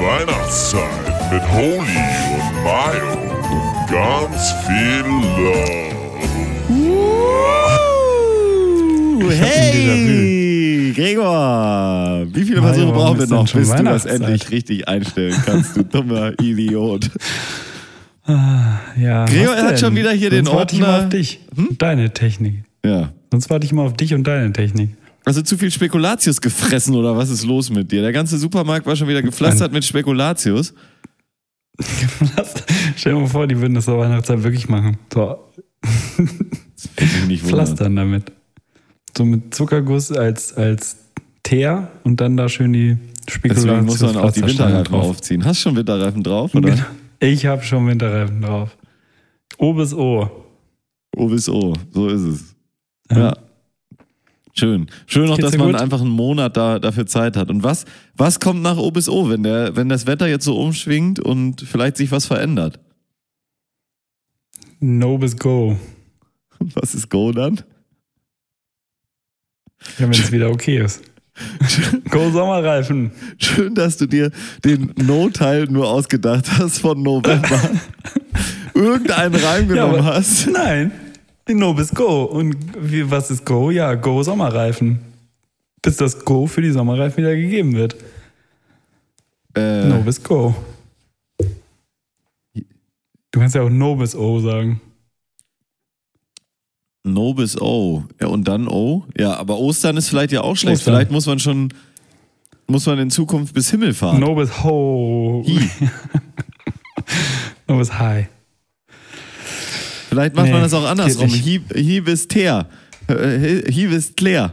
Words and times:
Weihnachtszeit 0.00 1.32
mit 1.32 1.42
Holy 1.52 2.00
und 2.34 2.54
Mayo 2.64 3.12
und 3.50 3.90
ganz 3.90 4.52
viel 4.66 5.04
Love. 5.06 5.94
Uh, 6.70 7.70
hey, 9.30 10.92
Gregor! 10.94 12.26
Wie 12.32 12.42
viele 12.44 12.60
Versuche 12.62 12.92
brauchen 12.92 13.18
wir 13.20 13.26
noch, 13.28 13.50
bis 13.52 13.70
du 13.70 13.82
das 13.84 14.04
endlich 14.04 14.50
richtig 14.50 14.88
einstellen 14.88 15.34
kannst, 15.44 15.76
du 15.76 15.84
dummer 15.84 16.32
Idiot? 16.40 17.10
Ja, 18.26 19.24
Gregor 19.26 19.54
hat 19.56 19.70
denn? 19.72 19.78
schon 19.78 19.94
wieder 19.96 20.12
hier 20.12 20.30
den 20.30 20.44
Sonst 20.46 20.56
warte 20.56 20.74
ich 20.76 20.82
Ordner- 20.82 20.94
immer 20.96 21.04
auf 21.04 21.10
dich. 21.10 21.40
und 21.56 21.80
Deine 21.82 22.10
Technik. 22.12 22.64
Ja. 22.84 23.12
Sonst 23.30 23.50
warte 23.50 23.66
ich 23.66 23.72
immer 23.72 23.82
auf 23.82 23.92
dich 23.94 24.14
und 24.14 24.26
deine 24.26 24.52
Technik. 24.52 24.90
Also 25.24 25.40
zu 25.42 25.56
viel 25.56 25.70
Spekulatius 25.70 26.40
gefressen 26.40 26.94
oder 26.94 27.16
was 27.16 27.30
ist 27.30 27.44
los 27.44 27.70
mit 27.70 27.90
dir? 27.90 28.02
Der 28.02 28.12
ganze 28.12 28.36
Supermarkt 28.38 28.86
war 28.86 28.94
schon 28.94 29.08
wieder 29.08 29.22
gepflastert 29.22 29.72
mit 29.72 29.84
Spekulatius. 29.84 30.74
Stell 32.96 33.14
dir 33.14 33.20
mal 33.20 33.26
vor, 33.26 33.46
die 33.46 33.58
würden 33.58 33.74
das 33.74 33.86
zur 33.86 33.98
Weihnachtszeit 33.98 34.42
wirklich 34.42 34.68
machen. 34.68 34.98
So, 35.12 35.38
nicht 37.26 37.44
pflastern 37.44 37.96
damit. 37.96 38.32
So 39.16 39.24
mit 39.24 39.54
Zuckerguss 39.54 40.12
als, 40.12 40.52
als 40.52 40.98
Teer 41.42 41.90
und 42.04 42.20
dann 42.20 42.36
da 42.36 42.48
schön 42.48 42.72
die 42.72 42.98
Spekulatius. 43.28 43.64
Deswegen 43.64 43.86
muss 43.86 44.00
man 44.00 44.16
auch 44.16 44.32
die 44.32 44.46
Winterreifen 44.46 44.94
aufziehen. 44.94 45.44
Hast 45.44 45.60
du 45.60 45.70
schon 45.70 45.76
Winterreifen 45.76 46.22
drauf, 46.22 46.54
oder? 46.54 46.70
Genau. 46.70 46.84
Ich 47.20 47.46
habe 47.46 47.62
schon 47.62 47.86
Winterreifen 47.88 48.42
drauf. 48.42 48.76
O 49.56 49.72
bis 49.72 49.94
O. 49.94 50.28
O 51.16 51.28
bis 51.28 51.48
O, 51.48 51.72
so 51.92 52.08
ist 52.08 52.22
es. 52.22 52.54
Ja. 53.10 53.36
Schön. 54.56 54.86
Schön 55.06 55.28
auch, 55.30 55.36
Geht's 55.36 55.50
dass 55.50 55.58
man 55.58 55.72
gut? 55.72 55.80
einfach 55.80 56.00
einen 56.00 56.10
Monat 56.10 56.56
da, 56.56 56.78
dafür 56.78 57.06
Zeit 57.06 57.36
hat. 57.36 57.50
Und 57.50 57.64
was, 57.64 57.84
was 58.16 58.38
kommt 58.38 58.62
nach 58.62 58.76
O 58.76 58.90
bis 58.92 59.08
O, 59.08 59.28
wenn, 59.28 59.42
der, 59.42 59.74
wenn 59.74 59.88
das 59.88 60.06
Wetter 60.06 60.28
jetzt 60.28 60.44
so 60.44 60.56
umschwingt 60.56 61.18
und 61.18 61.60
vielleicht 61.62 61.96
sich 61.96 62.12
was 62.12 62.26
verändert? 62.26 62.78
No 64.80 65.18
bis 65.18 65.36
Go. 65.36 65.76
Was 66.74 66.94
ist 66.94 67.10
Go 67.10 67.32
dann? 67.32 67.56
Ja, 69.98 70.04
wenn 70.06 70.10
es 70.12 70.30
wieder 70.32 70.50
okay 70.50 70.78
ist. 70.78 71.02
Go 72.10 72.30
Sommerreifen. 72.30 73.10
Schön, 73.38 73.74
dass 73.74 73.96
du 73.98 74.06
dir 74.06 74.30
den 74.64 74.94
No-Teil 74.96 75.64
nur 75.66 75.88
ausgedacht 75.90 76.46
hast 76.58 76.78
von 76.78 77.02
November. 77.02 77.60
Irgendeinen 78.74 79.34
Reim 79.34 79.68
Ja, 79.68 79.74
genommen 79.74 79.94
aber- 80.00 80.04
hast. 80.14 80.46
Nein, 80.48 80.92
No 81.48 81.74
bis 81.74 81.90
Go. 81.90 82.24
Und 82.24 82.56
wie, 82.78 83.10
was 83.10 83.30
ist 83.30 83.44
Go? 83.44 83.70
Ja, 83.70 83.94
Go 83.94 84.22
Sommerreifen. 84.22 85.00
Bis 85.82 85.96
das 85.96 86.24
Go 86.24 86.46
für 86.46 86.62
die 86.62 86.70
Sommerreifen 86.70 87.18
wieder 87.18 87.36
gegeben 87.36 87.74
wird. 87.74 87.96
Äh, 89.54 89.86
No 89.86 90.00
bis 90.00 90.22
Go. 90.22 90.54
Du 92.54 93.40
kannst 93.40 93.54
ja 93.54 93.62
auch 93.62 93.70
No 93.70 93.96
bis 93.96 94.14
O 94.14 94.40
sagen. 94.40 94.80
No 97.06 97.34
bis 97.34 97.60
O. 97.60 98.04
Ja, 98.18 98.28
und 98.28 98.48
dann 98.48 98.66
O? 98.66 99.04
Ja, 99.18 99.36
aber 99.36 99.58
Ostern 99.58 99.98
ist 99.98 100.08
vielleicht 100.08 100.32
ja 100.32 100.40
auch 100.40 100.56
schlecht. 100.56 100.78
Ostern. 100.78 100.94
Vielleicht 100.94 101.10
muss 101.10 101.26
man 101.26 101.38
schon, 101.38 101.74
muss 102.66 102.86
man 102.86 102.98
in 102.98 103.10
Zukunft 103.10 103.52
bis 103.52 103.70
Himmelfahrt. 103.70 104.18
No 104.18 104.34
bis 104.34 104.64
Ho. 104.64 105.44
Hi. 105.46 105.70
no 107.68 107.76
bis 107.76 107.92
Hi. 107.98 108.28
Vielleicht 110.14 110.36
macht 110.36 110.46
Nee, 110.46 110.52
man 110.52 110.62
das 110.62 110.72
auch 110.74 110.88
andersrum. 110.88 111.28
Hi, 111.28 111.60
hi 111.74 112.00
bis 112.00 112.28
Teer. 112.28 112.68
Äh, 113.08 113.62
Hi 113.68 113.86
bis 113.88 114.14
Claire. 114.14 114.52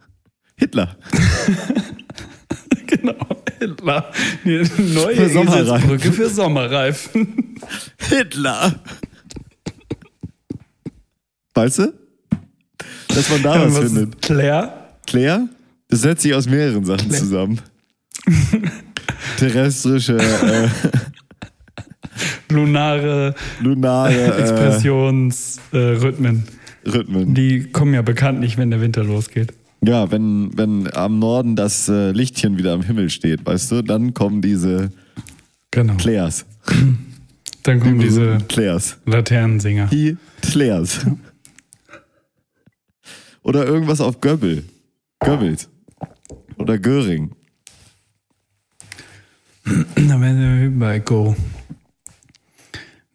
Hitler. 0.56 0.96
genau. 2.86 3.14
Hitler. 3.58 4.10
Die 4.44 4.62
neue 4.94 5.14
Für 5.16 5.28
Sommerreifen. 5.28 5.66
Eselsbrücke 5.76 6.12
für 6.12 6.30
Sommerreifen. 6.30 7.56
Hitler. 8.08 8.74
Weißt 11.54 11.78
du? 11.80 11.92
Dass 13.08 13.28
man 13.28 13.42
da 13.42 13.60
was 13.66 13.74
Was 13.74 13.84
findet. 13.92 14.14
ist 14.14 14.22
Claire? 14.22 14.72
Claire? 15.06 15.48
Das 15.88 16.00
setzt 16.00 16.22
sich 16.22 16.32
aus 16.34 16.46
mehreren 16.48 16.84
Sachen 16.86 17.10
zusammen. 17.10 17.60
Terrestrische, 19.38 20.16
äh, 20.16 20.68
Lunare 22.50 23.34
lunare 23.60 24.12
äh, 24.12 24.26
Expressionsrhythmen. 24.42 26.44
Rhythmen. 26.86 27.34
Die 27.34 27.70
kommen 27.70 27.94
ja 27.94 28.02
bekanntlich, 28.02 28.58
wenn 28.58 28.70
der 28.70 28.80
Winter 28.80 29.04
losgeht. 29.04 29.54
Ja, 29.82 30.10
wenn, 30.10 30.56
wenn 30.56 30.92
am 30.94 31.18
Norden 31.18 31.56
das 31.56 31.88
äh, 31.88 32.10
Lichtchen 32.12 32.58
wieder 32.58 32.72
am 32.72 32.82
Himmel 32.82 33.10
steht, 33.10 33.44
weißt 33.46 33.72
du, 33.72 33.82
dann 33.82 34.14
kommen 34.14 34.40
diese 34.42 34.90
Genau. 35.70 35.94
Claires. 35.94 36.46
Dann 37.64 37.80
kommen 37.80 37.98
diese 37.98 38.38
Claires. 38.48 38.98
Laternensinger. 39.06 39.90
Hi 39.90 40.16
Claires. 40.40 41.00
Oder 43.42 43.66
irgendwas 43.66 44.00
auf 44.00 44.20
Göbbel. 44.20 44.64
Goebbels. 45.18 45.68
Oder 46.58 46.78
Göring. 46.78 47.32
Da 49.64 50.20
werden 50.20 50.60
wir 50.60 50.70
bei 50.78 51.00
Go. 51.00 51.34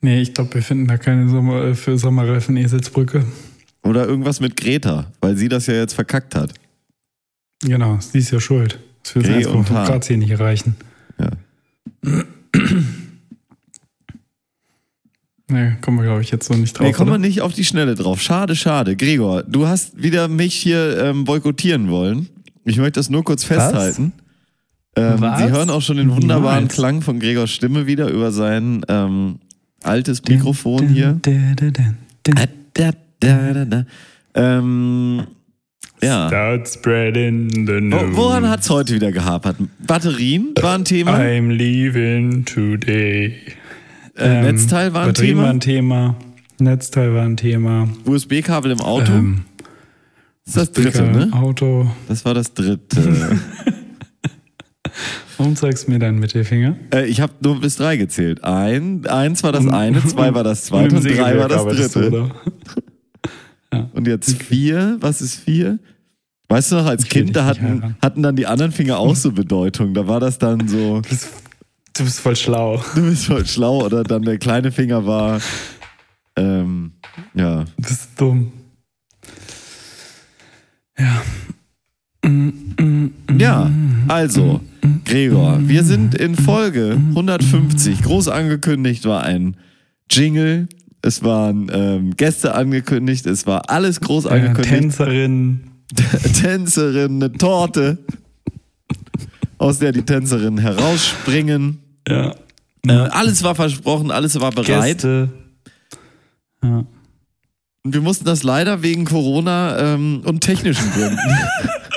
Nee, 0.02 0.22
ich 0.22 0.34
glaube, 0.34 0.54
wir 0.54 0.62
finden 0.62 0.88
da 0.88 0.98
keine 0.98 1.30
Sommer 1.30 1.64
äh, 1.64 1.76
für 1.76 1.98
Sommerreifen 1.98 2.56
Eselsbrücke. 2.58 3.26
Oder 3.84 4.08
irgendwas 4.08 4.40
mit 4.40 4.58
Greta, 4.58 5.12
weil 5.22 5.36
sie 5.36 5.50
das 5.50 5.68
ja 5.68 5.74
jetzt 5.74 5.94
verkackt 5.94 6.36
hat. 6.36 6.54
Genau, 7.62 8.00
sie 8.00 8.20
ist 8.20 8.32
ja 8.32 8.40
schuld. 8.40 8.80
Das 9.04 9.16
wir 9.16 9.24
Greh 9.24 9.46
und 9.46 9.68
1,5 9.68 9.74
Haar. 9.74 9.88
Grad 9.88 10.06
hier 10.06 10.18
nicht 10.18 10.32
erreichen. 10.32 10.76
Ja. 11.20 11.32
Nee, 15.52 15.78
kommen 15.82 15.98
wir, 15.98 16.04
glaube 16.04 16.22
ich, 16.22 16.30
jetzt 16.30 16.48
so 16.48 16.54
nicht 16.54 16.78
drauf. 16.78 16.86
Nee, 16.86 16.94
kommen 16.94 17.12
wir 17.12 17.18
nicht 17.18 17.42
auf 17.42 17.54
die 17.54 17.66
Schnelle 17.66 17.96
drauf. 17.96 18.22
Schade, 18.22 18.56
schade. 18.56 18.96
Gregor, 18.96 19.42
du 19.42 19.66
hast 19.68 20.00
wieder 20.02 20.28
mich 20.28 20.54
hier 20.54 21.02
ähm, 21.04 21.26
boykottieren 21.26 21.90
wollen. 21.90 22.30
Ich 22.66 22.78
möchte 22.78 23.00
das 23.00 23.10
nur 23.10 23.24
kurz 23.24 23.44
festhalten. 23.44 24.14
Ähm, 24.96 25.16
Was? 25.22 25.40
Sie 25.40 25.50
hören 25.50 25.72
auch 25.72 25.82
schon 25.82 25.98
den 25.98 26.12
wunderbaren. 26.12 26.68
Klang 26.68 27.02
von 27.02 27.20
Gregors 27.20 27.50
Stimme 27.50 27.88
wieder 27.88 28.10
über 28.10 28.32
sein 28.32 28.86
ähm, 28.90 29.40
altes 29.84 30.22
Mikrofon 30.28 30.88
hier. 30.88 31.20
Ähm, 34.36 35.28
ja. 36.02 36.28
Start 36.28 36.68
spreading 36.70 37.68
the 37.68 37.82
news. 37.82 38.16
woran 38.16 38.48
hat 38.48 38.62
es 38.62 38.70
heute 38.70 38.96
wieder 38.96 39.12
gehapert? 39.12 39.58
Batterien 39.86 40.54
war 40.62 40.76
ein 40.76 40.86
Thema. 40.86 41.16
I'm 41.18 41.50
leaving 41.50 42.46
today. 42.46 43.36
Äh, 44.16 44.44
Netzteil 44.44 44.94
war 44.94 45.02
ein 45.02 45.08
Batterien 45.08 45.36
Thema. 45.36 45.44
war 45.44 45.50
ein 45.50 45.60
Thema. 45.60 46.16
Netzteil 46.60 47.14
war 47.14 47.24
ein 47.24 47.38
Thema. 47.38 47.90
USB-Kabel 48.06 48.72
im 48.72 48.82
Auto. 48.82 49.12
Ähm, 49.12 49.46
das 50.46 50.56
ist 50.56 50.78
das 50.78 50.84
dritte, 50.84 51.04
ne? 51.04 51.30
Auto. 51.34 51.90
Das 52.08 52.26
war 52.26 52.34
das 52.34 52.54
dritte. 52.54 53.40
Warum 55.40 55.56
zeigst 55.56 55.88
du 55.88 55.92
mir 55.92 56.00
deinen 56.00 56.20
Mittelfinger? 56.20 56.76
äh, 56.94 57.06
ich 57.06 57.22
habe 57.22 57.34
nur 57.42 57.62
bis 57.62 57.78
drei 57.78 57.96
gezählt. 57.96 58.44
Ein, 58.44 59.08
eins 59.08 59.42
war 59.42 59.54
das 59.54 59.66
eine, 59.68 60.06
zwei 60.06 60.34
war 60.34 60.44
das 60.44 60.66
zweite 60.66 60.96
und 60.98 61.04
drei 61.06 61.38
war 61.40 61.48
das 61.48 61.64
dritte. 61.66 62.08
oder? 62.10 62.32
Und 63.94 64.08
jetzt 64.08 64.42
vier. 64.42 64.98
Was 65.00 65.22
ist 65.22 65.36
vier? 65.36 65.78
Weißt 66.48 66.72
du 66.72 66.78
noch, 66.78 66.88
als 66.88 67.04
Ich 67.04 67.10
Kind, 67.10 67.36
da 67.36 67.46
hatten, 67.46 67.96
hatten 68.02 68.24
dann 68.24 68.36
die 68.36 68.48
anderen 68.48 68.72
Finger 68.72 68.98
auch 68.98 69.16
so 69.16 69.32
Bedeutung. 69.32 69.94
Da 69.94 70.08
war 70.08 70.20
das 70.20 70.40
dann 70.40 70.68
so, 70.68 71.02
Du 71.02 71.10
bist, 71.10 71.30
du 71.94 72.04
bist 72.04 72.20
voll 72.20 72.36
schlau. 72.36 72.84
du 72.96 73.04
bist 73.04 73.26
voll 73.28 73.46
schlau. 73.46 73.86
Oder 73.86 74.04
dann 74.04 74.24
der 74.24 74.40
kleine 74.40 74.72
Finger 74.72 75.06
war, 75.06 75.40
ähm, 76.36 76.94
ja, 77.36 77.64
Du 77.78 77.88
bist 77.88 78.10
dumm. 78.18 78.52
Ja. 80.98 81.22
Ja, 83.38 83.72
also, 84.08 84.62
Gregor, 85.06 85.60
wir 85.62 85.84
sind 85.84 86.16
in 86.16 86.36
Folge 86.36 86.92
150. 87.10 88.02
Groß 88.04 88.28
angekündigt 88.28 89.06
war 89.06 89.24
ein 89.24 89.58
Jingle, 90.10 90.68
es 91.02 91.24
waren 91.24 91.70
ähm, 91.74 92.16
Gäste 92.18 92.56
angekündigt, 92.56 93.26
es 93.26 93.46
war 93.48 93.70
alles 93.70 94.02
groß 94.02 94.26
Äh, 94.26 94.30
angekündigt. 94.30 94.70
Tänzerin. 94.74 95.62
Tänzerin, 96.42 97.16
eine 97.24 97.32
Torte, 97.34 97.98
aus 99.58 99.80
der 99.80 99.92
die 99.92 100.04
Tänzerinnen 100.04 100.60
herausspringen. 100.60 101.80
Ja. 102.08 102.36
Äh, 102.88 102.92
alles 102.92 103.44
war 103.44 103.56
versprochen, 103.56 104.12
alles 104.12 104.40
war 104.40 104.52
bereit. 104.52 104.98
Gäste. 105.02 105.30
Ja. 106.64 106.86
Und 107.84 107.94
wir 107.94 108.02
mussten 108.02 108.26
das 108.26 108.44
leider 108.44 108.82
wegen 108.84 109.06
Corona 109.06 109.94
ähm, 109.94 110.22
und 110.26 110.42
technischen 110.42 110.92
Gründen 110.92 111.18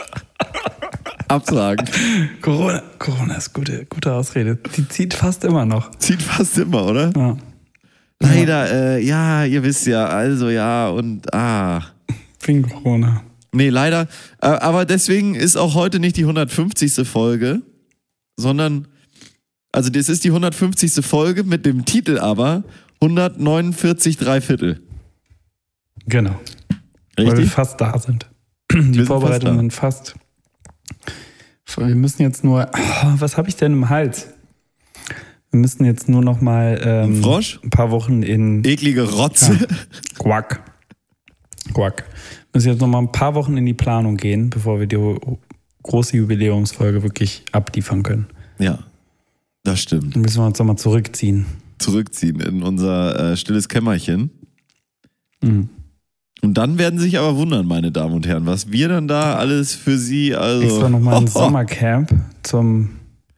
absagen. 1.32 1.88
Corona, 2.40 2.82
Corona 2.98 3.36
ist 3.36 3.52
gute, 3.52 3.86
gute 3.86 4.12
Ausrede. 4.12 4.58
Die 4.76 4.88
zieht 4.88 5.14
fast 5.14 5.44
immer 5.44 5.64
noch. 5.64 5.90
Zieht 5.98 6.22
fast 6.22 6.58
immer, 6.58 6.86
oder? 6.86 7.12
Ja. 7.16 7.36
Leider, 8.20 8.70
äh, 8.96 9.04
ja, 9.04 9.44
ihr 9.44 9.62
wisst 9.62 9.86
ja, 9.86 10.06
also 10.06 10.48
ja 10.48 10.88
und 10.88 11.32
ah. 11.34 11.82
Wegen 12.42 12.62
Corona. 12.62 13.22
Nee, 13.52 13.68
leider. 13.68 14.08
Äh, 14.40 14.46
aber 14.46 14.84
deswegen 14.84 15.34
ist 15.34 15.56
auch 15.56 15.74
heute 15.74 15.98
nicht 15.98 16.16
die 16.16 16.22
150. 16.22 17.06
Folge, 17.06 17.62
sondern 18.36 18.88
Also 19.72 19.90
das 19.90 20.08
ist 20.08 20.24
die 20.24 20.28
150. 20.28 21.04
Folge 21.04 21.44
mit 21.44 21.66
dem 21.66 21.84
Titel 21.84 22.18
aber 22.18 22.64
149 23.00 24.16
Dreiviertel. 24.16 24.80
Genau. 26.06 26.40
Weil 27.16 27.26
wir 27.26 27.32
Richtig? 27.32 27.50
fast 27.50 27.80
da 27.80 27.98
sind. 27.98 28.28
Die 28.72 29.04
Vorbereitungen 29.04 29.70
fast. 29.70 30.14
Wir 31.76 31.94
müssen 31.94 32.22
jetzt 32.22 32.44
nur. 32.44 32.68
Ah, 32.74 33.14
Was 33.18 33.36
habe 33.36 33.48
ich 33.48 33.56
denn 33.56 33.72
im 33.72 33.88
Hals? 33.88 34.28
Wir 35.50 35.60
müssen 35.60 35.84
jetzt 35.84 36.08
nur 36.08 36.22
noch 36.22 36.40
mal 36.40 36.80
ähm, 36.82 37.10
Ein 37.18 37.22
Frosch? 37.22 37.60
ein 37.62 37.70
paar 37.70 37.90
Wochen 37.90 38.22
in 38.22 38.64
Eklige 38.64 39.02
Rotze. 39.10 39.58
Quack. 40.18 40.62
Quack. 41.74 42.04
Wir 42.06 42.58
müssen 42.58 42.68
jetzt 42.70 42.80
noch 42.80 42.88
mal 42.88 42.98
ein 42.98 43.12
paar 43.12 43.34
Wochen 43.34 43.56
in 43.56 43.66
die 43.66 43.74
Planung 43.74 44.16
gehen, 44.16 44.50
bevor 44.50 44.80
wir 44.80 44.86
die 44.86 45.16
große 45.82 46.16
Jubiläumsfolge 46.16 47.02
wirklich 47.02 47.44
abliefern 47.52 48.02
können. 48.02 48.26
Ja, 48.58 48.78
das 49.62 49.80
stimmt. 49.80 50.14
Dann 50.14 50.22
müssen 50.22 50.38
wir 50.42 50.46
uns 50.46 50.58
noch 50.58 50.66
mal 50.66 50.76
zurückziehen. 50.76 51.46
Zurückziehen 51.78 52.40
in 52.40 52.62
unser 52.62 53.32
äh, 53.32 53.36
stilles 53.36 53.68
Kämmerchen. 53.68 54.30
Mhm. 55.42 55.68
Und 56.52 56.58
dann 56.58 56.76
werden 56.76 56.98
Sie 56.98 57.06
sich 57.06 57.18
aber 57.18 57.34
wundern, 57.38 57.66
meine 57.66 57.90
Damen 57.90 58.12
und 58.12 58.26
Herren, 58.26 58.44
was 58.44 58.70
wir 58.70 58.86
dann 58.88 59.08
da 59.08 59.36
alles 59.36 59.74
für 59.74 59.96
Sie, 59.96 60.34
also. 60.34 60.62
Extra 60.62 60.90
noch 60.90 61.00
mal 61.00 61.16
ein 61.16 61.24
Oh, 61.24 61.30
oh. 61.34 61.38
Sommercamp 61.44 62.14
zum, 62.42 62.90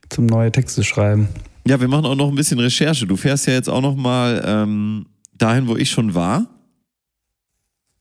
zum 0.08 0.26
neue 0.26 0.50
Texte 0.50 0.82
schreiben. 0.82 1.28
Ja, 1.64 1.80
wir 1.80 1.86
machen 1.86 2.06
auch 2.06 2.16
noch 2.16 2.28
ein 2.28 2.34
bisschen 2.34 2.58
Recherche. 2.58 3.06
Du 3.06 3.14
fährst 3.16 3.46
ja 3.46 3.52
jetzt 3.52 3.70
auch 3.70 3.82
noch 3.82 3.94
mal 3.94 4.42
ähm, 4.44 5.06
dahin, 5.38 5.68
wo 5.68 5.76
ich 5.76 5.92
schon 5.92 6.12
war. 6.16 6.44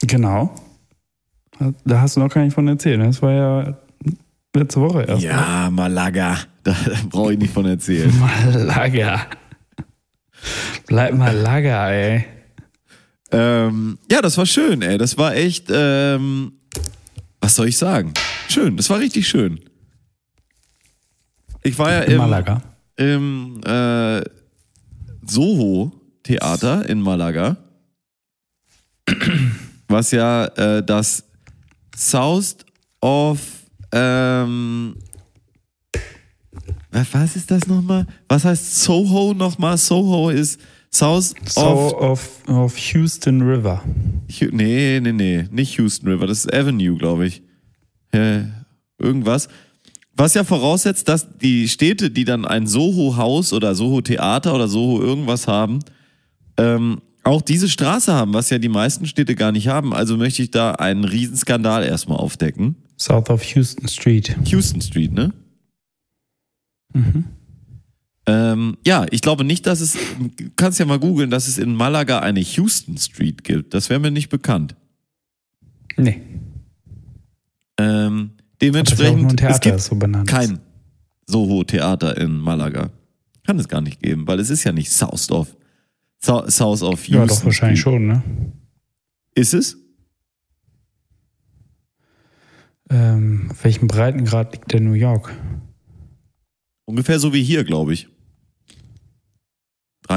Genau. 0.01 0.56
Da 1.86 2.01
hast 2.01 2.15
du 2.15 2.19
noch 2.19 2.30
gar 2.30 2.42
nicht 2.44 2.56
von 2.56 2.68
erzählt. 2.68 2.98
ne? 2.98 3.06
Das 3.06 3.21
war 3.21 3.31
ja 3.33 3.77
letzte 4.56 4.81
Woche 4.81 5.04
erst. 5.04 5.21
Ja, 5.21 5.69
Malaga. 5.71 6.39
Da, 6.63 6.71
da 6.88 6.95
brauche 7.07 7.33
ich 7.33 7.38
nicht 7.38 7.54
von 7.54 7.68
erzählen. 7.68 8.12
Malaga. 8.19 9.27
Bleib 10.88 11.13
Malaga, 11.13 11.92
ey. 11.92 12.25
Ähm, 13.33 13.97
ja, 14.12 14.21
das 14.21 14.38
war 14.38 14.45
schön, 14.45 14.81
ey. 14.81 14.97
Das 14.97 15.18
war 15.18 15.35
echt, 15.35 15.68
ähm, 15.69 16.53
was 17.41 17.56
soll 17.56 17.68
ich 17.68 17.77
sagen? 17.77 18.13
Schön, 18.47 18.77
das 18.77 18.89
war 18.89 19.00
richtig 19.00 19.27
schön. 19.27 19.59
Ich 21.63 21.77
war 21.80 21.91
ja 21.91 22.00
im, 22.01 22.18
Malaga. 22.18 22.62
im 22.97 23.62
äh, 23.65 24.21
Soho-Theater 25.25 26.88
in 26.88 27.01
Malaga, 27.01 27.57
was 29.88 30.12
ja 30.12 30.45
äh, 30.45 30.83
das 30.83 31.24
South 31.95 32.57
of 33.01 33.39
ähm, 33.91 34.95
was, 36.91 37.13
was 37.13 37.36
ist 37.36 37.50
das 37.50 37.65
nochmal? 37.68 38.06
Was 38.27 38.45
heißt 38.45 38.83
Soho 38.83 39.33
nochmal? 39.33 39.77
Soho 39.77 40.29
ist 40.29 40.59
South 40.93 41.33
So 41.47 41.61
of 41.61 41.93
of, 41.93 42.47
of 42.47 42.77
Houston 42.77 43.41
River. 43.41 43.81
Hu- 44.39 44.49
Nee, 44.51 44.99
nee, 45.01 45.11
nee, 45.11 45.45
nicht 45.51 45.77
Houston 45.79 46.07
River, 46.09 46.27
das 46.27 46.45
ist 46.45 46.53
Avenue, 46.53 46.97
glaube 46.97 47.25
ich. 47.27 47.41
Äh, 48.11 48.41
irgendwas. 48.99 49.47
Was 50.15 50.35
ja 50.35 50.43
voraussetzt, 50.43 51.07
dass 51.09 51.27
die 51.39 51.67
Städte, 51.67 52.11
die 52.11 52.23
dann 52.25 52.45
ein 52.45 52.67
Soho-Haus 52.67 53.51
oder 53.53 53.73
Soho-Theater 53.73 54.53
oder 54.53 54.67
Soho 54.67 55.01
irgendwas 55.01 55.47
haben, 55.47 55.79
ähm, 56.57 57.01
auch 57.23 57.41
diese 57.41 57.67
Straße 57.69 58.13
haben, 58.13 58.33
was 58.33 58.51
ja 58.51 58.59
die 58.59 58.69
meisten 58.69 59.07
Städte 59.07 59.33
gar 59.33 59.51
nicht 59.51 59.69
haben. 59.69 59.93
Also 59.93 60.17
möchte 60.17 60.43
ich 60.43 60.51
da 60.51 60.73
einen 60.73 61.05
Riesenskandal 61.05 61.83
erstmal 61.83 62.17
aufdecken. 62.19 62.75
South 62.99 63.29
of 63.31 63.41
Houston 63.55 63.87
Street. 63.87 64.35
Houston 64.45 64.81
Street, 64.81 65.11
ne? 65.13 65.33
Mhm. 66.93 67.23
Ähm, 68.25 68.77
ja, 68.85 69.05
ich 69.11 69.21
glaube 69.21 69.43
nicht, 69.43 69.65
dass 69.65 69.81
es, 69.81 69.93
du 69.93 70.49
kannst 70.55 70.79
ja 70.79 70.85
mal 70.85 70.99
googeln, 70.99 71.29
dass 71.29 71.47
es 71.47 71.57
in 71.57 71.75
Malaga 71.75 72.19
eine 72.19 72.39
Houston 72.39 72.97
Street 72.97 73.43
gibt. 73.43 73.73
Das 73.73 73.89
wäre 73.89 73.99
mir 73.99 74.11
nicht 74.11 74.29
bekannt. 74.29 74.75
Nee. 75.97 76.21
Ähm, 77.77 78.31
dementsprechend, 78.61 79.23
ein 79.23 79.29
es 79.49 79.59
Theater, 79.59 79.69
gibt 79.71 79.81
so 79.81 79.97
kein 80.25 80.59
Soho-Theater 81.27 82.17
in 82.17 82.37
Malaga. 82.37 82.91
Kann 83.45 83.59
es 83.59 83.67
gar 83.67 83.81
nicht 83.81 84.01
geben, 84.01 84.25
weil 84.25 84.39
es 84.39 84.49
ist 84.49 84.63
ja 84.63 84.71
nicht 84.71 84.91
South 84.91 85.29
of, 85.31 85.55
South, 86.21 86.49
South 86.53 86.81
of 86.81 87.03
Houston. 87.05 87.13
Ja, 87.13 87.25
doch, 87.25 87.43
wahrscheinlich 87.43 87.81
Street. 87.81 87.93
schon, 87.93 88.07
ne? 88.07 88.23
Ist 89.35 89.53
es? 89.53 89.77
Ähm, 92.89 93.47
auf 93.51 93.63
welchem 93.63 93.87
Breitengrad 93.87 94.53
liegt 94.53 94.71
denn 94.71 94.85
New 94.85 94.93
York? 94.93 95.33
Ungefähr 96.85 97.19
so 97.19 97.33
wie 97.33 97.43
hier, 97.43 97.63
glaube 97.63 97.93
ich. 97.93 98.07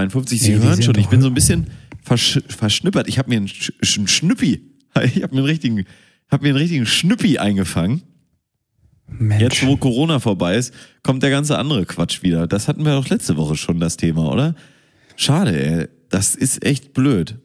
53, 0.01 0.41
Sie 0.41 0.53
Nee, 0.53 0.65
hören 0.65 0.83
schon, 0.83 0.99
ich 0.99 1.09
bin 1.09 1.21
so 1.21 1.29
ein 1.29 1.35
bisschen 1.35 1.67
versch 2.03 2.41
verschnippert. 2.49 3.09
Ich 3.09 3.19
habe 3.19 3.29
mir 3.29 3.37
einen, 3.37 3.49
Sch 3.49 3.73
einen 3.97 4.09
Schnüppi, 4.09 4.63
ich 5.03 5.23
habe 5.23 5.35
mir 5.35 5.41
einen 5.41 5.47
richtigen, 5.47 5.85
habe 6.31 6.45
mir 6.45 6.51
einen 6.51 6.59
richtigen 6.59 6.87
Schnüppi 6.87 7.39
eingefangen. 7.39 8.03
Mensch. 9.09 9.43
Jetzt, 9.43 9.67
wo 9.67 9.77
Corona 9.77 10.19
vorbei 10.19 10.57
ist, 10.57 10.75
kommt 11.03 11.23
der 11.23 11.31
ganze 11.31 11.59
andere 11.59 11.87
Quatsch 11.87 12.23
wieder. 12.23 12.47
Das 12.47 12.67
hatten 12.67 12.85
wir 12.85 12.93
doch 12.93 13.09
letzte 13.09 13.37
Woche 13.37 13.57
schon, 13.57 13.79
das 13.79 13.97
Thema, 13.97 14.31
oder? 14.33 14.55
Schade, 15.17 15.65
ey. 15.65 15.89
Das 16.09 16.35
ist 16.35 16.65
echt 16.65 16.93
blöd. 16.93 17.39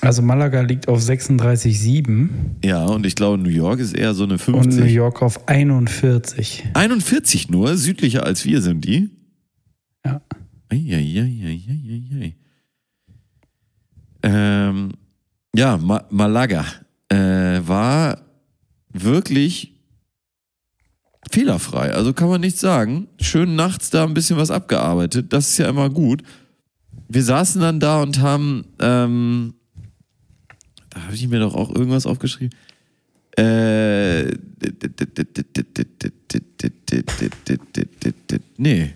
Also 0.00 0.22
Malaga 0.22 0.62
liegt 0.62 0.88
auf 0.88 1.00
36,7 1.00 2.28
Ja, 2.64 2.86
und 2.86 3.04
ich 3.04 3.14
glaube, 3.14 3.36
New 3.36 3.50
York 3.50 3.80
ist 3.80 3.94
eher 3.94 4.14
so 4.14 4.24
eine 4.24 4.34
und 4.34 4.48
New 4.48 4.60
50. 4.62 4.92
York 4.92 5.20
auf 5.22 5.46
41. 5.48 6.64
41 6.72 7.50
nur, 7.50 7.76
südlicher 7.76 8.24
als 8.24 8.44
wir 8.46 8.62
sind 8.62 8.84
die. 8.84 9.10
Ja. 10.04 10.22
Eieieiei. 10.70 12.34
Ähm, 14.22 14.92
ja, 15.54 15.76
Ma 15.76 16.04
Malaga 16.10 16.64
äh, 17.08 17.60
war 17.66 18.20
wirklich 18.92 19.72
fehlerfrei. 21.30 21.92
Also 21.92 22.12
kann 22.12 22.28
man 22.28 22.40
nichts 22.40 22.60
sagen. 22.60 23.08
Schön 23.20 23.56
nachts 23.56 23.90
da 23.90 24.04
ein 24.04 24.14
bisschen 24.14 24.36
was 24.36 24.50
abgearbeitet. 24.50 25.32
Das 25.32 25.48
ist 25.50 25.58
ja 25.58 25.68
immer 25.68 25.90
gut. 25.90 26.22
Wir 27.08 27.24
saßen 27.24 27.60
dann 27.60 27.80
da 27.80 28.02
und 28.02 28.20
haben, 28.20 28.66
ähm, 28.78 29.54
da 30.90 31.02
habe 31.02 31.14
ich 31.14 31.26
mir 31.28 31.40
doch 31.40 31.54
auch 31.54 31.74
irgendwas 31.74 32.06
aufgeschrieben. 32.06 32.56
Äh, 33.36 34.30
nee. 38.56 38.94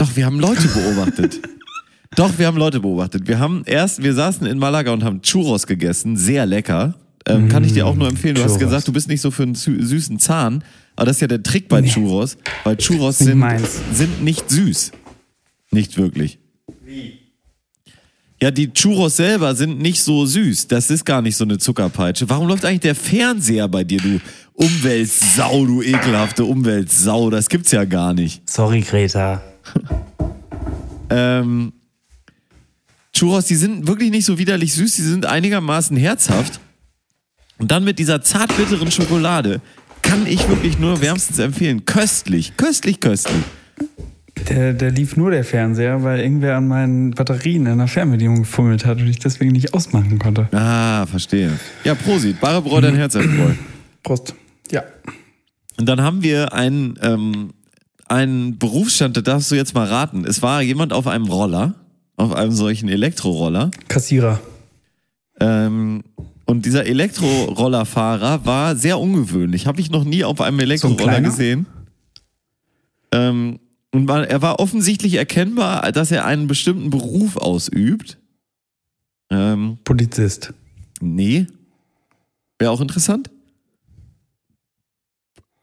Doch, 0.00 0.16
wir 0.16 0.24
haben 0.24 0.40
Leute 0.40 0.66
beobachtet. 0.68 1.40
Doch, 2.16 2.38
wir 2.38 2.46
haben 2.46 2.56
Leute 2.56 2.80
beobachtet. 2.80 3.28
Wir 3.28 3.38
haben 3.38 3.62
erst, 3.66 4.02
wir 4.02 4.14
saßen 4.14 4.46
in 4.46 4.58
Malaga 4.58 4.92
und 4.92 5.04
haben 5.04 5.20
Churros 5.22 5.66
gegessen, 5.66 6.16
sehr 6.16 6.46
lecker. 6.46 6.94
Ähm, 7.28 7.48
kann 7.50 7.62
ich 7.64 7.74
dir 7.74 7.86
auch 7.86 7.94
nur 7.94 8.08
empfehlen. 8.08 8.34
Du 8.34 8.40
hast 8.42 8.52
Churros. 8.52 8.64
gesagt, 8.64 8.88
du 8.88 8.92
bist 8.92 9.08
nicht 9.08 9.20
so 9.20 9.30
für 9.30 9.42
einen 9.42 9.54
sü 9.54 9.80
süßen 9.82 10.18
Zahn, 10.18 10.64
aber 10.96 11.04
das 11.06 11.16
ist 11.18 11.20
ja 11.20 11.26
der 11.28 11.42
Trick 11.42 11.68
bei 11.68 11.82
Nee. 11.82 11.88
Churros, 11.90 12.38
weil 12.64 12.76
Churros 12.78 13.18
sind, 13.18 13.38
meins. 13.38 13.78
sind 13.92 14.24
nicht 14.24 14.48
süß. 14.50 14.92
Nicht 15.70 15.98
wirklich. 15.98 16.38
Ja, 18.42 18.50
die 18.50 18.72
Churros 18.72 19.16
selber 19.18 19.54
sind 19.54 19.80
nicht 19.82 20.02
so 20.02 20.24
süß. 20.24 20.66
Das 20.68 20.90
ist 20.90 21.04
gar 21.04 21.20
nicht 21.20 21.36
so 21.36 21.44
eine 21.44 21.58
Zuckerpeitsche. 21.58 22.28
Warum 22.30 22.48
läuft 22.48 22.64
eigentlich 22.64 22.80
der 22.80 22.94
Fernseher 22.94 23.68
bei 23.68 23.84
dir, 23.84 23.98
du 24.00 24.18
Umweltsau, 24.54 25.66
du 25.66 25.82
ekelhafte 25.82 26.44
Umweltsau? 26.44 27.28
Das 27.28 27.50
gibt's 27.50 27.70
ja 27.70 27.84
gar 27.84 28.14
nicht. 28.14 28.48
Sorry, 28.48 28.80
Greta. 28.80 29.42
Ähm, 31.12 31.72
Churros, 33.12 33.46
die 33.46 33.56
sind 33.56 33.88
wirklich 33.88 34.10
nicht 34.10 34.24
so 34.24 34.38
widerlich 34.38 34.72
süß, 34.74 34.94
die 34.94 35.02
sind 35.02 35.26
einigermaßen 35.26 35.96
herzhaft. 35.96 36.60
Und 37.58 37.70
dann 37.70 37.84
mit 37.84 37.98
dieser 37.98 38.22
zartbitteren 38.22 38.90
Schokolade 38.90 39.60
kann 40.02 40.26
ich 40.26 40.48
wirklich 40.48 40.78
nur 40.78 41.02
wärmstens 41.02 41.38
empfehlen. 41.38 41.84
Köstlich, 41.84 42.56
köstlich, 42.56 43.00
köstlich. 43.00 43.42
Der, 44.48 44.72
der 44.72 44.90
lief 44.90 45.16
nur 45.16 45.30
der 45.30 45.44
Fernseher, 45.44 46.02
weil 46.02 46.20
irgendwer 46.20 46.56
an 46.56 46.66
meinen 46.66 47.10
Batterien 47.10 47.66
in 47.66 47.76
der 47.76 47.88
Fernbedienung 47.88 48.38
gefummelt 48.38 48.86
hat 48.86 48.98
und 48.98 49.08
ich 49.08 49.18
deswegen 49.18 49.52
nicht 49.52 49.74
ausmachen 49.74 50.18
konnte. 50.18 50.48
Ah, 50.52 51.04
verstehe. 51.06 51.52
Ja, 51.84 51.94
Prosit. 51.94 52.40
Bare 52.40 52.62
Bräu, 52.62 52.80
dein 52.80 52.96
Herz 52.96 53.14
erfreut. 53.16 53.56
Prost. 54.02 54.34
Ja. 54.70 54.84
Und 55.78 55.86
dann 55.86 56.00
haben 56.00 56.22
wir 56.22 56.54
einen, 56.54 56.98
ähm, 57.02 57.50
einen 58.10 58.58
Berufsstand, 58.58 59.16
da 59.16 59.20
darfst 59.20 59.50
du 59.50 59.54
jetzt 59.54 59.74
mal 59.74 59.86
raten. 59.86 60.24
Es 60.24 60.42
war 60.42 60.62
jemand 60.62 60.92
auf 60.92 61.06
einem 61.06 61.26
Roller, 61.26 61.74
auf 62.16 62.32
einem 62.34 62.52
solchen 62.52 62.88
Elektroroller. 62.88 63.70
Kassierer. 63.88 64.40
Ähm, 65.38 66.02
und 66.44 66.66
dieser 66.66 66.86
Elektrorollerfahrer 66.86 68.44
war 68.44 68.74
sehr 68.74 68.98
ungewöhnlich. 68.98 69.66
Habe 69.66 69.80
ich 69.80 69.90
noch 69.90 70.04
nie 70.04 70.24
auf 70.24 70.40
einem 70.40 70.58
Elektroroller 70.58 71.02
kleiner? 71.02 71.28
gesehen. 71.28 71.66
Ähm, 73.12 73.60
und 73.92 74.08
war, 74.08 74.26
er 74.26 74.42
war 74.42 74.58
offensichtlich 74.58 75.14
erkennbar, 75.14 75.90
dass 75.92 76.10
er 76.10 76.24
einen 76.24 76.48
bestimmten 76.48 76.90
Beruf 76.90 77.36
ausübt. 77.36 78.18
Ähm, 79.30 79.78
Polizist. 79.84 80.52
nee. 81.00 81.46
Wäre 82.58 82.72
auch 82.72 82.80
interessant. 82.80 83.30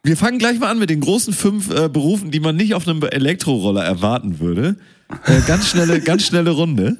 Wir 0.03 0.15
fangen 0.15 0.37
gleich 0.39 0.59
mal 0.59 0.69
an 0.69 0.79
mit 0.79 0.89
den 0.89 1.01
großen 1.01 1.33
fünf 1.33 1.69
äh, 1.69 1.89
Berufen, 1.89 2.31
die 2.31 2.39
man 2.39 2.55
nicht 2.55 2.73
auf 2.73 2.87
einem 2.87 3.01
Elektroroller 3.03 3.83
erwarten 3.83 4.39
würde. 4.39 4.77
Äh, 5.25 5.41
ganz 5.45 5.67
schnelle, 5.69 5.99
ganz 6.01 6.25
schnelle 6.25 6.51
Runde. 6.51 6.97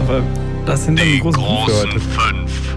Aber 0.00 0.22
das 0.64 0.84
sind 0.86 0.98
die 0.98 1.18
großen 1.20 1.42
Fünf 1.42 1.66
großen 1.66 2.00
fünf, 2.00 2.76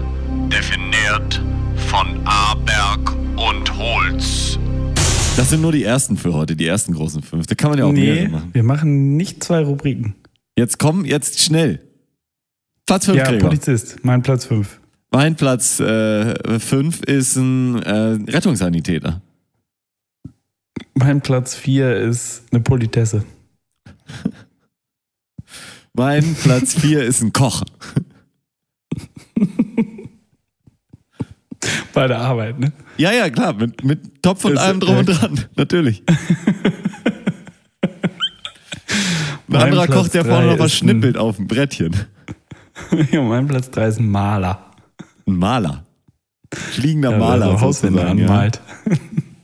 definiert 0.52 1.42
von 1.88 2.20
Aberg 2.26 3.12
und 3.36 3.78
Holz. 3.78 4.58
Das 5.36 5.50
sind 5.50 5.62
nur 5.62 5.72
die 5.72 5.82
ersten 5.84 6.16
für 6.16 6.32
heute, 6.34 6.54
die 6.54 6.66
ersten 6.66 6.92
großen 6.94 7.22
fünf. 7.22 7.46
Da 7.46 7.54
kann 7.54 7.70
man 7.70 7.78
ja 7.78 7.86
auch 7.86 7.92
mehrere 7.92 8.22
Nee, 8.24 8.28
machen. 8.28 8.50
wir 8.52 8.62
machen 8.62 9.16
nicht 9.16 9.42
zwei 9.42 9.62
Rubriken. 9.64 10.14
Jetzt 10.56 10.78
komm, 10.78 11.04
jetzt 11.04 11.40
schnell. 11.40 11.80
Platz 12.86 13.06
fünf, 13.06 13.16
Ja, 13.18 13.24
Gregor. 13.24 13.48
Polizist, 13.48 13.96
mein 14.04 14.22
Platz 14.22 14.44
5. 14.44 14.80
Mein 15.14 15.36
Platz 15.36 15.78
äh, 15.78 16.58
fünf 16.58 17.02
ist 17.02 17.36
ein 17.36 17.80
äh, 17.82 18.18
Rettungssanitäter. 18.32 19.22
Mein 20.94 21.20
Platz 21.20 21.54
4 21.54 21.96
ist 21.98 22.42
eine 22.50 22.60
Politesse. 22.60 23.24
Mein 25.96 26.34
Platz 26.42 26.74
vier 26.74 27.04
ist 27.04 27.22
ein 27.22 27.32
Koch. 27.32 27.62
Bei 31.94 32.08
der 32.08 32.18
Arbeit, 32.18 32.58
ne? 32.58 32.72
Ja, 32.96 33.12
ja, 33.12 33.30
klar, 33.30 33.52
mit, 33.54 33.84
mit 33.84 34.20
Topf 34.20 34.44
und 34.44 34.54
Ist, 34.54 34.58
allem 34.58 34.80
drum 34.80 34.96
und 34.96 35.08
äh, 35.08 35.12
dran, 35.14 35.44
natürlich. 35.56 36.02
Ein 39.48 39.54
anderer 39.54 39.86
Platz 39.86 39.96
Koch, 39.96 40.08
der 40.08 40.24
vorne 40.24 40.48
noch 40.48 40.58
was 40.58 40.72
ist 40.72 40.82
ein- 40.82 40.88
schnippelt 40.88 41.16
auf 41.16 41.36
dem 41.36 41.46
Brettchen. 41.46 41.94
ja, 43.12 43.22
mein 43.22 43.46
Platz 43.46 43.70
3 43.70 43.86
ist 43.86 44.00
ein 44.00 44.10
Maler. 44.10 44.73
Ein 45.26 45.36
Maler. 45.36 45.84
Fliegender 46.52 47.12
Ja, 47.12 47.18
Maler. 47.18 47.46
der 47.50 47.58
so 47.58 47.60
Hauswände 47.60 47.98
sozusagen, 48.00 48.22
anmalt. 48.22 48.60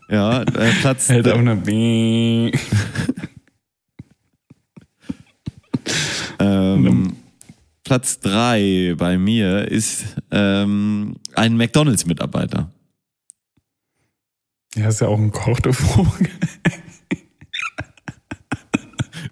Ja, 0.08 0.42
ja 0.42 0.42
äh, 0.42 0.72
Platz. 0.80 1.08
Hält 1.08 1.28
auch 1.28 1.38
eine 1.38 1.56
Bing. 1.56 2.58
Ähm, 6.40 7.16
Platz 7.84 8.20
drei 8.20 8.94
bei 8.96 9.18
mir 9.18 9.68
ist 9.70 10.16
ähm, 10.30 11.16
ein 11.34 11.56
McDonalds-Mitarbeiter. 11.56 12.70
Ja, 14.75 14.88
ist 14.88 15.00
ja 15.00 15.08
auch 15.08 15.18
ein 15.18 15.32
Koch, 15.32 15.60
du 15.60 15.72
Vogel. 15.72 16.28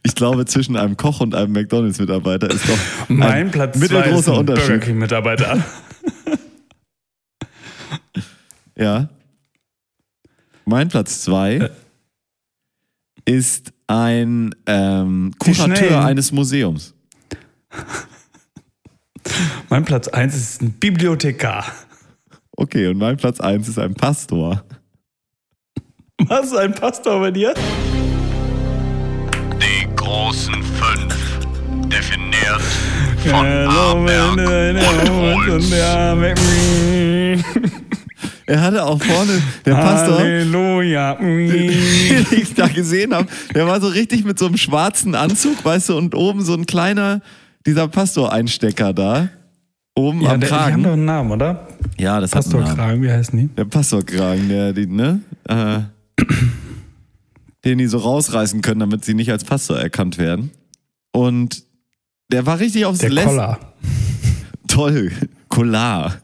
Ich 0.02 0.14
glaube, 0.14 0.45
zwischen 0.47 0.76
einem 0.76 0.97
Koch 0.97 1.21
und 1.21 1.35
einem 1.35 1.52
McDonalds-Mitarbeiter 1.52 2.50
ist 2.50 2.69
doch 2.69 3.09
Mein 3.09 3.47
ein 3.47 3.50
Platz 3.50 3.78
2 3.78 3.85
ist 3.85 3.93
mittelgroßer 3.93 4.33
ein 4.33 4.47
Burger 4.47 4.61
Unterschied. 4.61 4.83
King-Mitarbeiter. 4.83 5.64
Ja. 8.78 9.08
Mein 10.64 10.88
Platz 10.88 11.23
zwei 11.23 11.54
Äh. 11.56 11.70
ist 13.25 13.73
ein 13.87 14.54
ähm. 14.66 15.32
Kurateur 15.38 16.04
eines 16.04 16.32
Museums. 16.32 16.94
Mein 19.68 19.85
Platz 19.85 20.08
1 20.08 20.35
ist 20.35 20.62
ein 20.62 20.73
Bibliothekar. 20.73 21.64
Okay, 22.56 22.88
und 22.88 22.99
mein 22.99 23.16
Platz 23.16 23.38
eins 23.40 23.68
ist 23.68 23.78
ein 23.78 23.94
Pastor. 23.94 24.64
Was, 26.26 26.52
ein 26.54 26.75
Pastor 26.75 27.20
bei 27.20 27.30
dir? 27.30 27.54
Die 29.61 29.87
großen 29.94 30.54
fünf, 30.54 31.38
definiert 31.88 32.61
von 33.23 33.47
Hallo, 33.47 34.00
Aberg 34.00 34.32
und 34.90 35.11
Holz. 35.11 35.70
Er 38.49 38.62
hatte 38.62 38.83
auch 38.85 39.00
vorne, 39.02 39.43
der 39.67 39.75
Pastor, 39.75 40.19
Halleluja. 40.21 41.14
den 41.17 41.71
ich 42.31 42.55
da 42.55 42.67
gesehen 42.67 43.14
habe, 43.14 43.28
der 43.55 43.67
war 43.67 43.78
so 43.81 43.88
richtig 43.88 44.25
mit 44.25 44.38
so 44.38 44.47
einem 44.47 44.57
schwarzen 44.57 45.14
Anzug, 45.14 45.62
weißt 45.64 45.90
du, 45.90 45.99
und 45.99 46.14
oben 46.14 46.43
so 46.43 46.55
ein 46.55 46.64
kleiner, 46.64 47.21
dieser 47.67 47.88
Pastor-Einstecker 47.88 48.95
da. 48.95 49.28
Oben 49.95 50.23
Ja, 50.23 50.31
am 50.33 50.40
der, 50.40 50.49
die 50.49 50.55
haben 50.55 50.64
Kragen. 50.64 50.83
doch 50.83 50.93
einen 50.93 51.05
Namen, 51.05 51.31
oder? 51.33 51.69
ja, 51.99 52.21
das 52.21 52.35
hat 52.35 52.45
einen 52.47 52.52
Namen. 52.55 52.64
Pastorkragen, 52.64 53.02
wie 53.02 53.11
heißen 53.11 53.38
die? 53.38 53.47
Der 53.49 53.64
Pastorkragen, 53.67 54.49
der, 54.49 54.73
die, 54.73 54.87
ne? 54.87 55.21
Äh, 55.47 55.81
den 57.67 57.78
die 57.78 57.87
so 57.87 57.99
rausreißen 57.99 58.62
können, 58.62 58.81
damit 58.81 59.05
sie 59.05 59.12
nicht 59.14 59.31
als 59.31 59.45
Pastor 59.45 59.78
erkannt 59.78 60.17
werden. 60.17 60.52
Und 61.12 61.64
der 62.33 62.47
war 62.47 62.61
richtig 62.61 62.87
aufs 62.87 63.00
Collar. 63.00 63.59
Toll. 64.69 65.11
Collar. 65.49 66.17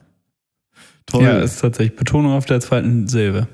Toll. 1.07 1.25
Ja, 1.25 1.39
ist 1.39 1.61
tatsächlich 1.61 1.97
Betonung 1.97 2.33
auf 2.33 2.47
der 2.47 2.61
zweiten 2.61 3.07
Silbe. 3.09 3.47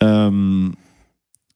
ähm, 0.00 0.74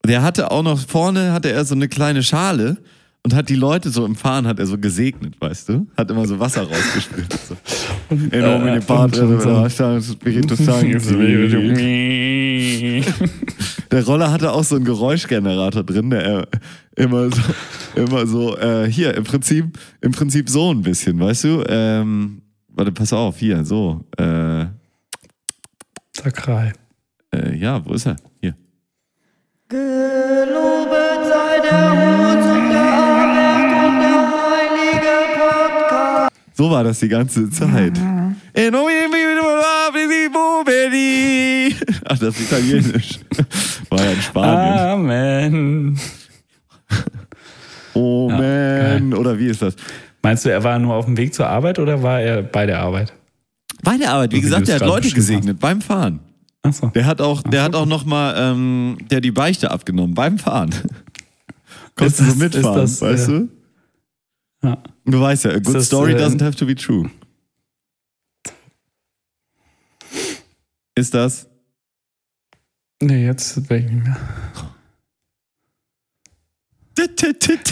der 0.07 0.23
hatte 0.23 0.51
auch 0.51 0.63
noch 0.63 0.79
vorne, 0.79 1.33
hatte 1.33 1.51
er 1.51 1.65
so 1.65 1.75
eine 1.75 1.89
kleine 1.89 2.23
Schale 2.23 2.77
und 3.23 3.35
hat 3.35 3.49
die 3.49 3.55
Leute 3.55 3.89
so 3.89 4.05
im 4.05 4.17
Fahren, 4.17 4.47
hat 4.47 4.59
er 4.59 4.67
so 4.67 4.77
gesegnet, 4.77 5.41
weißt 5.41 5.71
du? 5.71 5.87
Hat 5.97 6.11
immer 6.11 6.27
so 6.27 6.39
Wasser 6.39 6.65
rausgespült. 6.65 7.33
So. 7.49 7.57
In 8.11 8.41
nomine 8.43 8.81
Patris 8.83 9.21
und 9.21 9.41
so- 9.41 9.49
et 9.65 9.73
Spiritus. 10.13 10.59
Der 13.91 14.05
Roller 14.05 14.31
hatte 14.31 14.53
auch 14.53 14.65
so 14.65 14.77
einen 14.77 14.85
Geräuschgenerator 14.85 15.85
drin, 15.85 16.11
der 16.11 16.41
äh, 16.41 16.47
immer 16.97 17.31
so, 17.31 17.41
immer 17.95 18.27
so, 18.27 18.57
äh, 18.59 18.91
hier, 18.91 19.15
im 19.15 19.25
Prinzip, 19.25 19.79
im 20.01 20.13
Prinzip 20.13 20.49
so 20.51 20.73
ein 20.73 20.83
bisschen, 20.83 21.19
weißt 21.19 21.45
du? 21.45 21.65
Ähm, 21.69 22.43
warte, 22.69 22.93
pass 22.93 23.13
auf, 23.13 23.39
hier, 23.39 23.65
so. 23.65 24.05
Äh, 24.19 24.67
Sakral. 26.25 26.73
äh, 27.35 27.55
ja, 27.55 27.85
wo 27.85 27.93
ist 27.93 28.07
er? 28.07 28.17
Hier. 28.41 28.55
Gelobet 29.69 31.21
sei 31.29 31.61
der 31.61 31.91
Hut 31.91 32.45
und 32.55 32.71
der 32.71 32.91
und 33.85 34.01
der 34.01 34.21
heilige 34.33 35.17
Podcast. 35.37 36.33
So 36.55 36.71
war 36.71 36.83
das 36.85 37.01
die 37.01 37.09
ganze 37.09 37.51
Zeit. 37.51 37.99
Eh, 38.55 38.71
Ach, 42.07 42.19
das 42.19 42.41
ist 42.41 42.41
italienisch. 42.51 43.21
War 43.91 44.03
ja 44.03 44.11
in 44.13 44.23
Spanien. 44.23 44.79
Amen. 44.79 46.01
Oh 47.97 48.29
Ja, 48.29 48.37
man. 48.99 49.15
Oder 49.15 49.39
wie 49.39 49.47
ist 49.47 49.63
das? 49.63 49.77
Meinst 50.21 50.45
du, 50.45 50.49
er 50.51 50.65
war 50.65 50.79
nur 50.81 50.95
auf 50.95 51.05
dem 51.05 51.17
Weg 51.17 51.33
zur 51.33 51.47
Arbeit 51.49 51.79
oder 51.79 52.03
war 52.03 52.21
er 52.21 52.43
bei 52.43 52.67
der 52.67 52.81
Arbeit? 52.81 53.13
Bei 53.85 53.97
der 53.99 54.13
Arbeit, 54.13 54.33
wie 54.33 54.37
So 54.37 54.43
wie 54.43 54.45
gesagt, 54.47 54.63
du 54.63 54.67
der 54.67 54.81
hat 54.81 54.87
Leute 54.87 55.11
gesegnet 55.11 55.61
beim 55.61 55.81
Fahren. 55.81 56.21
Achso. 56.63 56.89
Der 56.89 57.05
hat 57.05 57.21
auch, 57.21 57.43
der 57.43 57.63
hat 57.63 57.75
auch 57.75 57.87
noch 57.87 58.05
mal, 58.05 58.35
ähm, 58.37 58.97
der 59.11 59.19
hat 59.19 59.25
die 59.25 59.31
Beichte 59.31 59.71
abgenommen 59.71 60.15
beim 60.15 60.39
Fahren. 60.39 60.71
Konntest 61.95 62.21
du 62.21 62.25
so 62.25 62.35
mitfahren, 62.37 62.81
das, 62.81 63.01
weißt 63.01 63.29
äh, 63.29 63.33
du? 63.33 63.49
Ja. 64.63 64.83
Du 65.05 65.21
weißt 65.21 65.45
ja, 65.45 65.51
a 65.51 65.59
good 65.59 65.75
das, 65.75 65.87
story 65.87 66.13
äh, 66.13 66.17
doesn't 66.17 66.43
have 66.43 66.57
to 66.57 66.65
be 66.65 66.75
true. 66.75 67.11
Ist 70.95 71.13
das? 71.13 71.47
Nee, 73.03 73.27
jetzt 73.27 73.69
bin 73.69 73.85
ich 73.85 73.93
nicht 73.93 74.05
mehr. 74.05 74.17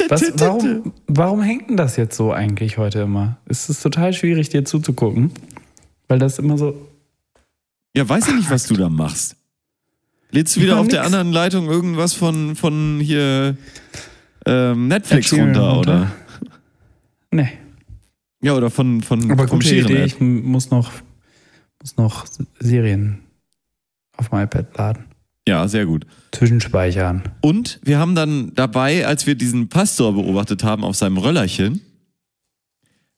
Was, 0.08 0.32
warum, 0.34 0.92
warum 1.06 1.42
hängt 1.42 1.70
denn 1.70 1.76
das 1.76 1.96
jetzt 1.96 2.16
so 2.16 2.32
eigentlich 2.32 2.76
heute 2.76 3.00
immer? 3.00 3.38
Es 3.46 3.68
ist 3.68 3.82
total 3.82 4.12
schwierig, 4.12 4.48
dir 4.48 4.64
zuzugucken, 4.64 5.30
weil 6.12 6.18
das 6.18 6.38
immer 6.38 6.58
so. 6.58 6.74
Ja, 7.96 8.06
weiß 8.06 8.28
ich 8.28 8.34
nicht, 8.34 8.50
was 8.50 8.66
du 8.66 8.74
da 8.74 8.90
machst. 8.90 9.34
Lädst 10.30 10.54
du 10.56 10.60
wieder 10.60 10.78
auf 10.78 10.88
der 10.88 11.00
nix. 11.00 11.06
anderen 11.06 11.32
Leitung 11.32 11.70
irgendwas 11.70 12.12
von, 12.12 12.54
von 12.54 13.00
hier 13.00 13.56
ähm, 14.44 14.88
Netflix 14.88 15.32
runter, 15.32 15.60
runter? 15.60 15.78
oder? 15.78 16.12
Nee. 17.30 17.48
Ja, 18.42 18.54
oder 18.54 18.68
von, 18.68 19.00
von 19.00 19.30
Aber 19.30 19.48
vom 19.48 19.60
gute 19.60 19.74
Idee, 19.74 20.04
ich 20.04 20.20
muss 20.20 20.70
noch, 20.70 20.90
muss 21.80 21.96
noch 21.96 22.26
Serien 22.60 23.20
auf 24.18 24.28
dem 24.28 24.40
iPad 24.40 24.76
laden. 24.76 25.04
Ja, 25.48 25.66
sehr 25.66 25.86
gut. 25.86 26.04
Zwischenspeichern. 26.32 27.22
Und 27.40 27.80
wir 27.84 27.98
haben 27.98 28.14
dann 28.14 28.54
dabei, 28.54 29.06
als 29.06 29.26
wir 29.26 29.34
diesen 29.34 29.70
Pastor 29.70 30.12
beobachtet 30.12 30.62
haben 30.62 30.84
auf 30.84 30.94
seinem 30.94 31.16
Röllerchen, 31.16 31.80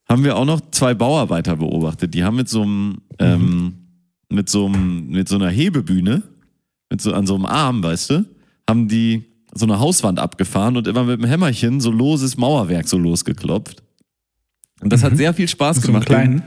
haben 0.09 0.25
wir 0.25 0.37
auch 0.37 0.45
noch 0.45 0.61
zwei 0.71 0.95
Bauarbeiter 0.95 1.57
beobachtet. 1.57 2.15
Die 2.15 2.25
haben 2.25 2.37
mit 2.37 2.49
so 2.49 2.63
einem, 2.63 2.99
ähm, 3.19 3.75
mit 4.29 4.49
so 4.49 4.67
einem, 4.67 5.09
mit 5.09 5.29
so 5.29 5.37
einer 5.37 5.49
Hebebühne, 5.49 6.23
mit 6.91 7.01
so 7.01 7.13
an 7.13 7.27
so 7.27 7.35
einem 7.35 7.47
Arm, 7.47 7.83
weißt 7.83 8.11
du, 8.11 8.25
haben 8.69 8.89
die 8.89 9.25
so 9.55 9.67
eine 9.67 9.79
Hauswand 9.79 10.19
abgefahren 10.19 10.77
und 10.77 10.87
immer 10.89 11.05
mit 11.05 11.21
dem 11.21 11.29
Hämmerchen 11.29 11.81
so 11.81 11.91
loses 11.91 12.37
Mauerwerk 12.37 12.89
so 12.89 12.99
losgeklopft. 12.99 13.83
Und 14.81 14.93
das 14.93 15.03
hat 15.03 15.17
sehr 15.17 15.33
viel 15.33 15.49
Spaß 15.49 15.77
Mit 15.77 15.85
so 15.85 15.93
einem 15.93 15.95
gemacht. 16.05 16.07
kleinen, 16.09 16.43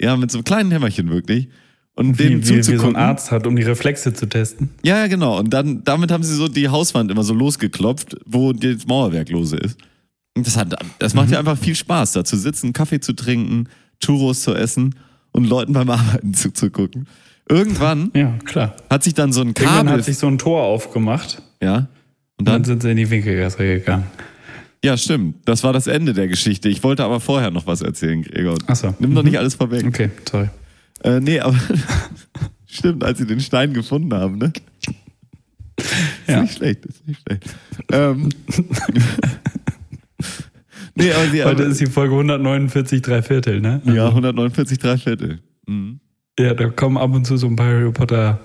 Ja, 0.00 0.16
mit 0.16 0.30
so 0.30 0.38
einem 0.38 0.44
kleinen 0.44 0.70
Hämmerchen 0.72 1.08
wirklich. 1.08 1.48
Und 1.94 2.18
wie, 2.18 2.28
dem 2.30 2.48
wie, 2.48 2.56
wie 2.56 2.62
so 2.62 2.86
ein. 2.88 2.96
Arzt 2.96 3.30
hat, 3.30 3.46
um 3.46 3.54
die 3.54 3.62
Reflexe 3.62 4.12
zu 4.12 4.26
testen. 4.26 4.70
Ja, 4.82 4.98
ja, 4.98 5.06
genau. 5.06 5.38
Und 5.38 5.50
dann, 5.50 5.84
damit 5.84 6.10
haben 6.10 6.24
sie 6.24 6.34
so 6.34 6.48
die 6.48 6.68
Hauswand 6.68 7.10
immer 7.10 7.22
so 7.22 7.34
losgeklopft, 7.34 8.16
wo 8.26 8.52
das 8.52 8.86
Mauerwerk 8.86 9.28
lose 9.30 9.56
ist. 9.56 9.78
Das, 10.34 10.56
hat, 10.56 10.74
das 10.98 11.14
macht 11.14 11.30
ja 11.30 11.38
einfach 11.38 11.58
viel 11.58 11.74
Spaß, 11.74 12.12
da 12.12 12.24
zu 12.24 12.36
sitzen, 12.36 12.72
Kaffee 12.72 13.00
zu 13.00 13.12
trinken, 13.12 13.68
Churros 14.00 14.42
zu 14.42 14.54
essen 14.54 14.94
und 15.32 15.44
Leuten 15.46 15.72
beim 15.74 15.90
Arbeiten 15.90 16.32
zuzugucken. 16.34 17.06
Irgendwann 17.48 18.10
Ja, 18.14 18.32
klar. 18.44 18.74
hat 18.88 19.02
sich 19.04 19.14
dann 19.14 19.32
so 19.32 19.42
ein 19.42 19.48
Irgendwann 19.48 19.86
Kabel. 19.86 19.92
hat 19.92 20.04
sich 20.04 20.16
so 20.18 20.26
ein 20.28 20.38
Tor 20.38 20.62
aufgemacht 20.62 21.42
ja. 21.60 21.76
Und 21.76 21.86
und 22.38 22.46
dann 22.48 22.54
dann, 22.54 22.64
sind 22.64 22.82
sie 22.82 22.90
in 22.90 22.96
die 22.96 23.10
Winkelgasse 23.10 23.58
gegangen. 23.58 24.06
ja, 24.82 24.96
stimmt. 24.96 25.36
Das 25.44 25.62
war 25.64 25.72
das 25.72 25.86
Ende 25.86 26.12
der 26.14 26.28
Geschichte. 26.28 26.68
Ich 26.70 26.82
wollte 26.82 27.04
aber 27.04 27.20
vorher 27.20 27.50
noch 27.50 27.66
was 27.66 27.82
erzählen, 27.82 28.22
Gregor. 28.22 28.56
Ach 28.66 28.74
so. 28.76 28.94
Nimm 29.00 29.14
doch 29.14 29.22
Mhm. 29.22 29.28
nicht 29.28 29.38
alles 29.38 29.54
vorweg. 29.56 29.84
Okay, 29.86 30.10
sorry. 30.28 30.48
Äh, 31.04 31.20
nee, 31.20 31.38
aber 31.40 31.56
stimmt, 32.66 33.04
als 33.04 33.18
sie 33.18 33.26
den 33.26 33.40
Stein 33.40 33.74
gefunden 33.74 34.14
haben, 34.14 34.38
ne? 34.38 34.52
Ist 35.76 35.88
Ja. 36.28 36.42
nicht 36.42 36.54
schlecht, 36.56 36.86
ist 36.86 37.06
nicht 37.06 37.20
schlecht. 37.20 37.44
Ähm, 37.92 38.28
nee, 40.94 41.12
aber 41.12 41.26
sie 41.30 41.44
Heute 41.44 41.62
ist 41.64 41.80
die 41.80 41.86
Folge 41.86 42.14
149, 42.14 43.02
drei 43.02 43.22
Viertel, 43.22 43.60
ne? 43.60 43.80
ja 43.84 44.08
149 44.08 44.78
drei 44.78 44.96
Viertel. 44.98 45.40
Mhm. 45.66 46.00
Ja, 46.38 46.54
da 46.54 46.68
kommen 46.68 46.96
ab 46.96 47.14
und 47.14 47.26
zu 47.26 47.36
so 47.36 47.46
ein 47.46 47.56
paar 47.56 47.66
Harry 47.66 47.92
Potter. 47.92 48.40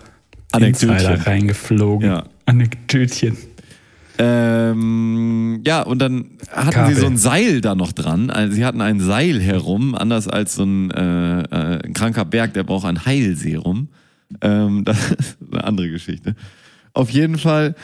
Insider 0.57 1.25
reingeflogen. 1.27 2.09
Ja. 2.09 2.23
Anekdötchen. 2.45 3.37
Ähm, 4.19 5.61
ja, 5.65 5.83
und 5.83 5.99
dann 5.99 6.31
hatten 6.51 6.71
Kabel. 6.71 6.95
sie 6.95 7.01
so 7.01 7.07
ein 7.07 7.17
Seil 7.17 7.61
da 7.61 7.75
noch 7.75 7.91
dran. 7.91 8.29
Also 8.29 8.55
sie 8.55 8.65
hatten 8.65 8.81
ein 8.81 8.99
Seil 8.99 9.39
herum, 9.39 9.93
anders 9.93 10.27
als 10.27 10.55
so 10.55 10.63
ein, 10.63 10.89
äh, 10.91 11.41
äh, 11.41 11.85
ein 11.85 11.93
kranker 11.93 12.25
Berg, 12.25 12.53
der 12.53 12.63
braucht 12.63 12.85
ein 12.85 13.05
Heilserum. 13.05 13.89
Ähm, 14.41 14.83
das 14.85 15.11
ist 15.11 15.37
eine 15.51 15.63
andere 15.63 15.89
Geschichte. 15.89 16.35
Auf 16.93 17.09
jeden 17.11 17.37
Fall, 17.37 17.75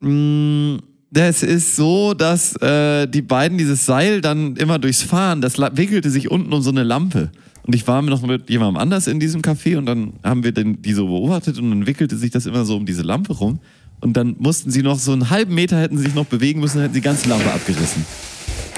mh, 0.00 0.78
das 1.10 1.42
ist 1.42 1.76
so, 1.76 2.14
dass 2.14 2.56
äh, 2.56 3.06
die 3.06 3.22
beiden 3.22 3.58
dieses 3.58 3.86
Seil 3.86 4.20
dann 4.20 4.56
immer 4.56 4.78
durchs 4.78 5.02
Fahren, 5.02 5.40
das 5.40 5.58
wickelte 5.58 6.10
sich 6.10 6.30
unten 6.30 6.52
um 6.52 6.62
so 6.62 6.70
eine 6.70 6.82
Lampe. 6.82 7.30
Und 7.62 7.74
ich 7.74 7.86
war 7.88 8.00
noch 8.02 8.22
mit 8.22 8.48
jemandem 8.48 8.76
anders 8.76 9.06
in 9.06 9.18
diesem 9.18 9.42
Café 9.42 9.76
und 9.76 9.86
dann 9.86 10.14
haben 10.22 10.44
wir 10.44 10.52
den, 10.52 10.82
die 10.82 10.92
so 10.92 11.06
beobachtet 11.06 11.58
und 11.58 11.70
dann 11.70 11.86
wickelte 11.86 12.16
sich 12.16 12.30
das 12.30 12.46
immer 12.46 12.64
so 12.64 12.76
um 12.76 12.86
diese 12.86 13.02
Lampe 13.02 13.32
rum. 13.32 13.58
Und 14.00 14.16
dann 14.16 14.36
mussten 14.38 14.70
sie 14.70 14.82
noch 14.82 14.98
so 14.98 15.12
einen 15.12 15.30
halben 15.30 15.54
Meter 15.54 15.80
hätten 15.80 15.96
sie 15.96 16.04
sich 16.04 16.14
noch 16.14 16.26
bewegen 16.26 16.60
müssen, 16.60 16.80
hätten 16.80 16.94
sie 16.94 17.00
die 17.00 17.04
ganze 17.04 17.28
Lampe 17.28 17.50
abgerissen. 17.52 18.04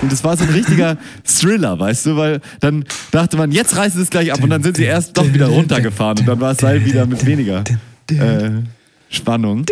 Und 0.01 0.13
das 0.13 0.23
war 0.23 0.37
so 0.37 0.45
ein 0.45 0.51
richtiger 0.51 0.97
Thriller, 1.25 1.79
weißt 1.79 2.07
du, 2.07 2.17
weil 2.17 2.41
dann 2.61 2.85
dachte 3.11 3.37
man, 3.37 3.51
jetzt 3.51 3.77
reißt 3.77 3.97
es 3.97 4.11
gleich 4.11 4.33
ab 4.33 4.43
und 4.43 4.51
dann 4.51 4.63
sind 4.63 4.77
sie 4.77 4.85
erst 4.85 5.17
doch 5.19 5.33
wieder 5.33 5.49
runtergefahren 5.49 6.19
und 6.21 6.29
dann 6.29 6.41
war 6.41 6.51
das 6.51 6.59
Seil 6.59 6.85
wieder 6.85 7.05
mit 7.05 7.27
weniger 7.27 7.65
äh, 8.11 8.51
Spannung. 9.11 9.65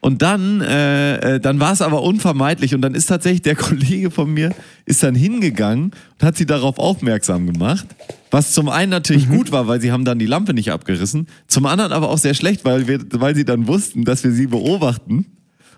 Und 0.00 0.22
dann, 0.22 0.60
äh, 0.60 1.36
äh, 1.36 1.40
dann 1.40 1.58
war 1.58 1.72
es 1.72 1.82
aber 1.82 2.02
unvermeidlich. 2.02 2.74
Und 2.74 2.82
dann 2.82 2.94
ist 2.94 3.06
tatsächlich 3.06 3.42
der 3.42 3.56
Kollege 3.56 4.10
von 4.10 4.32
mir 4.32 4.54
ist 4.84 5.02
dann 5.02 5.14
hingegangen 5.14 5.92
und 6.18 6.26
hat 6.26 6.36
sie 6.36 6.46
darauf 6.46 6.78
aufmerksam 6.78 7.52
gemacht, 7.52 7.86
was 8.30 8.52
zum 8.52 8.68
einen 8.68 8.90
natürlich 8.90 9.28
gut 9.28 9.52
war, 9.52 9.66
weil 9.66 9.80
sie 9.80 9.92
haben 9.92 10.04
dann 10.04 10.18
die 10.18 10.26
Lampe 10.26 10.54
nicht 10.54 10.70
abgerissen, 10.70 11.26
zum 11.48 11.66
anderen 11.66 11.92
aber 11.92 12.10
auch 12.10 12.18
sehr 12.18 12.34
schlecht, 12.34 12.64
weil 12.64 12.86
wir, 12.86 13.00
weil 13.12 13.34
sie 13.34 13.44
dann 13.44 13.66
wussten, 13.66 14.04
dass 14.04 14.22
wir 14.22 14.32
sie 14.32 14.46
beobachten. 14.46 15.26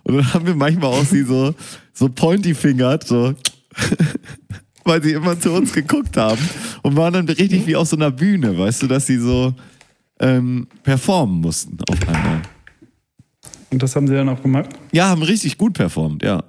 Und 0.02 0.16
dann 0.16 0.34
haben 0.34 0.46
wir 0.46 0.54
manchmal 0.54 0.90
auch 0.90 1.04
sie 1.04 1.22
so 1.24 1.54
so 1.98 2.08
pointy 2.08 2.54
fingert, 2.54 3.06
so 3.06 3.34
weil 4.84 5.02
sie 5.02 5.12
immer 5.12 5.38
zu 5.38 5.52
uns 5.52 5.72
geguckt 5.72 6.16
haben 6.16 6.40
und 6.82 6.96
waren 6.96 7.12
dann 7.12 7.28
richtig 7.28 7.66
wie 7.66 7.76
auf 7.76 7.88
so 7.88 7.96
einer 7.96 8.10
Bühne, 8.10 8.56
weißt 8.56 8.82
du, 8.82 8.86
dass 8.86 9.06
sie 9.06 9.18
so 9.18 9.54
ähm, 10.20 10.68
performen 10.82 11.40
mussten 11.40 11.78
auf 11.88 12.08
einmal. 12.08 12.42
Und 13.70 13.82
das 13.82 13.94
haben 13.96 14.06
sie 14.06 14.14
dann 14.14 14.28
auch 14.28 14.42
gemacht? 14.42 14.70
Ja, 14.92 15.08
haben 15.08 15.22
richtig 15.22 15.58
gut 15.58 15.74
performt, 15.74 16.22
ja. 16.22 16.44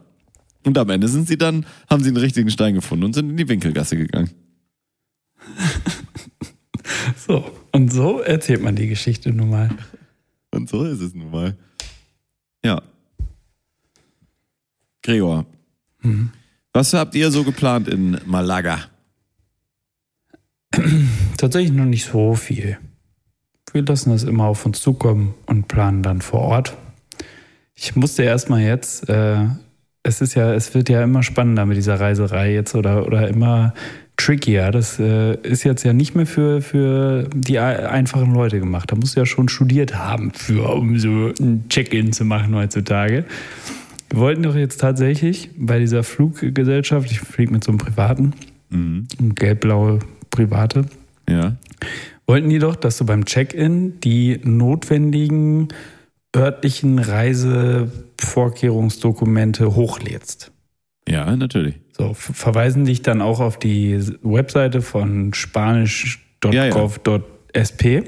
Und 0.63 0.77
am 0.77 0.89
Ende 0.89 1.07
sind 1.07 1.27
sie 1.27 1.37
dann, 1.37 1.65
haben 1.89 2.03
sie 2.03 2.09
einen 2.09 2.17
richtigen 2.17 2.49
Stein 2.49 2.75
gefunden 2.75 3.05
und 3.05 3.13
sind 3.13 3.29
in 3.29 3.37
die 3.37 3.47
Winkelgasse 3.47 3.97
gegangen. 3.97 4.31
So. 7.15 7.51
Und 7.71 7.93
so 7.93 8.21
erzählt 8.21 8.61
man 8.61 8.75
die 8.75 8.87
Geschichte 8.87 9.31
nun 9.31 9.49
mal. 9.49 9.69
Und 10.51 10.69
so 10.69 10.83
ist 10.83 11.01
es 11.01 11.13
nun 11.13 11.31
mal. 11.31 11.55
Ja. 12.63 12.81
Gregor, 15.03 15.45
was 16.73 16.93
habt 16.93 17.15
ihr 17.15 17.31
so 17.31 17.43
geplant 17.43 17.87
in 17.87 18.19
Malaga? 18.25 18.79
Tatsächlich 21.37 21.71
noch 21.71 21.85
nicht 21.85 22.05
so 22.05 22.35
viel. 22.35 22.77
Wir 23.71 23.83
lassen 23.83 24.09
das 24.09 24.23
immer 24.23 24.45
auf 24.45 24.65
uns 24.65 24.81
zukommen 24.81 25.33
und 25.45 25.67
planen 25.67 26.03
dann 26.03 26.21
vor 26.21 26.41
Ort. 26.41 26.75
Ich 27.81 27.95
musste 27.95 28.23
erstmal 28.23 28.61
jetzt, 28.61 29.07
äh, 29.09 29.37
es 30.03 30.21
ist 30.21 30.35
ja, 30.35 30.53
es 30.53 30.73
wird 30.73 30.89
ja 30.89 31.03
immer 31.03 31.23
spannender 31.23 31.65
mit 31.65 31.77
dieser 31.77 31.99
Reiserei 31.99 32.53
jetzt 32.53 32.75
oder, 32.75 33.05
oder 33.05 33.27
immer 33.29 33.73
trickier. 34.17 34.71
Das 34.71 34.99
äh, 34.99 35.35
ist 35.43 35.63
jetzt 35.63 35.83
ja 35.83 35.93
nicht 35.93 36.13
mehr 36.13 36.25
für, 36.25 36.61
für 36.61 37.29
die 37.33 37.57
ei- 37.59 37.87
einfachen 37.87 38.33
Leute 38.33 38.59
gemacht. 38.59 38.91
Da 38.91 38.95
musst 38.97 39.15
du 39.15 39.21
ja 39.21 39.25
schon 39.25 39.47
studiert 39.47 39.97
haben, 39.97 40.31
für, 40.33 40.69
um 40.75 40.99
so 40.99 41.31
ein 41.39 41.65
Check-in 41.69 42.11
zu 42.11 42.25
machen 42.25 42.53
heutzutage. 42.53 43.23
Wir 44.09 44.19
wollten 44.19 44.43
doch 44.43 44.55
jetzt 44.55 44.81
tatsächlich 44.81 45.49
bei 45.57 45.79
dieser 45.79 46.03
Fluggesellschaft, 46.03 47.09
ich 47.11 47.19
fliege 47.21 47.51
mit 47.53 47.63
so 47.63 47.71
einem 47.71 47.77
privaten, 47.79 48.33
Mhm. 48.71 49.07
gelb-blaue 49.33 49.99
private, 50.29 50.85
Ja. 51.27 51.55
wollten 52.27 52.49
die 52.49 52.59
doch, 52.59 52.75
dass 52.75 52.97
du 52.97 53.05
beim 53.05 53.25
Check-in 53.25 53.99
die 54.01 54.39
notwendigen 54.43 55.69
örtlichen 56.35 56.99
Reisevorkehrungsdokumente 56.99 59.75
hochlädst. 59.75 60.51
Ja, 61.07 61.35
natürlich. 61.35 61.75
So, 61.97 62.13
ver- 62.13 62.33
verweisen 62.33 62.85
dich 62.85 63.01
dann 63.01 63.21
auch 63.21 63.39
auf 63.39 63.57
die 63.57 63.99
Webseite 64.21 64.81
von 64.81 65.33
spanisch.gov.sp 65.33 68.03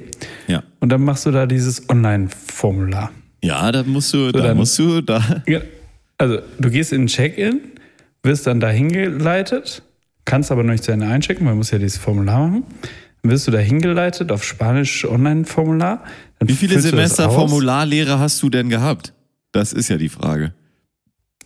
Ja. 0.48 0.64
und 0.80 0.90
dann 0.90 1.02
machst 1.04 1.26
du 1.26 1.32
da 1.32 1.46
dieses 1.46 1.90
Online-Formular. 1.90 3.12
Ja, 3.44 3.72
da 3.72 3.84
musst 3.84 4.14
du, 4.14 4.32
da 4.32 4.42
dann- 4.44 4.58
musst 4.58 4.78
du, 4.78 5.02
da. 5.02 5.44
Ja, 5.48 5.62
also 6.18 6.40
du 6.60 6.70
gehst 6.70 6.94
in 6.94 7.02
den 7.02 7.08
Check-in, 7.08 7.60
wirst 8.24 8.46
dann 8.46 8.60
dahin 8.60 8.90
geleitet, 8.92 9.82
kannst 10.26 10.52
aber 10.52 10.64
noch 10.64 10.72
nicht 10.74 10.84
zu 10.84 10.92
Ende 10.92 11.08
einchecken, 11.08 11.46
weil 11.46 11.54
man 11.54 11.58
muss 11.58 11.72
ja 11.72 11.80
dieses 11.80 11.98
Formular 11.98 12.48
machen. 12.48 12.64
Dann 13.24 13.32
wirst 13.32 13.48
du 13.48 13.52
dahin 13.52 13.82
geleitet 13.82 14.32
auf 14.32 14.44
Spanisch 14.44 15.06
Online-Formular. 15.06 16.04
Dann 16.42 16.48
Wie 16.50 16.54
viele 16.56 16.80
Semester. 16.82 17.30
Formularlehre 17.30 18.18
hast 18.18 18.42
du 18.42 18.50
denn 18.50 18.70
gehabt? 18.70 19.14
Das 19.52 19.74
ist 19.74 19.90
ja 19.90 19.98
die 19.98 20.10
Frage. 20.10 20.56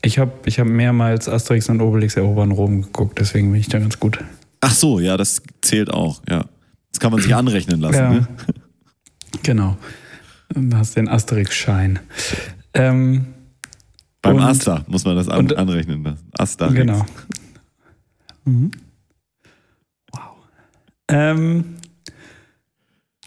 Ich 0.01 0.17
habe 0.19 0.31
ich 0.45 0.57
hab 0.57 0.67
mehrmals 0.67 1.27
Asterix 1.27 1.67
und 1.67 1.81
Obelix 1.81 2.15
erobern 2.15 2.51
Rom 2.51 2.83
geguckt, 2.83 3.19
deswegen 3.19 3.51
bin 3.51 3.59
ich 3.59 3.67
da 3.67 3.79
ganz 3.79 3.99
gut. 3.99 4.23
Ach 4.61 4.71
so, 4.73 5.01
ja, 5.01 5.17
das 5.17 5.41
zählt 5.61 5.89
auch, 5.91 6.21
ja. 6.29 6.45
Das 6.93 7.01
kann 7.01 7.11
man 7.11 7.21
sich 7.21 7.35
anrechnen 7.35 7.81
lassen, 7.81 7.95
Ja. 7.97 8.09
ne? 8.13 8.27
Genau. 9.43 9.75
Du 10.53 10.77
hast 10.77 10.95
den 10.95 11.09
Asterix-Schein. 11.09 11.99
Ähm, 12.73 13.25
Beim 14.21 14.37
Und- 14.37 14.43
Asta 14.43 14.85
muss 14.87 15.03
man 15.03 15.17
das 15.17 15.27
an, 15.27 15.39
und- 15.39 15.57
anrechnen 15.57 16.03
lassen. 16.05 16.29
Asta. 16.37 16.67
Genau. 16.69 17.05
Mhm. 18.45 18.71
Wow. 20.13 20.21
Ähm, 21.09 21.75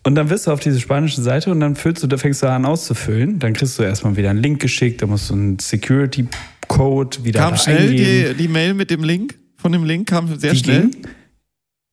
und 0.09 0.15
dann 0.15 0.31
wirst 0.31 0.47
du 0.47 0.53
auf 0.53 0.61
diese 0.61 0.81
spanische 0.81 1.21
Seite 1.21 1.51
und 1.51 1.61
dann 1.61 1.77
füllst 1.77 2.03
du, 2.03 2.07
da 2.07 2.17
fängst 2.17 2.43
du 2.43 2.47
an 2.51 2.65
auszufüllen. 2.65 3.39
Dann 3.41 3.53
kriegst 3.53 3.79
du 3.79 3.83
erstmal 3.83 4.17
wieder 4.17 4.31
einen 4.31 4.41
Link 4.43 4.59
geschickt, 4.59 5.03
dann 5.03 5.11
musst 5.11 5.29
du 5.29 5.35
einen 5.35 5.59
Security-Code 5.59 7.25
wieder 7.25 7.41
Kam 7.41 7.51
da 7.51 7.57
schnell 7.59 7.91
die, 7.91 8.35
die 8.35 8.49
Mail 8.49 8.73
mit 8.73 8.89
dem 8.91 9.05
Link? 9.05 9.35
Von 9.59 9.73
dem 9.73 9.85
Link 9.85 10.09
kam 10.09 10.39
sehr 10.39 10.53
Die 10.53 10.59
schnell. 10.61 10.89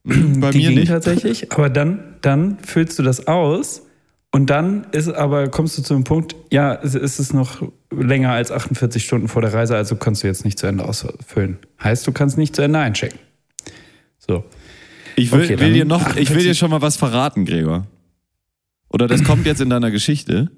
ging. 0.05 0.39
Bei 0.39 0.53
mir 0.53 0.69
nicht. 0.69 0.87
tatsächlich, 0.87 1.51
aber 1.51 1.69
dann, 1.69 2.15
dann 2.21 2.57
füllst 2.59 2.97
du 2.97 3.03
das 3.03 3.27
aus 3.27 3.81
und 4.31 4.49
dann 4.49 4.87
ist 4.93 5.09
aber, 5.09 5.49
kommst 5.49 5.77
du 5.77 5.81
zu 5.81 5.93
dem 5.93 6.05
Punkt, 6.05 6.37
ja, 6.53 6.73
es 6.73 6.95
ist 6.95 7.19
es 7.19 7.33
noch 7.33 7.63
länger 7.91 8.31
als 8.31 8.49
48 8.49 9.03
Stunden 9.03 9.27
vor 9.27 9.41
der 9.41 9.53
Reise, 9.53 9.75
also 9.75 9.97
kannst 9.97 10.23
du 10.23 10.27
jetzt 10.27 10.45
nicht 10.45 10.57
zu 10.57 10.67
Ende 10.67 10.85
ausfüllen. 10.85 11.57
Heißt, 11.83 12.07
du 12.07 12.13
kannst 12.13 12.37
nicht 12.37 12.55
zu 12.55 12.61
Ende 12.61 12.79
einchecken. 12.79 13.19
So. 14.19 14.45
Ich 15.17 15.33
will, 15.33 15.43
Okay, 15.43 15.59
will 15.59 15.73
dir 15.73 15.83
noch, 15.83 16.01
ich 16.11 16.29
will 16.29 16.37
48. 16.37 16.43
dir 16.45 16.55
schon 16.55 16.71
mal 16.71 16.81
was 16.81 16.95
verraten, 16.95 17.43
Gregor. 17.43 17.87
Oder 18.89 19.07
das 19.07 19.23
kommt 19.23 19.45
jetzt 19.45 19.61
in 19.61 19.69
deiner 19.69 19.91
Geschichte. 19.91 20.49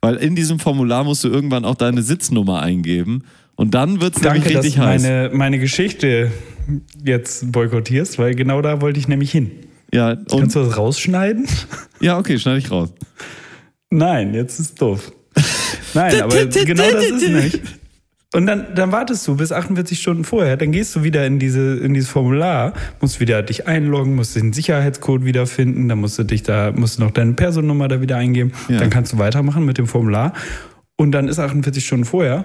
Weil 0.00 0.16
in 0.16 0.36
diesem 0.36 0.58
Formular 0.58 1.02
musst 1.02 1.24
du 1.24 1.28
irgendwann 1.28 1.64
auch 1.64 1.76
deine 1.76 2.02
Sitznummer 2.02 2.60
eingeben. 2.60 3.24
Und 3.56 3.74
dann 3.74 4.00
wird 4.00 4.16
es 4.16 4.22
nämlich 4.22 4.44
dass 4.44 4.64
richtig 4.64 4.74
du 4.74 4.82
heiß. 4.82 5.02
meine, 5.02 5.30
meine 5.32 5.58
Geschichte 5.58 6.30
jetzt 7.04 7.50
boykottierst, 7.52 8.18
weil 8.18 8.34
genau 8.34 8.60
da 8.60 8.80
wollte 8.80 8.98
ich 8.98 9.08
nämlich 9.08 9.30
hin. 9.30 9.50
Ja, 9.92 10.16
Kannst 10.16 10.56
du 10.56 10.64
das 10.64 10.76
rausschneiden? 10.76 11.46
ja, 12.00 12.18
okay, 12.18 12.38
schneide 12.38 12.58
ich 12.58 12.70
raus. 12.70 12.92
Nein, 13.90 14.34
jetzt 14.34 14.58
ist 14.58 14.80
doof. 14.80 15.12
Nein, 15.94 16.20
aber 16.22 16.46
genau 16.46 16.90
das 16.90 17.04
ist 17.04 17.28
nicht. 17.28 17.60
Und 18.34 18.46
dann, 18.46 18.74
dann 18.74 18.90
wartest 18.90 19.28
du 19.28 19.36
bis 19.36 19.52
48 19.52 20.00
Stunden 20.00 20.24
vorher, 20.24 20.56
dann 20.56 20.72
gehst 20.72 20.96
du 20.96 21.04
wieder 21.04 21.24
in, 21.24 21.38
diese, 21.38 21.76
in 21.76 21.94
dieses 21.94 22.10
Formular, 22.10 22.72
musst 23.00 23.20
wieder 23.20 23.44
dich 23.44 23.68
einloggen, 23.68 24.16
musst 24.16 24.34
den 24.34 24.52
Sicherheitscode 24.52 25.24
wiederfinden, 25.24 25.88
dann 25.88 26.00
musst 26.00 26.18
du 26.18 26.24
dich 26.24 26.42
da, 26.42 26.72
musst 26.74 26.98
du 26.98 27.04
noch 27.04 27.12
deine 27.12 27.34
Personennummer 27.34 27.86
da 27.86 28.00
wieder 28.00 28.16
eingeben, 28.16 28.50
Ja. 28.68 28.78
dann 28.78 28.90
kannst 28.90 29.12
du 29.12 29.18
weitermachen 29.18 29.64
mit 29.64 29.78
dem 29.78 29.86
Formular. 29.86 30.32
Und 30.96 31.12
dann 31.12 31.28
ist 31.28 31.38
48 31.38 31.86
Stunden 31.86 32.04
vorher, 32.04 32.44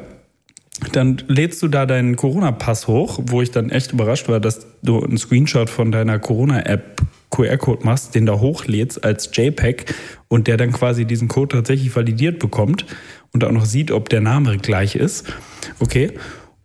dann 0.93 1.23
lädst 1.27 1.61
du 1.63 1.67
da 1.67 1.87
deinen 1.87 2.15
Corona-Pass 2.15 2.87
hoch, 2.87 3.19
wo 3.25 3.41
ich 3.41 3.49
dann 3.49 3.71
echt 3.71 3.91
überrascht 3.91 4.29
war, 4.29 4.39
dass 4.39 4.67
du 4.83 5.03
einen 5.03 5.17
Screenshot 5.17 5.71
von 5.71 5.91
deiner 5.91 6.19
Corona-App 6.19 7.01
QR-Code 7.31 7.83
machst, 7.85 8.15
den 8.15 8.25
da 8.25 8.39
hochlädst 8.39 9.03
als 9.03 9.29
JPEG 9.33 9.93
und 10.27 10.47
der 10.47 10.57
dann 10.57 10.71
quasi 10.71 11.05
diesen 11.05 11.27
Code 11.27 11.55
tatsächlich 11.57 11.95
validiert 11.95 12.39
bekommt 12.39 12.85
und 13.33 13.43
auch 13.43 13.51
noch 13.51 13.65
sieht, 13.65 13.91
ob 13.91 14.09
der 14.09 14.21
Name 14.21 14.57
gleich 14.57 14.95
ist. 14.95 15.31
Okay. 15.79 16.11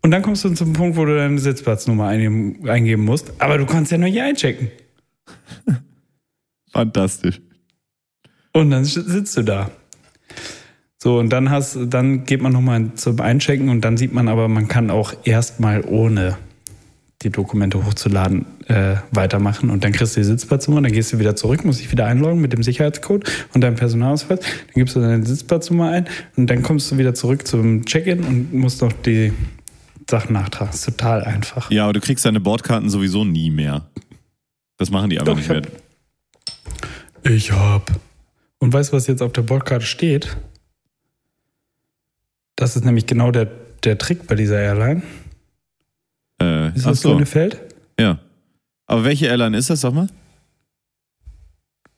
Und 0.02 0.10
dann 0.10 0.22
kommst 0.22 0.44
du 0.44 0.50
zum 0.50 0.74
Punkt, 0.74 0.96
wo 0.96 1.04
du 1.04 1.16
deine 1.16 1.38
Sitzplatznummer 1.38 2.08
eingeben, 2.08 3.04
musst. 3.04 3.32
Aber 3.40 3.56
du 3.56 3.64
kannst 3.64 3.90
ja 3.90 3.98
nur 3.98 4.08
hier 4.08 4.24
einchecken. 4.24 4.70
Fantastisch. 6.72 7.40
Und 8.52 8.70
dann 8.70 8.84
sitzt 8.84 9.36
du 9.36 9.42
da. 9.42 9.70
So, 10.98 11.18
und 11.18 11.30
dann 11.30 11.50
hast, 11.50 11.78
dann 11.88 12.24
geht 12.24 12.40
man 12.40 12.52
nochmal 12.52 12.94
zum 12.94 13.20
Einchecken 13.20 13.68
und 13.68 13.82
dann 13.82 13.96
sieht 13.96 14.12
man 14.12 14.28
aber, 14.28 14.48
man 14.48 14.68
kann 14.68 14.90
auch 14.90 15.14
erstmal 15.24 15.84
ohne 15.84 16.38
die 17.22 17.30
Dokumente 17.30 17.84
hochzuladen 17.84 18.46
äh, 18.68 18.96
weitermachen 19.10 19.70
und 19.70 19.84
dann 19.84 19.92
kriegst 19.92 20.16
du 20.16 20.20
die 20.20 20.24
Sitzplatznummer, 20.24 20.82
dann 20.82 20.92
gehst 20.92 21.12
du 21.12 21.18
wieder 21.18 21.36
zurück, 21.36 21.64
musst 21.64 21.80
dich 21.80 21.90
wieder 21.92 22.06
einloggen 22.06 22.40
mit 22.40 22.52
dem 22.52 22.62
Sicherheitscode 22.62 23.30
und 23.52 23.60
deinem 23.60 23.76
Personalausweis, 23.76 24.40
dann 24.40 24.74
gibst 24.74 24.96
du 24.96 25.00
deine 25.00 25.24
Sitzplatznummer 25.24 25.90
ein 25.90 26.08
und 26.36 26.48
dann 26.48 26.62
kommst 26.62 26.90
du 26.90 26.98
wieder 26.98 27.14
zurück 27.14 27.46
zum 27.46 27.84
Check-in 27.84 28.24
und 28.24 28.54
musst 28.54 28.80
noch 28.80 28.92
die 28.92 29.32
Sachen 30.10 30.32
nachtragen. 30.34 30.68
Das 30.72 30.80
ist 30.80 30.84
total 30.86 31.24
einfach. 31.24 31.70
Ja, 31.70 31.84
aber 31.84 31.94
du 31.94 32.00
kriegst 32.00 32.24
deine 32.24 32.40
Bordkarten 32.40 32.90
sowieso 32.90 33.24
nie 33.24 33.50
mehr. 33.50 33.86
Das 34.76 34.90
machen 34.90 35.10
die 35.10 35.18
aber 35.18 35.32
Doch, 35.32 35.36
nicht 35.36 35.50
ich 35.50 35.50
mehr. 35.50 35.62
Ich 37.36 37.52
hab. 37.52 37.90
Und 38.58 38.72
weißt 38.72 38.92
du, 38.92 38.96
was 38.96 39.06
jetzt 39.06 39.22
auf 39.22 39.32
der 39.32 39.42
Bordkarte 39.42 39.86
steht? 39.86 40.36
Das 42.56 42.76
ist 42.76 42.84
nämlich 42.84 43.06
genau 43.06 43.30
der, 43.30 43.48
der 43.82 43.98
Trick 43.98 44.26
bei 44.26 44.34
dieser 44.34 44.60
Airline. 44.60 45.02
Äh, 46.40 46.74
Ist 46.74 46.86
das 46.86 47.00
so 47.00 47.14
eine 47.14 47.26
Feld? 47.26 47.60
ja. 47.98 48.18
Aber 48.86 49.04
welche 49.04 49.26
Airline 49.26 49.56
ist 49.56 49.70
das, 49.70 49.80
sag 49.80 49.94
mal? 49.94 50.08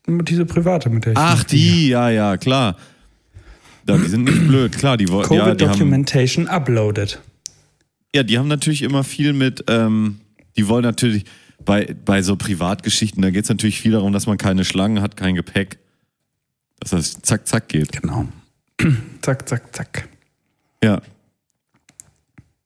Diese 0.08 0.46
private, 0.46 0.88
mit 0.88 1.04
der 1.04 1.12
ich 1.12 1.18
Ach, 1.18 1.42
die, 1.44 1.88
ja, 1.88 2.10
ja, 2.10 2.36
klar. 2.36 2.76
Ja, 3.88 3.96
die 3.98 4.06
sind 4.06 4.24
nicht 4.24 4.46
blöd, 4.46 4.72
klar, 4.76 4.96
die 4.96 5.08
wollen. 5.08 5.26
Covid 5.26 5.38
Ja, 5.46 5.54
die 5.54 5.64
haben, 5.64 5.72
Documentation 5.72 6.46
uploaded. 6.48 7.20
ja, 8.14 8.22
die 8.22 8.38
haben 8.38 8.48
natürlich 8.48 8.82
immer 8.82 9.02
viel 9.04 9.32
mit, 9.32 9.64
ähm, 9.68 10.20
die 10.56 10.68
wollen 10.68 10.82
natürlich, 10.84 11.24
bei, 11.64 11.96
bei 12.04 12.22
so 12.22 12.36
Privatgeschichten, 12.36 13.20
da 13.22 13.30
geht 13.30 13.44
es 13.44 13.48
natürlich 13.48 13.80
viel 13.80 13.92
darum, 13.92 14.12
dass 14.12 14.26
man 14.26 14.38
keine 14.38 14.64
Schlangen 14.64 15.02
hat, 15.02 15.16
kein 15.16 15.34
Gepäck. 15.34 15.78
Dass 16.78 16.90
das 16.90 17.22
zack, 17.22 17.48
zack 17.48 17.68
geht. 17.68 18.00
Genau. 18.02 18.28
zack, 19.22 19.48
zack, 19.48 19.74
zack. 19.74 20.08
Ja. 20.84 21.00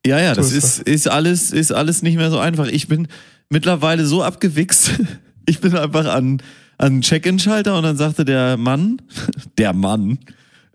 Ja, 0.04 0.18
ja, 0.18 0.34
So 0.34 0.40
das 0.42 0.52
ist 0.52 0.78
ist, 0.80 0.88
ist, 0.88 1.08
alles, 1.08 1.52
ist 1.52 1.72
alles 1.72 2.02
nicht 2.02 2.16
mehr 2.16 2.30
so 2.30 2.38
einfach. 2.38 2.66
Ich 2.66 2.88
bin 2.88 3.08
mittlerweile 3.50 4.06
so 4.06 4.22
abgewichst. 4.22 4.92
Ich 5.46 5.58
bin 5.58 5.74
einfach 5.74 6.04
an, 6.04 6.40
an 6.78 6.96
den 6.96 7.00
Check-In-Schalter 7.00 7.76
und 7.76 7.82
dann 7.82 7.96
sagte 7.96 8.24
der 8.24 8.56
Mann, 8.56 9.02
der 9.58 9.72
Mann, 9.72 10.18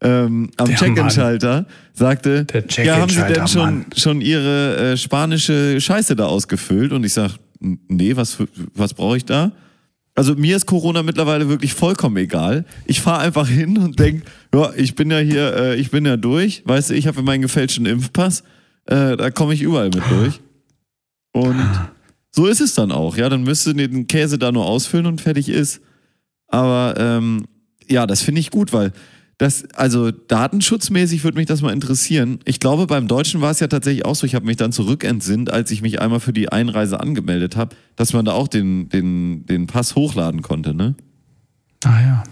ähm, 0.02 0.50
am 0.58 0.76
Check-In-Schalter 0.76 1.66
sagte, 1.94 2.44
Der 2.44 2.66
ja, 2.84 2.98
haben 2.98 3.10
Sie 3.10 3.22
denn 3.22 3.48
schon, 3.48 3.62
Mann. 3.62 3.86
schon 3.96 4.20
Ihre 4.20 4.76
äh, 4.94 4.98
spanische 4.98 5.80
Scheiße 5.80 6.18
da 6.18 6.26
ausgefüllt? 6.26 6.92
Und 6.92 7.06
ich 7.06 7.14
sag, 7.14 7.32
nee, 7.62 8.18
was, 8.18 8.38
was 8.74 8.94
brauche 8.96 9.16
ich 9.16 9.24
da? 9.24 9.54
Also 10.16 10.36
mir 10.36 10.58
ist 10.58 10.66
Corona 10.66 11.04
mittlerweile 11.04 11.48
wirklich 11.48 11.74
vollkommen 11.74 12.18
egal. 12.18 12.66
Ich 12.86 13.00
fahre 13.00 13.20
einfach 13.22 13.48
hin 13.48 13.78
und 13.78 13.98
denk, 14.00 14.24
ja, 14.54 14.72
ich 14.76 14.96
bin 14.96 15.10
ja 15.12 15.20
hier, 15.20 15.56
äh, 15.56 15.76
ich 15.76 15.90
bin 15.92 16.06
ja 16.06 16.18
durch. 16.18 16.64
Weißt 16.66 16.90
du, 16.90 16.96
ich 16.96 17.08
habe 17.08 17.22
meinen 17.22 17.44
gefälschten 17.44 17.86
Impfpass. 17.86 18.44
Äh, 18.88 19.16
da 19.16 19.30
komme 19.32 19.54
ich 19.54 19.62
überall 19.62 19.90
mit 19.90 20.04
durch. 20.10 20.42
Und 21.34 21.64
so 22.36 22.48
ist 22.48 22.60
es 22.60 22.76
dann 22.76 22.92
auch. 22.92 23.16
Ja, 23.16 23.30
dann 23.30 23.44
müsste 23.44 23.74
den 23.74 24.08
Käse 24.08 24.38
da 24.38 24.52
nur 24.52 24.66
ausfüllen 24.66 25.06
und 25.06 25.22
fertig 25.22 25.48
ist. 25.48 25.80
Aber 26.48 26.96
ähm, 26.98 27.46
ja, 27.88 28.06
das 28.06 28.22
finde 28.22 28.42
ich 28.42 28.52
gut, 28.52 28.74
weil 28.74 28.92
das, 29.38 29.66
also 29.74 30.12
datenschutzmäßig 30.12 31.24
würde 31.24 31.38
mich 31.38 31.48
das 31.48 31.62
mal 31.62 31.72
interessieren. 31.72 32.40
Ich 32.46 32.60
glaube, 32.60 32.88
beim 32.88 33.08
Deutschen 33.08 33.42
war 33.42 33.52
es 33.52 33.60
ja 33.62 33.68
tatsächlich 33.68 34.06
auch 34.06 34.16
so, 34.16 34.26
ich 34.26 34.36
habe 34.36 34.46
mich 34.46 34.58
dann 34.58 34.72
zurückentsinnt, 34.74 35.52
als 35.52 35.72
ich 35.72 35.82
mich 35.82 36.02
einmal 36.02 36.20
für 36.20 36.34
die 36.34 36.50
Einreise 36.52 37.00
angemeldet 37.00 37.56
habe, 37.56 37.76
dass 37.96 38.12
man 38.12 38.26
da 38.26 38.34
auch 38.34 38.50
den, 38.50 38.90
den, 38.90 39.46
den 39.46 39.68
Pass 39.68 39.96
hochladen 39.96 40.42
konnte, 40.42 40.74
ne? 40.74 40.96
Ah 41.86 42.02
ja. 42.02 42.24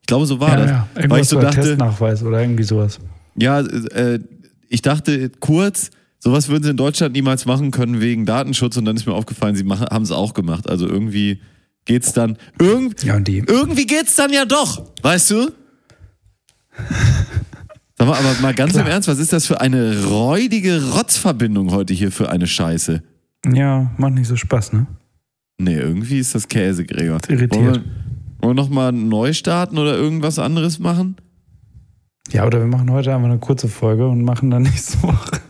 Ich 0.00 0.06
glaube, 0.06 0.26
so 0.26 0.40
war 0.40 0.50
ja, 0.50 0.56
das. 0.56 0.70
ja. 0.70 0.88
Weil 0.94 1.02
Irgendwas 1.04 1.20
ich 1.22 1.28
so 1.28 1.40
dachte, 1.40 1.60
Testnachweis 1.60 2.22
oder 2.22 2.40
irgendwie 2.40 2.64
sowas. 2.64 2.98
ja, 3.36 3.60
äh, 3.60 4.20
ich 4.68 4.82
dachte 4.82 5.30
kurz, 5.40 5.90
sowas 6.18 6.48
würden 6.48 6.64
sie 6.64 6.70
in 6.70 6.76
Deutschland 6.76 7.14
niemals 7.14 7.46
machen 7.46 7.70
können 7.70 8.00
wegen 8.00 8.26
Datenschutz 8.26 8.76
und 8.76 8.84
dann 8.84 8.96
ist 8.96 9.06
mir 9.06 9.14
aufgefallen, 9.14 9.54
sie 9.56 9.64
machen, 9.64 9.86
haben 9.90 10.02
es 10.02 10.10
auch 10.10 10.34
gemacht. 10.34 10.68
Also 10.68 10.86
irgendwie 10.88 11.40
geht's 11.84 12.12
dann, 12.12 12.36
irgend, 12.60 13.02
Ja, 13.04 13.16
und 13.16 13.26
die. 13.28 13.38
irgendwie 13.38 13.86
geht's 13.86 14.14
dann 14.16 14.32
ja 14.32 14.44
doch, 14.44 14.82
weißt 15.02 15.30
du? 15.30 15.50
Sag 17.98 18.06
mal, 18.06 18.16
aber 18.16 18.40
mal 18.40 18.54
ganz 18.54 18.72
Klar. 18.72 18.84
im 18.86 18.90
Ernst, 18.92 19.08
was 19.08 19.18
ist 19.18 19.32
das 19.32 19.46
für 19.46 19.60
eine 19.60 20.04
räudige 20.04 20.92
Rotzverbindung 20.92 21.72
heute 21.72 21.94
hier 21.94 22.12
für 22.12 22.30
eine 22.30 22.46
Scheiße? 22.46 23.02
Ja, 23.52 23.90
macht 23.96 24.14
nicht 24.14 24.28
so 24.28 24.36
Spaß, 24.36 24.72
ne? 24.72 24.86
Nee, 25.58 25.74
irgendwie 25.78 26.18
ist 26.18 26.34
das 26.34 26.46
Käse, 26.46 26.84
Gregor. 26.84 27.18
Das 27.18 27.30
irritiert. 27.30 27.52
Wollen 27.64 27.74
wir, 27.74 27.82
wollen 28.40 28.56
wir 28.56 28.62
nochmal 28.62 28.92
neu 28.92 29.32
starten 29.32 29.78
oder 29.78 29.94
irgendwas 29.96 30.38
anderes 30.38 30.78
machen? 30.78 31.16
Ja, 32.30 32.46
oder 32.46 32.60
wir 32.60 32.66
machen 32.68 32.90
heute 32.92 33.12
einfach 33.14 33.28
eine 33.28 33.38
kurze 33.38 33.68
Folge 33.68 34.06
und 34.06 34.22
machen 34.22 34.50
dann 34.50 34.62
nächste 34.64 35.02
Woche. 35.02 35.40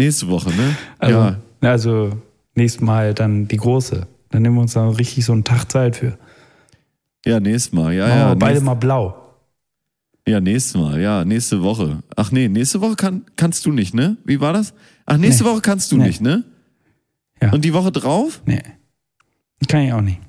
Nächste 0.00 0.28
Woche, 0.28 0.50
ne? 0.50 0.76
Also, 0.98 1.18
ja. 1.18 1.36
also 1.62 2.10
nächstes 2.54 2.80
Mal 2.82 3.14
dann 3.14 3.46
die 3.48 3.56
große. 3.56 4.06
Dann 4.30 4.42
nehmen 4.42 4.56
wir 4.56 4.62
uns 4.62 4.72
da 4.74 4.88
richtig 4.88 5.24
so 5.24 5.32
einen 5.32 5.44
Tag 5.44 5.70
Zeit 5.70 5.96
für. 5.96 6.18
Ja, 7.26 7.38
nächstes 7.40 7.72
Mal. 7.72 7.92
Ja, 7.94 8.06
Machen 8.06 8.18
ja. 8.18 8.34
beide 8.34 8.52
nächst- 8.54 8.64
mal 8.64 8.74
blau. 8.74 9.16
Ja, 10.28 10.40
nächstes 10.40 10.74
Mal, 10.80 11.00
ja, 11.00 11.24
nächste 11.24 11.62
Woche. 11.62 12.02
Ach 12.14 12.30
nee, 12.30 12.48
nächste 12.48 12.80
Woche 12.80 12.94
kann, 12.94 13.24
kannst 13.36 13.64
du 13.66 13.72
nicht, 13.72 13.94
ne? 13.94 14.16
Wie 14.24 14.40
war 14.40 14.52
das? 14.52 14.74
Ach, 15.06 15.16
nächste 15.16 15.44
Nee. 15.44 15.50
Woche 15.50 15.60
kannst 15.60 15.90
du 15.92 15.96
Nee. 15.96 16.06
nicht, 16.06 16.20
ne? 16.20 16.44
Ja. 17.42 17.52
Und 17.52 17.64
die 17.64 17.72
Woche 17.72 17.90
drauf? 17.90 18.40
Nee. 18.44 18.62
Kann 19.66 19.80
ich 19.82 19.92
auch 19.92 20.02
nicht. 20.02 20.20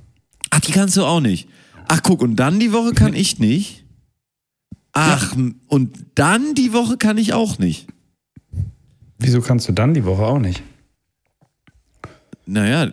Ach, 0.50 0.60
die 0.62 0.72
kannst 0.72 0.98
du 0.98 1.06
auch 1.06 1.20
nicht. 1.20 1.48
Ach, 1.88 2.02
guck, 2.04 2.22
und 2.22 2.36
dann 2.38 2.60
die 2.60 2.72
Woche 2.74 2.94
kann 2.94 3.14
ich 3.14 3.38
nicht. 3.40 3.86
Ach, 4.94 5.36
und 5.68 5.92
dann 6.16 6.56
die 6.56 6.74
Woche 6.74 6.98
kann 6.98 7.18
ich 7.18 7.34
auch 7.34 7.60
nicht. 7.60 7.88
Wieso 9.22 9.42
kannst 9.42 9.68
du 9.70 9.72
dann 9.72 9.94
die 9.94 10.04
Woche 10.04 10.24
auch 10.24 10.40
nicht? 10.40 10.62
Naja, 12.46 12.92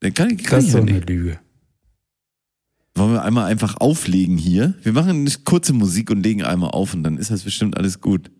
dann 0.00 0.14
kann, 0.14 0.30
ich- 0.30 0.44
kann 0.44 0.58
Das 0.58 0.64
ich 0.64 0.68
ist 0.70 0.74
ja 0.74 0.80
doch 0.80 0.86
eine 0.88 0.96
nicht. 0.98 1.08
Lüge. 1.08 1.38
Wollen 2.94 3.12
wir 3.12 3.22
einmal 3.22 3.44
einfach 3.44 3.76
auflegen 3.76 4.36
hier? 4.36 4.74
Wir 4.82 4.92
machen 4.92 5.10
eine 5.10 5.30
kurze 5.44 5.72
Musik 5.72 6.10
und 6.10 6.22
legen 6.22 6.42
einmal 6.42 6.70
auf 6.70 6.94
und 6.94 7.04
dann 7.04 7.16
ist 7.16 7.30
das 7.30 7.44
bestimmt 7.44 7.76
alles 7.76 8.00
gut. 8.00 8.30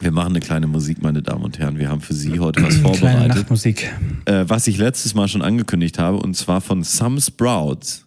Wir 0.00 0.10
machen 0.10 0.30
eine 0.30 0.40
kleine 0.40 0.66
Musik, 0.66 1.02
meine 1.02 1.22
Damen 1.22 1.44
und 1.44 1.60
Herren. 1.60 1.78
Wir 1.78 1.88
haben 1.88 2.00
für 2.00 2.14
Sie 2.14 2.40
heute 2.40 2.60
was 2.64 2.74
Kleine 2.80 2.82
vorbereitet. 2.98 3.28
Nachtmusik. 3.36 3.92
äh, 4.24 4.44
was 4.48 4.66
ich 4.66 4.76
letztes 4.76 5.14
Mal 5.14 5.28
schon 5.28 5.40
angekündigt 5.42 6.00
habe, 6.00 6.16
und 6.18 6.34
zwar 6.36 6.60
von 6.60 6.82
Some 6.82 7.20
Sprouts. 7.20 8.04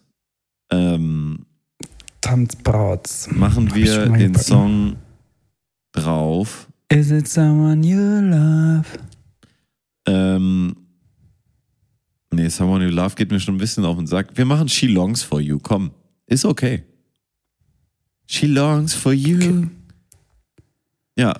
Ähm, 0.70 1.46
Tanzbrauts. 2.20 3.30
machen 3.32 3.70
Hab 3.70 3.76
ich 3.76 3.84
wir 3.86 4.06
den. 4.10 4.34
Song 4.34 4.96
drauf. 5.92 6.67
Is 6.90 7.10
it 7.10 7.28
someone 7.28 7.86
you 7.86 7.98
love? 7.98 8.86
Ähm, 10.06 10.74
nee, 12.30 12.48
Someone 12.48 12.84
You 12.86 12.90
Love 12.90 13.14
geht 13.14 13.30
mir 13.30 13.40
schon 13.40 13.56
ein 13.56 13.58
bisschen 13.58 13.84
auf 13.84 13.98
den 13.98 14.06
Sack. 14.06 14.28
Wir 14.34 14.46
machen 14.46 14.68
She 14.68 14.86
Longs 14.86 15.22
for 15.22 15.38
You. 15.38 15.58
Komm, 15.62 15.90
ist 16.26 16.46
okay. 16.46 16.82
She 18.26 18.46
Longs 18.46 18.94
for 18.94 19.12
You. 19.12 19.66
Ja. 21.18 21.34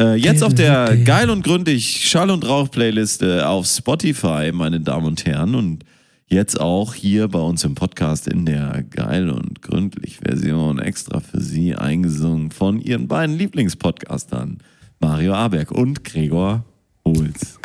Äh, 0.00 0.14
jetzt 0.14 0.42
auf 0.44 0.54
der 0.54 0.96
geil 0.98 1.30
und 1.30 1.42
gründlich 1.42 2.08
Schall 2.08 2.30
und 2.30 2.46
Rauch 2.46 2.70
Playliste 2.70 3.48
auf 3.48 3.66
Spotify, 3.66 4.52
meine 4.52 4.80
Damen 4.80 5.06
und 5.06 5.26
Herren. 5.26 5.56
Und 5.56 5.84
jetzt 6.28 6.60
auch 6.60 6.94
hier 6.94 7.26
bei 7.26 7.40
uns 7.40 7.64
im 7.64 7.74
Podcast 7.74 8.28
in 8.28 8.46
der 8.46 8.84
geil 8.90 9.30
und 9.30 9.62
gründlich 9.62 10.18
Version 10.18 10.78
extra 10.78 11.18
für 11.18 11.40
Sie 11.40 11.74
eingesungen 11.74 12.52
von 12.52 12.80
Ihren 12.80 13.08
beiden 13.08 13.36
Lieblingspodcastern, 13.36 14.58
Mario 15.02 15.34
Aberg 15.34 15.72
und 15.72 16.04
Gregor 16.04 16.64
Holz. 17.04 17.58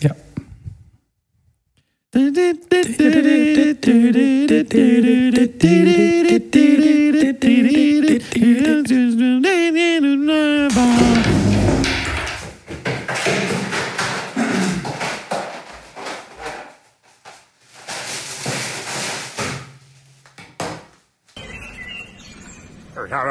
Ja. 0.00 0.16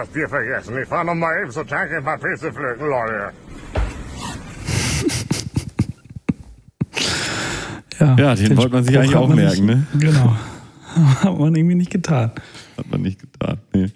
Das 0.09 0.13
Bier 0.13 0.27
vergessen. 0.29 0.75
Ich 0.81 0.87
fahr 0.87 1.03
noch 1.03 1.15
mal 1.15 1.41
eben 1.41 1.51
zur 1.51 1.65
Tanke 1.67 1.97
ein 1.97 2.03
paar 2.03 2.17
Pilze 2.17 2.51
pflücken, 2.51 2.87
Leute. 2.87 3.31
Ja, 7.99 8.15
Ja, 8.17 8.35
den 8.35 8.57
wollte 8.57 8.73
man 8.73 8.83
sich 8.83 8.97
eigentlich 8.97 9.11
Spruch 9.11 9.21
auch 9.21 9.29
hat 9.29 9.35
merken, 9.35 9.65
ne? 9.65 9.87
Genau. 9.99 10.35
Hat 11.21 11.37
man 11.37 11.55
irgendwie 11.55 11.75
nicht 11.75 11.91
getan. 11.91 12.31
Hat 12.77 12.89
man 12.89 13.01
nicht 13.03 13.19
getan. 13.19 13.59
Nee. 13.73 13.91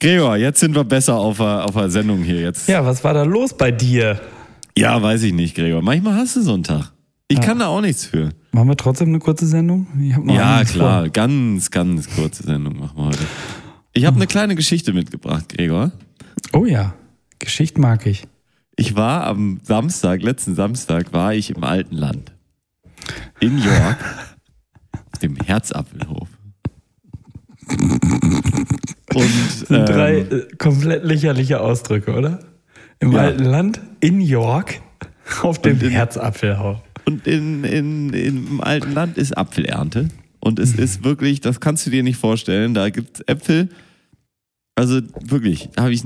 Gregor, 0.00 0.36
jetzt 0.36 0.60
sind 0.60 0.74
wir 0.74 0.82
besser 0.84 1.14
auf 1.14 1.36
der, 1.36 1.64
auf 1.66 1.74
der 1.74 1.90
Sendung 1.90 2.22
hier. 2.22 2.40
Jetzt. 2.40 2.68
Ja, 2.68 2.84
was 2.86 3.04
war 3.04 3.12
da 3.14 3.22
los 3.22 3.54
bei 3.56 3.70
dir? 3.70 4.18
ja, 4.78 5.00
weiß 5.02 5.22
ich 5.24 5.34
nicht, 5.34 5.54
Gregor. 5.54 5.82
Manchmal 5.82 6.14
hast 6.14 6.36
du 6.36 6.42
so 6.42 6.54
einen 6.54 6.62
Tag. 6.62 6.92
Ich 7.28 7.40
kann 7.40 7.58
da 7.58 7.66
auch 7.66 7.80
nichts 7.80 8.06
für. 8.06 8.30
Machen 8.52 8.68
wir 8.68 8.76
trotzdem 8.76 9.08
eine 9.08 9.18
kurze 9.18 9.46
Sendung? 9.46 9.86
Ich 10.00 10.14
hab 10.14 10.24
noch 10.24 10.34
Ja, 10.34 10.64
klar. 10.64 11.00
vor. 11.02 11.08
Ganz, 11.10 11.70
ganz 11.70 12.08
kurze 12.14 12.42
Sendung 12.44 12.78
machen 12.78 12.96
wir 12.96 13.04
heute. 13.06 13.18
Ich 13.96 14.04
habe 14.04 14.16
eine 14.16 14.26
kleine 14.26 14.54
Geschichte 14.56 14.92
mitgebracht, 14.92 15.48
Gregor. 15.48 15.90
Oh 16.52 16.66
ja, 16.66 16.94
Geschichte 17.38 17.80
mag 17.80 18.04
ich. 18.06 18.24
Ich 18.76 18.94
war 18.94 19.24
am 19.24 19.58
Samstag, 19.62 20.20
letzten 20.20 20.54
Samstag, 20.54 21.14
war 21.14 21.32
ich 21.32 21.48
im 21.48 21.64
alten 21.64 21.96
Land. 21.96 22.32
In 23.40 23.56
York. 23.58 23.96
auf 25.12 25.18
dem 25.20 25.36
Herzapfelhof. 25.36 26.28
Und 29.14 29.30
Sind 29.66 29.88
drei 29.88 30.18
ähm, 30.18 30.26
äh, 30.30 30.56
komplett 30.56 31.04
lächerliche 31.04 31.60
Ausdrücke, 31.62 32.12
oder? 32.14 32.40
Im 33.00 33.12
Ja. 33.12 33.20
alten 33.20 33.44
Land, 33.44 33.80
in 34.00 34.20
York, 34.20 34.82
auf 35.42 35.58
dem 35.62 35.80
in- 35.80 35.88
Herzapfelhaus. 35.88 36.80
Und 37.06 37.26
in, 37.26 37.64
in, 37.64 38.12
im 38.12 38.60
alten 38.60 38.92
Land 38.92 39.16
ist 39.16 39.38
Apfelernte. 39.38 40.08
Und 40.40 40.58
es 40.58 40.74
ist 40.74 41.02
wirklich, 41.02 41.40
das 41.40 41.60
kannst 41.60 41.86
du 41.86 41.90
dir 41.90 42.02
nicht 42.02 42.18
vorstellen. 42.18 42.74
Da 42.74 42.90
gibt 42.90 43.20
es 43.20 43.24
Äpfel. 43.26 43.70
Also 44.76 45.00
wirklich, 45.20 45.70
habe 45.76 45.92
ich 45.92 46.02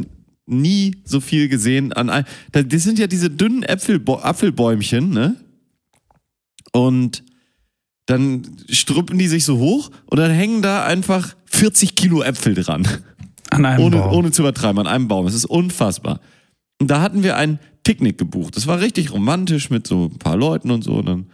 nie 0.46 0.96
so 1.04 1.20
viel 1.20 1.48
gesehen. 1.48 1.92
An, 1.92 2.08
ein- 2.08 2.24
da- 2.52 2.62
das 2.62 2.82
sind 2.84 2.98
ja 2.98 3.06
diese 3.06 3.28
dünnen 3.30 3.62
Äpfelbo 3.62 4.16
Apfelbäumchen, 4.20 5.10
ne? 5.10 5.36
Und 6.72 7.22
dann 8.06 8.42
strüppen 8.68 9.18
die 9.18 9.28
sich 9.28 9.44
so 9.44 9.58
hoch 9.58 9.90
und 10.06 10.18
dann 10.18 10.30
hängen 10.30 10.62
da 10.62 10.84
einfach 10.84 11.36
40 11.46 11.94
Kilo 11.94 12.22
Äpfel 12.22 12.54
dran. 12.54 12.86
An 13.50 13.64
einem 13.64 13.84
Ohne, 13.84 13.96
Baum. 13.98 14.14
ohne 14.14 14.30
zu 14.30 14.42
übertreiben, 14.42 14.78
an 14.80 14.86
einem 14.86 15.08
Baum. 15.08 15.26
Es 15.26 15.34
ist 15.34 15.44
unfassbar. 15.44 16.20
Und 16.80 16.88
da 16.90 17.00
hatten 17.00 17.22
wir 17.22 17.36
ein 17.36 17.58
Picknick 17.82 18.18
gebucht. 18.18 18.56
Das 18.56 18.66
war 18.66 18.80
richtig 18.80 19.12
romantisch 19.12 19.70
mit 19.70 19.86
so 19.86 20.06
ein 20.06 20.18
paar 20.18 20.36
Leuten 20.36 20.70
und 20.70 20.82
so. 20.84 20.94
Und 20.94 21.06
dann, 21.06 21.26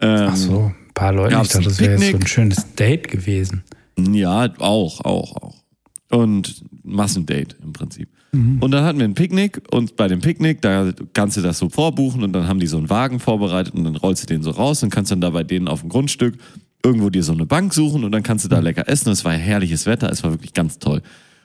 ähm, 0.00 0.28
Ach 0.30 0.36
so, 0.36 0.58
ein 0.66 0.94
paar 0.94 1.12
Leute. 1.12 1.34
Ich 1.42 1.48
dachte, 1.48 1.60
das 1.64 1.78
wäre 1.78 1.92
jetzt 2.00 2.10
so 2.10 2.16
ein 2.16 2.26
schönes 2.26 2.74
Date 2.74 3.08
gewesen. 3.08 3.62
Ja, 3.98 4.50
auch, 4.58 5.00
auch, 5.04 5.36
auch. 5.36 5.61
Und 6.12 6.64
Massendate 6.84 7.56
im 7.62 7.72
Prinzip. 7.72 8.08
Mhm. 8.32 8.58
Und 8.60 8.70
dann 8.70 8.84
hatten 8.84 8.98
wir 8.98 9.04
ein 9.06 9.14
Picknick 9.14 9.62
und 9.72 9.96
bei 9.96 10.08
dem 10.08 10.20
Picknick, 10.20 10.60
da 10.60 10.92
kannst 11.14 11.36
du 11.38 11.40
das 11.40 11.58
so 11.58 11.68
vorbuchen 11.70 12.22
und 12.22 12.32
dann 12.34 12.46
haben 12.48 12.60
die 12.60 12.66
so 12.66 12.76
einen 12.76 12.90
Wagen 12.90 13.18
vorbereitet 13.18 13.74
und 13.74 13.84
dann 13.84 13.96
rollst 13.96 14.22
du 14.22 14.26
den 14.26 14.42
so 14.42 14.50
raus 14.50 14.82
und 14.82 14.90
kannst 14.90 15.10
dann 15.10 15.20
da 15.22 15.30
bei 15.30 15.42
denen 15.42 15.68
auf 15.68 15.80
dem 15.80 15.88
Grundstück 15.88 16.36
irgendwo 16.84 17.08
dir 17.10 17.22
so 17.22 17.32
eine 17.32 17.46
Bank 17.46 17.72
suchen 17.72 18.04
und 18.04 18.12
dann 18.12 18.22
kannst 18.22 18.44
du 18.44 18.48
Mhm. 18.48 18.52
da 18.54 18.60
lecker 18.60 18.88
essen. 18.88 19.10
Es 19.10 19.24
war 19.24 19.32
herrliches 19.32 19.86
Wetter, 19.86 20.10
es 20.10 20.22
war 20.22 20.32
wirklich 20.32 20.52
ganz 20.52 20.78
toll. 20.78 21.00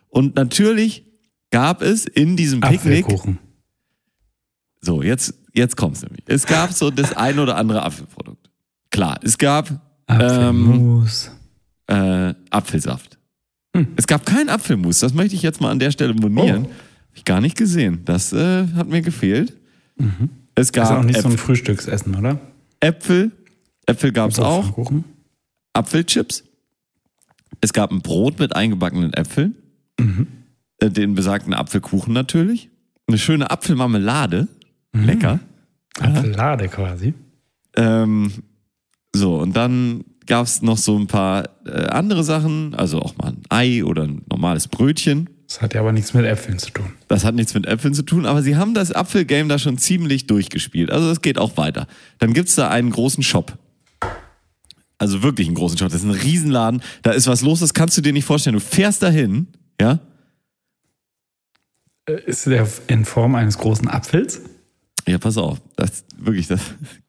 Und 0.09 0.35
natürlich 0.35 1.03
gab 1.51 1.81
es 1.81 2.05
in 2.05 2.35
diesem 2.35 2.59
Picknick 2.59 3.05
Apfelkuchen. 3.05 3.37
So, 4.81 5.01
jetzt, 5.01 5.33
jetzt 5.53 5.75
kommt's 5.77 6.01
nämlich. 6.01 6.21
Es 6.27 6.45
gab 6.45 6.71
so 6.73 6.91
das 6.91 7.13
ein 7.15 7.39
oder 7.39 7.57
andere 7.57 7.83
Apfelprodukt. 7.83 8.49
Klar, 8.91 9.19
es 9.23 9.37
gab 9.37 9.69
ähm, 10.07 10.17
Apfelmus. 10.21 11.31
äh, 11.87 12.33
Apfelsaft. 12.49 13.16
Hm. 13.77 13.87
Es 13.95 14.07
gab 14.07 14.25
kein 14.25 14.49
Apfelmus. 14.49 14.99
Das 14.99 15.13
möchte 15.13 15.35
ich 15.35 15.41
jetzt 15.41 15.61
mal 15.61 15.71
an 15.71 15.79
der 15.79 15.91
Stelle 15.91 16.13
monieren. 16.13 16.65
Oh. 16.65 16.69
Hab 16.69 17.15
ich 17.15 17.25
gar 17.25 17.41
nicht 17.41 17.57
gesehen. 17.57 18.01
Das 18.05 18.33
äh, 18.33 18.67
hat 18.75 18.87
mir 18.89 19.01
gefehlt. 19.01 19.53
Es 19.97 20.05
Mhm. 20.05 20.29
ist 20.55 20.73
gab 20.73 20.91
auch 20.91 21.03
nicht 21.03 21.15
so 21.15 21.19
Äpfel, 21.21 21.31
ein 21.31 21.37
Frühstücksessen, 21.37 22.15
oder? 22.15 22.39
Äpfel. 22.79 23.31
Äpfel 23.85 24.11
gab's 24.11 24.39
auch. 24.39 24.59
Apfelkuchen. 24.59 25.03
Apfelchips. 25.73 26.43
Es 27.61 27.73
gab 27.73 27.91
ein 27.91 28.01
Brot 28.01 28.39
mit 28.39 28.55
eingebackenen 28.55 29.13
Äpfeln. 29.13 29.55
Mhm. 29.99 30.27
Äh, 30.79 30.89
Den 30.91 31.15
besagten 31.15 31.53
Apfelkuchen 31.53 32.13
natürlich. 32.13 32.69
Eine 33.07 33.17
schöne 33.17 33.49
Apfelmarmelade. 33.49 34.47
Mhm. 34.93 35.03
Lecker. 35.05 35.39
Apfellade 35.99 36.67
quasi. 36.67 37.13
Ähm, 37.75 38.31
so, 39.15 39.37
und 39.39 39.55
dann 39.55 40.03
gab 40.27 40.45
es 40.45 40.61
noch 40.61 40.77
so 40.77 40.97
ein 40.97 41.07
paar 41.07 41.49
äh, 41.65 41.87
andere 41.87 42.23
Sachen, 42.23 42.75
also 42.75 43.01
auch 43.01 43.17
mal 43.17 43.29
ein 43.29 43.41
Ei 43.49 43.83
oder 43.83 44.03
ein 44.03 44.21
normales 44.29 44.67
Brötchen. 44.67 45.29
Das 45.47 45.61
hat 45.61 45.73
ja 45.73 45.79
aber 45.79 45.93
nichts 45.93 46.13
mit 46.13 46.25
Äpfeln 46.25 46.59
zu 46.59 46.71
tun. 46.71 46.93
Das 47.07 47.23
hat 47.23 47.33
nichts 47.33 47.53
mit 47.53 47.65
Äpfeln 47.65 47.93
zu 47.93 48.03
tun, 48.03 48.25
aber 48.25 48.43
sie 48.43 48.57
haben 48.57 48.73
das 48.73 48.91
Apfelgame 48.91 49.47
da 49.47 49.57
schon 49.57 49.77
ziemlich 49.77 50.27
durchgespielt. 50.27 50.91
Also 50.91 51.09
es 51.09 51.21
geht 51.21 51.37
auch 51.37 51.55
weiter. 51.55 51.87
Dann 52.19 52.33
gibt's 52.33 52.55
da 52.55 52.69
einen 52.69 52.91
großen 52.91 53.23
Shop. 53.23 53.57
Also 54.97 55.23
wirklich 55.23 55.47
einen 55.47 55.55
großen 55.55 55.77
Shop. 55.77 55.89
Das 55.89 56.01
ist 56.03 56.05
ein 56.05 56.11
Riesenladen. 56.11 56.81
Da 57.03 57.11
ist 57.11 57.27
was 57.27 57.41
los, 57.41 57.59
das 57.61 57.73
kannst 57.73 57.97
du 57.97 58.01
dir 58.01 58.11
nicht 58.13 58.25
vorstellen. 58.25 58.55
Du 58.55 58.59
fährst 58.59 59.01
dahin, 59.03 59.47
ja, 59.79 59.99
Äh, 62.09 62.21
Ist 62.25 62.45
der 62.45 62.67
in 62.87 63.05
Form 63.05 63.35
eines 63.35 63.57
großen 63.57 63.87
Apfels? 63.87 64.41
Ja, 65.07 65.17
pass 65.17 65.37
auf. 65.37 65.61
Das 65.77 66.03
wirklich, 66.17 66.47
das 66.47 66.59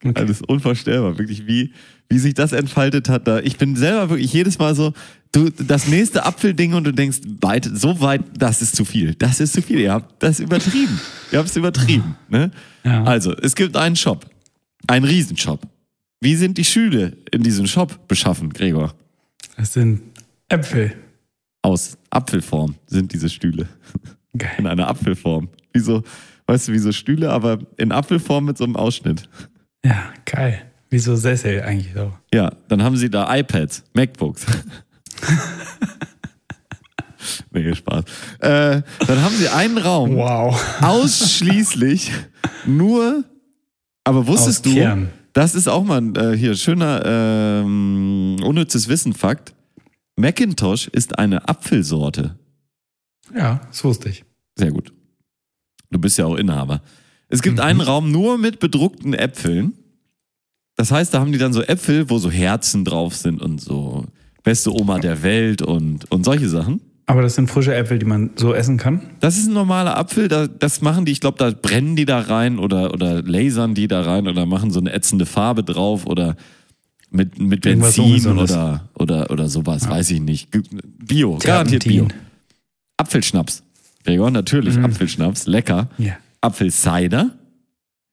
ist 0.02 0.16
alles 0.16 0.42
unvorstellbar. 0.42 1.18
Wirklich, 1.18 1.46
wie, 1.48 1.72
wie 2.08 2.18
sich 2.18 2.34
das 2.34 2.52
entfaltet 2.52 3.08
hat. 3.08 3.28
Da, 3.28 3.40
ich 3.40 3.58
bin 3.58 3.76
selber 3.76 4.10
wirklich 4.10 4.32
jedes 4.32 4.58
Mal 4.58 4.74
so, 4.74 4.92
du, 5.32 5.50
das 5.50 5.88
nächste 5.88 6.24
Apfelding 6.24 6.74
und 6.74 6.84
du 6.84 6.92
denkst, 6.92 7.18
weit, 7.40 7.68
so 7.72 8.00
weit, 8.00 8.22
das 8.36 8.62
ist 8.62 8.76
zu 8.76 8.84
viel. 8.84 9.14
Das 9.14 9.40
ist 9.40 9.52
zu 9.52 9.62
viel. 9.62 9.80
Ihr 9.80 9.92
habt 9.92 10.22
das 10.22 10.40
übertrieben. 10.40 10.98
Ihr 11.32 11.38
habt 11.38 11.48
es 11.48 11.56
übertrieben. 11.56 12.16
Ne? 12.28 12.50
Ja. 12.84 13.04
Also, 13.04 13.34
es 13.34 13.54
gibt 13.54 13.76
einen 13.76 13.96
Shop. 13.96 14.26
Einen 14.86 15.04
Riesenshop. 15.04 15.60
Wie 16.20 16.34
sind 16.34 16.58
die 16.58 16.64
Schüle 16.64 17.16
in 17.30 17.42
diesem 17.42 17.66
Shop 17.66 18.08
beschaffen, 18.08 18.52
Gregor? 18.52 18.94
Das 19.56 19.72
sind 19.72 20.00
Äpfel. 20.48 20.94
Aus 21.62 21.98
Apfelform 22.10 22.76
sind 22.86 23.12
diese 23.12 23.28
Stühle. 23.28 23.68
In 24.32 24.38
Geil. 24.38 24.66
einer 24.66 24.88
Apfelform. 24.88 25.48
Wie 25.72 25.80
so, 25.80 26.02
weißt 26.46 26.68
du, 26.68 26.72
wie 26.72 26.78
so 26.78 26.92
Stühle, 26.92 27.30
aber 27.30 27.58
in 27.76 27.92
Apfelform 27.92 28.46
mit 28.46 28.56
so 28.56 28.64
einem 28.64 28.76
Ausschnitt. 28.76 29.28
Ja, 29.84 30.12
geil. 30.24 30.67
Wie 30.90 30.98
so 30.98 31.16
Sessel 31.16 31.62
eigentlich 31.62 31.92
so. 31.94 32.12
Ja, 32.32 32.50
dann 32.68 32.82
haben 32.82 32.96
sie 32.96 33.10
da 33.10 33.34
iPads, 33.36 33.84
MacBooks. 33.94 34.46
Mega 37.50 37.74
Spaß. 37.74 38.04
Äh, 38.40 38.82
dann 39.06 39.22
haben 39.22 39.34
sie 39.34 39.48
einen 39.48 39.78
Raum 39.78 40.16
Wow. 40.16 40.82
ausschließlich 40.82 42.12
nur, 42.66 43.24
aber 44.04 44.26
wusstest 44.26 44.60
Aus 44.66 44.72
du, 44.72 44.78
Kern. 44.78 45.08
das 45.32 45.54
ist 45.54 45.68
auch 45.68 45.84
mal 45.84 46.00
ein 46.00 46.14
äh, 46.16 46.36
hier 46.36 46.54
schöner 46.54 47.02
ähm, 47.04 48.36
unnützes 48.42 48.88
Wissen-Fakt. 48.88 49.54
Macintosh 50.16 50.88
ist 50.88 51.18
eine 51.18 51.48
Apfelsorte. 51.48 52.38
Ja, 53.34 53.60
das 53.68 53.84
wusste 53.84 54.08
ich. 54.08 54.24
Sehr 54.56 54.70
gut. 54.72 54.92
Du 55.90 55.98
bist 55.98 56.18
ja 56.18 56.26
auch 56.26 56.36
Inhaber. 56.36 56.82
Es 57.28 57.42
gibt 57.42 57.56
Mhm. 57.56 57.62
einen 57.62 57.80
Raum 57.80 58.10
nur 58.10 58.38
mit 58.38 58.58
bedruckten 58.58 59.12
Äpfeln. 59.14 59.74
Das 60.78 60.90
heißt, 60.92 61.12
da 61.12 61.20
haben 61.20 61.32
die 61.32 61.38
dann 61.38 61.52
so 61.52 61.60
Äpfel, 61.62 62.08
wo 62.08 62.18
so 62.18 62.30
Herzen 62.30 62.84
drauf 62.84 63.14
sind 63.16 63.42
und 63.42 63.60
so 63.60 64.04
beste 64.44 64.72
Oma 64.72 64.98
der 65.00 65.22
Welt 65.22 65.60
und, 65.60 66.10
und 66.10 66.24
solche 66.24 66.48
Sachen. 66.48 66.80
Aber 67.06 67.20
das 67.22 67.34
sind 67.34 67.50
frische 67.50 67.74
Äpfel, 67.74 67.98
die 67.98 68.06
man 68.06 68.30
so 68.36 68.54
essen 68.54 68.76
kann. 68.76 69.00
Das 69.20 69.36
ist 69.36 69.48
ein 69.48 69.54
normaler 69.54 69.96
Apfel, 69.98 70.28
da, 70.28 70.46
das 70.46 70.80
machen 70.80 71.04
die, 71.04 71.12
ich 71.12 71.20
glaube, 71.20 71.36
da 71.38 71.50
brennen 71.50 71.96
die 71.96 72.04
da 72.04 72.20
rein 72.20 72.58
oder, 72.58 72.92
oder 72.94 73.22
lasern 73.22 73.74
die 73.74 73.88
da 73.88 74.02
rein 74.02 74.28
oder 74.28 74.46
machen 74.46 74.70
so 74.70 74.78
eine 74.78 74.92
ätzende 74.92 75.26
Farbe 75.26 75.64
drauf 75.64 76.06
oder 76.06 76.36
mit, 77.10 77.40
mit 77.40 77.66
Irgendwas 77.66 77.96
Benzin 77.96 78.38
oder, 78.38 78.88
oder, 78.94 79.30
oder 79.30 79.48
sowas, 79.48 79.88
weiß 79.88 80.10
ich 80.12 80.20
nicht. 80.20 80.48
Bio, 80.98 81.38
garantiert 81.42 81.84
Bio. 81.84 82.06
Apfelschnaps. 82.98 83.62
Gregor, 84.04 84.30
natürlich 84.30 84.76
Mhm. 84.76 84.84
Apfelschnaps, 84.84 85.46
lecker. 85.46 85.88
Ja. 85.98 86.12
Apfelcider. 86.40 87.30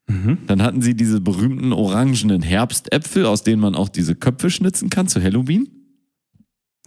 Mhm. 0.08 0.38
Dann 0.46 0.62
hatten 0.62 0.82
sie 0.82 0.94
diese 0.94 1.20
berühmten 1.20 1.72
orangenen 1.72 2.42
Herbstäpfel, 2.42 3.26
aus 3.26 3.42
denen 3.42 3.60
man 3.60 3.74
auch 3.74 3.88
diese 3.88 4.14
Köpfe 4.14 4.50
schnitzen 4.50 4.90
kann 4.90 5.08
zu 5.08 5.22
Halloween. 5.22 5.68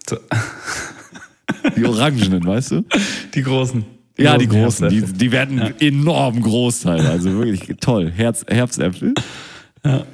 So. 0.08 0.18
Die 1.76 1.86
orangenen, 1.86 2.46
weißt 2.46 2.72
du? 2.72 2.86
Die 3.34 3.42
großen. 3.42 3.84
ja, 4.18 4.38
die 4.38 4.48
großen. 4.48 4.90
Die, 4.90 5.02
die 5.02 5.32
werden 5.32 5.60
enorm 5.80 6.42
groß 6.42 6.82
teilweise. 6.82 7.36
Wirklich 7.38 7.78
toll. 7.82 8.12
Herz, 8.12 8.46
Herbstäpfel. 8.48 9.14
Ja. 9.84 10.06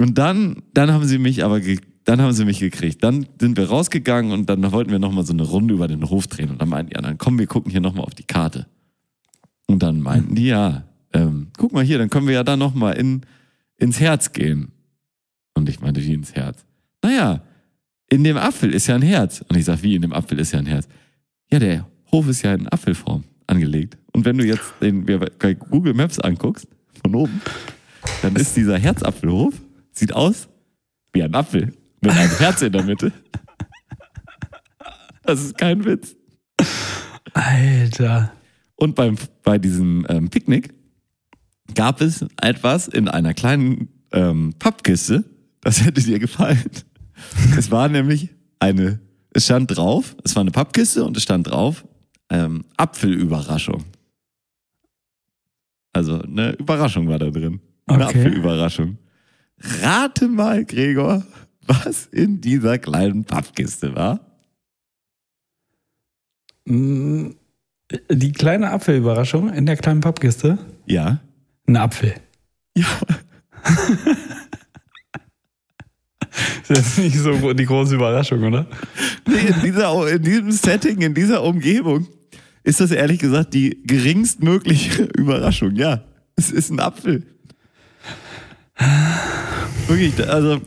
Und 0.00 0.18
dann, 0.18 0.62
dann 0.74 0.92
haben 0.92 1.04
sie 1.04 1.18
mich 1.18 1.44
aber, 1.44 1.60
dann 2.04 2.20
haben 2.20 2.32
sie 2.32 2.44
mich 2.44 2.58
gekriegt. 2.58 3.02
Dann 3.04 3.26
sind 3.40 3.56
wir 3.56 3.68
rausgegangen 3.68 4.32
und 4.32 4.50
dann 4.50 4.70
wollten 4.72 4.90
wir 4.90 4.98
nochmal 4.98 5.24
so 5.24 5.32
eine 5.32 5.44
Runde 5.44 5.74
über 5.74 5.88
den 5.88 6.08
Hof 6.08 6.26
drehen. 6.26 6.50
Und 6.50 6.60
dann 6.60 6.68
meinten 6.68 6.90
die 6.90 6.96
anderen, 6.96 7.18
komm, 7.18 7.38
wir 7.38 7.46
gucken 7.46 7.70
hier 7.70 7.80
nochmal 7.80 8.04
auf 8.04 8.14
die 8.14 8.24
Karte. 8.24 8.66
Und 9.66 9.82
dann 9.82 10.00
meinten 10.00 10.34
die, 10.34 10.46
ja, 10.46 10.87
ähm, 11.12 11.48
guck 11.56 11.72
mal 11.72 11.84
hier, 11.84 11.98
dann 11.98 12.10
können 12.10 12.26
wir 12.26 12.34
ja 12.34 12.44
da 12.44 12.56
nochmal 12.56 12.96
in, 12.96 13.22
ins 13.76 14.00
Herz 14.00 14.32
gehen. 14.32 14.72
Und 15.54 15.68
ich 15.68 15.80
meinte, 15.80 16.02
wie 16.02 16.12
ins 16.12 16.34
Herz? 16.34 16.64
Naja, 17.02 17.42
in 18.10 18.24
dem 18.24 18.36
Apfel 18.36 18.72
ist 18.72 18.86
ja 18.86 18.94
ein 18.94 19.02
Herz. 19.02 19.44
Und 19.48 19.56
ich 19.56 19.64
sag, 19.64 19.82
wie 19.82 19.94
in 19.94 20.02
dem 20.02 20.12
Apfel 20.12 20.38
ist 20.38 20.52
ja 20.52 20.58
ein 20.58 20.66
Herz? 20.66 20.88
Ja, 21.50 21.58
der 21.58 21.86
Hof 22.10 22.28
ist 22.28 22.42
ja 22.42 22.54
in 22.54 22.68
Apfelform 22.68 23.24
angelegt. 23.46 23.96
Und 24.12 24.24
wenn 24.24 24.38
du 24.38 24.44
jetzt 24.44 24.72
den 24.80 25.04
bei 25.04 25.54
Google 25.54 25.94
Maps 25.94 26.18
anguckst, 26.18 26.66
von 27.02 27.14
oben, 27.14 27.40
dann 28.22 28.36
ist 28.36 28.56
dieser 28.56 28.78
Herzapfelhof, 28.78 29.54
sieht 29.92 30.12
aus 30.12 30.48
wie 31.12 31.22
ein 31.22 31.34
Apfel 31.34 31.72
mit 32.00 32.12
einem 32.12 32.36
Herz 32.38 32.62
in 32.62 32.72
der 32.72 32.84
Mitte. 32.84 33.12
Das 35.22 35.42
ist 35.42 35.58
kein 35.58 35.84
Witz. 35.84 36.16
Alter. 37.34 38.32
Und 38.76 38.94
beim, 38.94 39.16
bei 39.42 39.58
diesem 39.58 40.06
ähm, 40.08 40.30
Picknick 40.30 40.72
gab 41.78 42.00
es 42.00 42.24
etwas 42.42 42.88
in 42.88 43.06
einer 43.06 43.34
kleinen 43.34 43.88
ähm, 44.10 44.52
Pappkiste. 44.58 45.22
Das 45.60 45.80
hätte 45.84 46.02
dir 46.02 46.18
gefallen. 46.18 46.62
Es 47.56 47.70
war 47.70 47.88
nämlich 47.88 48.30
eine, 48.58 48.98
es 49.32 49.44
stand 49.44 49.76
drauf, 49.76 50.16
es 50.24 50.34
war 50.34 50.40
eine 50.40 50.50
Pappkiste 50.50 51.04
und 51.04 51.16
es 51.16 51.22
stand 51.22 51.46
drauf, 51.48 51.84
ähm, 52.30 52.64
Apfelüberraschung. 52.76 53.84
Also 55.92 56.20
eine 56.20 56.52
Überraschung 56.56 57.08
war 57.08 57.18
da 57.20 57.30
drin. 57.30 57.60
Eine 57.86 58.06
Okay. 58.06 58.18
Apfelüberraschung. 58.18 58.98
Rate 59.82 60.26
mal, 60.28 60.64
Gregor, 60.64 61.24
was 61.66 62.06
in 62.06 62.40
dieser 62.40 62.78
kleinen 62.78 63.24
Pappkiste 63.24 63.94
war. 63.94 64.20
Mm, 66.66 67.30
Die 68.10 68.32
kleine 68.32 68.70
Apfelüberraschung 68.70 69.52
in 69.52 69.64
der 69.66 69.76
kleinen 69.76 70.00
Pappkiste. 70.00 70.58
Ja. 70.86 71.20
Ein 71.68 71.76
Apfel. 71.76 72.14
Ja. 72.76 72.86
Das 76.68 76.80
ist 76.80 76.98
nicht 76.98 77.16
so 77.16 77.52
die 77.52 77.64
große 77.64 77.94
Überraschung, 77.94 78.42
oder? 78.44 78.66
Nee, 79.26 79.48
in, 79.48 79.62
dieser, 79.62 80.12
in 80.12 80.22
diesem 80.22 80.52
Setting, 80.52 81.00
in 81.00 81.14
dieser 81.14 81.42
Umgebung 81.42 82.06
ist 82.62 82.80
das 82.80 82.90
ehrlich 82.90 83.18
gesagt 83.18 83.54
die 83.54 83.82
geringstmögliche 83.84 85.04
Überraschung. 85.16 85.74
Ja, 85.74 86.04
es 86.36 86.50
ist 86.50 86.70
ein 86.70 86.78
Apfel. 86.78 87.24
Wirklich, 89.88 90.28
also 90.28 90.60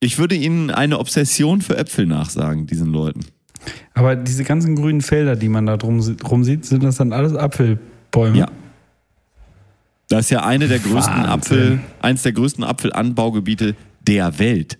ich 0.00 0.18
würde 0.18 0.34
ihnen 0.34 0.70
eine 0.70 0.98
Obsession 0.98 1.60
für 1.60 1.76
Äpfel 1.76 2.06
nachsagen, 2.06 2.66
diesen 2.66 2.90
Leuten. 2.92 3.20
Aber 3.94 4.16
diese 4.16 4.44
ganzen 4.44 4.74
grünen 4.74 5.02
Felder, 5.02 5.36
die 5.36 5.48
man 5.48 5.66
da 5.66 5.76
drum, 5.76 6.00
drum 6.16 6.42
sieht, 6.42 6.64
sind 6.64 6.82
das 6.82 6.96
dann 6.96 7.12
alles 7.12 7.34
Apfelbäume? 7.34 8.38
Ja. 8.38 8.48
Das 10.08 10.26
ist 10.26 10.30
ja 10.30 10.44
eine 10.44 10.68
der 10.68 10.78
größten 10.78 11.14
Wahnsinn. 11.14 11.30
Apfel, 11.30 11.80
eins 12.00 12.22
der 12.22 12.32
größten 12.32 12.62
Apfelanbaugebiete 12.64 13.74
der 14.06 14.38
Welt. 14.38 14.78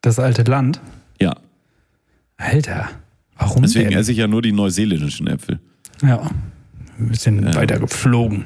Das 0.00 0.18
alte 0.18 0.42
Land? 0.42 0.80
Ja. 1.20 1.36
Alter, 2.36 2.90
warum 3.38 3.62
Deswegen 3.62 3.90
denn? 3.90 3.98
esse 3.98 4.12
ich 4.12 4.18
ja 4.18 4.26
nur 4.26 4.42
die 4.42 4.52
neuseeländischen 4.52 5.26
Äpfel. 5.28 5.60
Ja, 6.02 6.20
ein 6.98 7.08
bisschen 7.08 7.54
weiter 7.54 7.78
geflogen. 7.78 8.44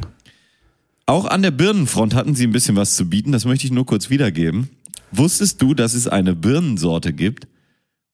Auch 1.07 1.25
an 1.25 1.43
der 1.43 1.51
Birnenfront 1.51 2.15
hatten 2.15 2.35
sie 2.35 2.47
ein 2.47 2.53
bisschen 2.53 2.77
was 2.77 2.95
zu 2.95 3.09
bieten, 3.09 3.33
das 3.33 3.45
möchte 3.45 3.67
ich 3.67 3.73
nur 3.73 3.85
kurz 3.87 4.11
wiedergeben. 4.11 4.69
Wusstest 5.11 5.61
du, 5.61 5.75
dass 5.75 5.95
es 5.95 6.07
eine 6.07 6.37
Birnensorte 6.37 7.13
gibt? 7.13 7.49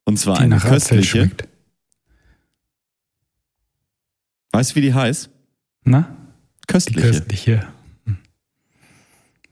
Und 0.04 0.18
zwar 0.18 0.36
Die 0.38 0.44
eine 0.44 0.58
köstliche. 0.58 1.30
Weißt 4.52 4.70
du, 4.70 4.74
wie 4.76 4.80
die 4.80 4.94
heißt? 4.94 5.28
Na? 5.84 6.15
Die 6.66 6.72
Köstliche. 6.72 7.08
köstliche. 7.08 7.68
Hm. 8.06 8.18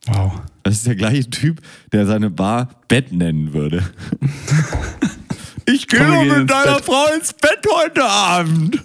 Wow. 0.06 0.40
Das 0.62 0.74
ist 0.74 0.86
der 0.86 0.96
gleiche 0.96 1.28
Typ, 1.30 1.60
der 1.92 2.06
seine 2.06 2.30
Bar 2.30 2.68
Bett 2.88 3.12
nennen 3.12 3.52
würde. 3.52 3.84
ich 5.66 5.86
gehe 5.86 6.00
Komm, 6.00 6.28
mit 6.28 6.50
deiner 6.50 6.76
Bett. 6.76 6.84
Frau 6.84 7.06
ins 7.14 7.32
Bett 7.34 7.60
heute 7.70 8.04
Abend. 8.04 8.82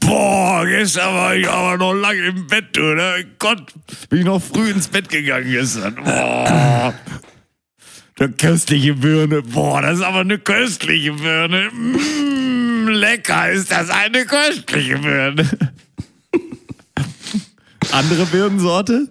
Boah, 0.00 0.66
gestern 0.66 1.14
war 1.14 1.36
ich 1.36 1.48
aber 1.48 1.76
noch 1.76 1.92
lange 1.92 2.26
im 2.26 2.46
Bett, 2.46 2.76
oder? 2.78 3.22
Gott, 3.38 3.72
bin 4.08 4.20
ich 4.20 4.24
noch 4.24 4.42
früh 4.42 4.70
ins 4.70 4.88
Bett 4.88 5.08
gegangen 5.08 5.50
gestern. 5.50 5.94
Boah. 5.96 6.94
Der 8.18 8.28
köstliche 8.30 8.94
Birne. 8.94 9.42
Boah, 9.42 9.82
das 9.82 9.98
ist 9.98 10.04
aber 10.04 10.20
eine 10.20 10.38
köstliche 10.38 11.12
Birne. 11.12 11.70
Mm, 11.70 12.88
lecker 12.88 13.50
ist 13.50 13.70
das 13.70 13.88
eine 13.90 14.26
köstliche 14.26 14.98
Birne. 14.98 15.48
Andere 17.92 18.26
Birnensorte? 18.26 19.08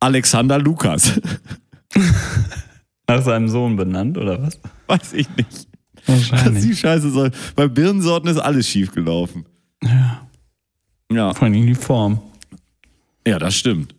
Alexander 0.00 0.58
Lukas. 0.58 1.20
Nach 3.08 3.22
seinem 3.22 3.48
Sohn 3.48 3.76
benannt, 3.76 4.18
oder 4.18 4.42
was? 4.42 4.58
Weiß 4.86 5.12
ich 5.12 5.28
nicht. 5.36 5.68
Was 6.06 6.30
Wahrscheinlich. 6.30 6.64
die 6.64 6.76
Scheiße 6.76 7.10
soll. 7.10 7.30
Bei 7.54 7.68
Birnensorten 7.68 8.28
ist 8.28 8.38
alles 8.38 8.68
schief 8.68 8.90
gelaufen. 8.92 9.44
Ja. 9.82 10.26
Ja. 11.12 11.34
Vor 11.34 11.44
allem 11.46 11.66
die 11.66 11.74
Form. 11.74 12.20
Ja, 13.26 13.38
das 13.38 13.54
stimmt. 13.54 13.94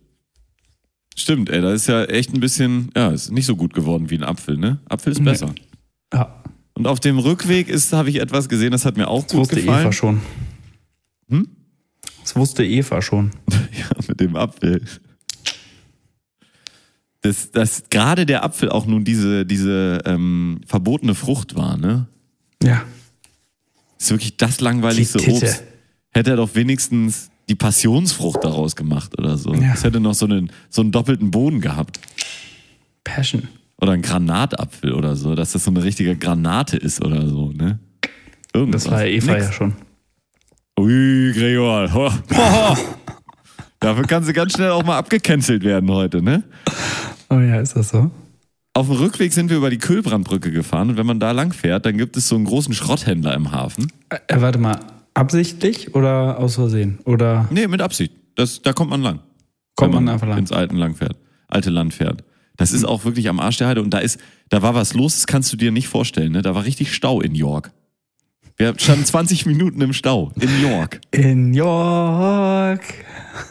Stimmt, 1.16 1.48
ey, 1.48 1.60
da 1.62 1.72
ist 1.72 1.86
ja 1.86 2.04
echt 2.04 2.34
ein 2.34 2.40
bisschen, 2.40 2.90
ja, 2.96 3.10
ist 3.10 3.30
nicht 3.30 3.46
so 3.46 3.54
gut 3.54 3.72
geworden 3.72 4.10
wie 4.10 4.16
ein 4.16 4.24
Apfel, 4.24 4.56
ne? 4.58 4.80
Apfel 4.88 5.12
ist 5.12 5.20
Nee. 5.20 5.30
besser. 5.30 5.54
Ja. 6.12 6.42
Und 6.74 6.88
auf 6.88 6.98
dem 6.98 7.18
Rückweg 7.20 7.68
ist, 7.68 7.92
habe 7.92 8.10
ich 8.10 8.16
etwas 8.20 8.48
gesehen, 8.48 8.72
das 8.72 8.84
hat 8.84 8.96
mir 8.96 9.06
auch 9.06 9.22
Das 9.22 9.30
gut 9.32 9.40
wusste 9.42 9.54
gefallen. 9.56 9.82
Eva 9.82 9.92
schon. 9.92 10.20
Hm? 11.30 11.48
Das 12.22 12.34
wusste 12.34 12.64
Eva 12.64 13.00
schon. 13.00 13.30
Ja, 13.78 13.88
mit 14.08 14.20
dem 14.20 14.36
Apfel. 14.36 14.82
Dass, 17.22 17.50
dass 17.50 17.84
gerade 17.88 18.26
der 18.26 18.44
Apfel 18.44 18.68
auch 18.68 18.86
nun 18.86 19.04
diese, 19.04 19.46
diese 19.46 20.02
ähm, 20.04 20.60
verbotene 20.66 21.14
Frucht 21.14 21.54
war, 21.54 21.76
ne? 21.76 22.06
Ja. 22.62 22.84
Ist 23.98 24.10
wirklich 24.10 24.36
das 24.36 24.60
langweiligste. 24.60 25.18
Obst. 25.30 25.64
Hätte 26.10 26.30
er 26.30 26.36
doch 26.36 26.54
wenigstens 26.54 27.30
die 27.48 27.54
Passionsfrucht 27.54 28.44
daraus 28.44 28.76
gemacht 28.76 29.18
oder 29.18 29.36
so. 29.36 29.54
Ja. 29.54 29.80
Hätte 29.80 30.00
noch 30.00 30.14
so 30.14 30.26
einen, 30.26 30.50
so 30.68 30.82
einen 30.82 30.92
doppelten 30.92 31.30
Boden 31.30 31.60
gehabt. 31.60 31.98
Passion. 33.02 33.48
Oder 33.80 33.92
ein 33.92 34.02
Granatapfel 34.02 34.92
oder 34.92 35.16
so, 35.16 35.34
dass 35.34 35.52
das 35.52 35.64
so 35.64 35.70
eine 35.70 35.82
richtige 35.82 36.16
Granate 36.16 36.76
ist 36.76 37.04
oder 37.04 37.26
so, 37.26 37.52
ne? 37.52 37.78
Irgendwas. 38.54 38.84
Das 38.84 38.92
war 38.92 39.04
ja 39.04 39.10
Eva 39.10 39.32
Nix. 39.32 39.46
ja 39.46 39.52
schon. 39.52 39.74
Ui, 40.78 41.32
Gregor. 41.32 41.90
Ho. 41.94 42.10
Ho. 42.10 42.76
Dafür 43.84 44.06
kannst 44.06 44.30
du 44.30 44.32
ganz 44.32 44.54
schnell 44.54 44.70
auch 44.70 44.82
mal 44.82 44.96
abgecancelt 44.96 45.62
werden 45.62 45.90
heute, 45.90 46.22
ne? 46.22 46.42
Oh 47.28 47.38
ja, 47.38 47.60
ist 47.60 47.76
das 47.76 47.90
so? 47.90 48.10
Auf 48.72 48.86
dem 48.86 48.96
Rückweg 48.96 49.30
sind 49.34 49.50
wir 49.50 49.58
über 49.58 49.68
die 49.68 49.76
Kühlbrandbrücke 49.76 50.52
gefahren 50.52 50.88
und 50.88 50.96
wenn 50.96 51.04
man 51.04 51.20
da 51.20 51.32
lang 51.32 51.52
fährt, 51.52 51.84
dann 51.84 51.98
gibt 51.98 52.16
es 52.16 52.26
so 52.26 52.34
einen 52.34 52.46
großen 52.46 52.72
Schrotthändler 52.72 53.34
im 53.34 53.52
Hafen. 53.52 53.92
Äh, 54.08 54.40
warte 54.40 54.58
mal, 54.58 54.80
absichtlich 55.12 55.94
oder 55.94 56.38
aus 56.38 56.54
Versehen? 56.54 56.98
Oder 57.04 57.46
Nee, 57.50 57.66
mit 57.66 57.82
Absicht. 57.82 58.14
Das, 58.36 58.62
da 58.62 58.72
kommt 58.72 58.88
man 58.88 59.02
lang. 59.02 59.20
kommt 59.76 59.92
wenn 59.92 60.04
man 60.04 60.14
einfach 60.14 60.28
lang? 60.28 60.38
ins 60.38 60.50
alten 60.50 60.76
Lang 60.76 60.94
fährt, 60.94 61.18
alte 61.48 61.68
Land 61.68 61.92
fährt. 61.92 62.24
Das 62.56 62.72
ist 62.72 62.84
auch 62.84 63.04
wirklich 63.04 63.28
am 63.28 63.38
Arsch 63.38 63.58
der 63.58 63.66
Heide 63.66 63.82
und 63.82 63.90
da 63.90 63.98
ist, 63.98 64.18
da 64.48 64.62
war 64.62 64.74
was 64.74 64.94
los, 64.94 65.16
das 65.16 65.26
kannst 65.26 65.52
du 65.52 65.58
dir 65.58 65.72
nicht 65.72 65.88
vorstellen. 65.88 66.32
Ne? 66.32 66.40
Da 66.40 66.54
war 66.54 66.64
richtig 66.64 66.94
Stau 66.94 67.20
in 67.20 67.34
York. 67.34 67.70
Wir 68.56 68.72
standen 68.78 69.04
20 69.04 69.44
Minuten 69.44 69.82
im 69.82 69.92
Stau 69.92 70.32
in 70.40 70.62
York. 70.62 71.02
In 71.10 71.52
York. 71.52 72.82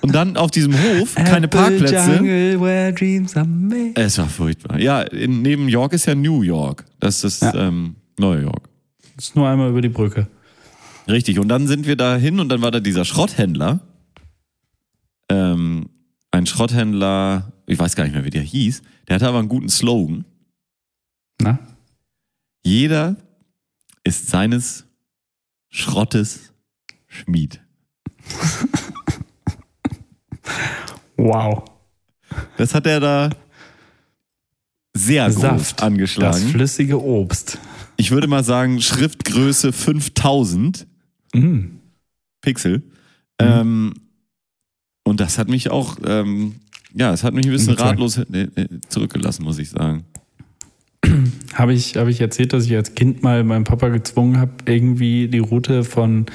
Und 0.01 0.13
dann 0.13 0.37
auf 0.37 0.51
diesem 0.51 0.73
Hof 0.73 1.15
keine 1.15 1.45
Apple 1.45 1.59
Parkplätze. 1.61 2.15
Jungle 2.15 2.61
where 2.61 2.93
dreams 2.93 3.35
are 3.35 3.45
made. 3.45 3.91
Es 3.95 4.17
war 4.17 4.29
furchtbar. 4.29 4.79
Ja, 4.79 5.01
in, 5.01 5.41
neben 5.41 5.67
York 5.69 5.93
ist 5.93 6.05
ja 6.05 6.15
New 6.15 6.41
York. 6.41 6.85
Das 6.99 7.23
ist 7.23 7.41
Ja. 7.41 7.53
ähm, 7.55 7.95
New 8.17 8.33
York. 8.33 8.69
Das 9.15 9.25
ist 9.25 9.35
nur 9.35 9.47
einmal 9.47 9.69
über 9.69 9.81
die 9.81 9.89
Brücke. 9.89 10.27
Richtig. 11.07 11.39
Und 11.39 11.47
dann 11.49 11.67
sind 11.67 11.85
wir 11.85 11.95
da 11.95 12.15
hin 12.15 12.39
und 12.39 12.49
dann 12.49 12.61
war 12.61 12.71
da 12.71 12.79
dieser 12.79 13.05
Schrotthändler. 13.05 13.81
Ähm, 15.29 15.89
ein 16.31 16.45
Schrotthändler, 16.45 17.51
ich 17.67 17.77
weiß 17.77 17.95
gar 17.95 18.05
nicht 18.05 18.13
mehr, 18.13 18.25
wie 18.25 18.29
der 18.29 18.41
hieß. 18.41 18.81
Der 19.07 19.15
hatte 19.15 19.27
aber 19.27 19.39
einen 19.39 19.49
guten 19.49 19.69
Slogan. 19.69 20.25
Na? 21.41 21.59
Jeder 22.63 23.17
ist 24.03 24.27
seines 24.27 24.85
Schrottes 25.69 26.53
Schmied. 27.07 27.59
Wow. 31.23 31.63
Das 32.57 32.73
hat 32.75 32.85
er 32.85 32.99
da 32.99 33.29
sehr 34.95 35.25
groß 35.29 35.41
Saft. 35.41 35.77
Das 35.79 35.83
angeschlagen. 35.87 36.47
flüssige 36.49 37.01
Obst. 37.01 37.59
Ich 37.97 38.11
würde 38.11 38.27
mal 38.27 38.43
sagen, 38.43 38.81
Schriftgröße 38.81 39.71
5000 39.71 40.87
Mm. 41.35 41.79
Pixel. 42.41 42.83
Ähm, 43.39 43.93
und 45.03 45.19
das 45.19 45.39
hat 45.39 45.49
mich 45.49 45.71
auch, 45.71 45.97
ähm, 46.05 46.55
ja, 46.93 47.11
es 47.11 47.23
hat 47.23 47.33
mich 47.33 47.47
ein 47.47 47.51
bisschen 47.51 47.73
ratlos 47.73 48.17
äh, 48.17 48.23
äh, 48.55 48.67
zurückgelassen, 48.87 49.43
muss 49.43 49.57
ich 49.57 49.71
sagen. 49.71 50.03
Habe 51.55 51.73
ich, 51.73 51.97
habe 51.97 52.11
ich 52.11 52.21
erzählt, 52.21 52.53
dass 52.53 52.65
ich 52.65 52.75
als 52.75 52.93
Kind 52.93 53.23
mal 53.23 53.43
meinen 53.43 53.63
Papa 53.63 53.89
gezwungen 53.89 54.37
habe, 54.39 54.51
irgendwie 54.67 55.27
die 55.27 55.39
Route 55.39 55.83
von 55.83 56.27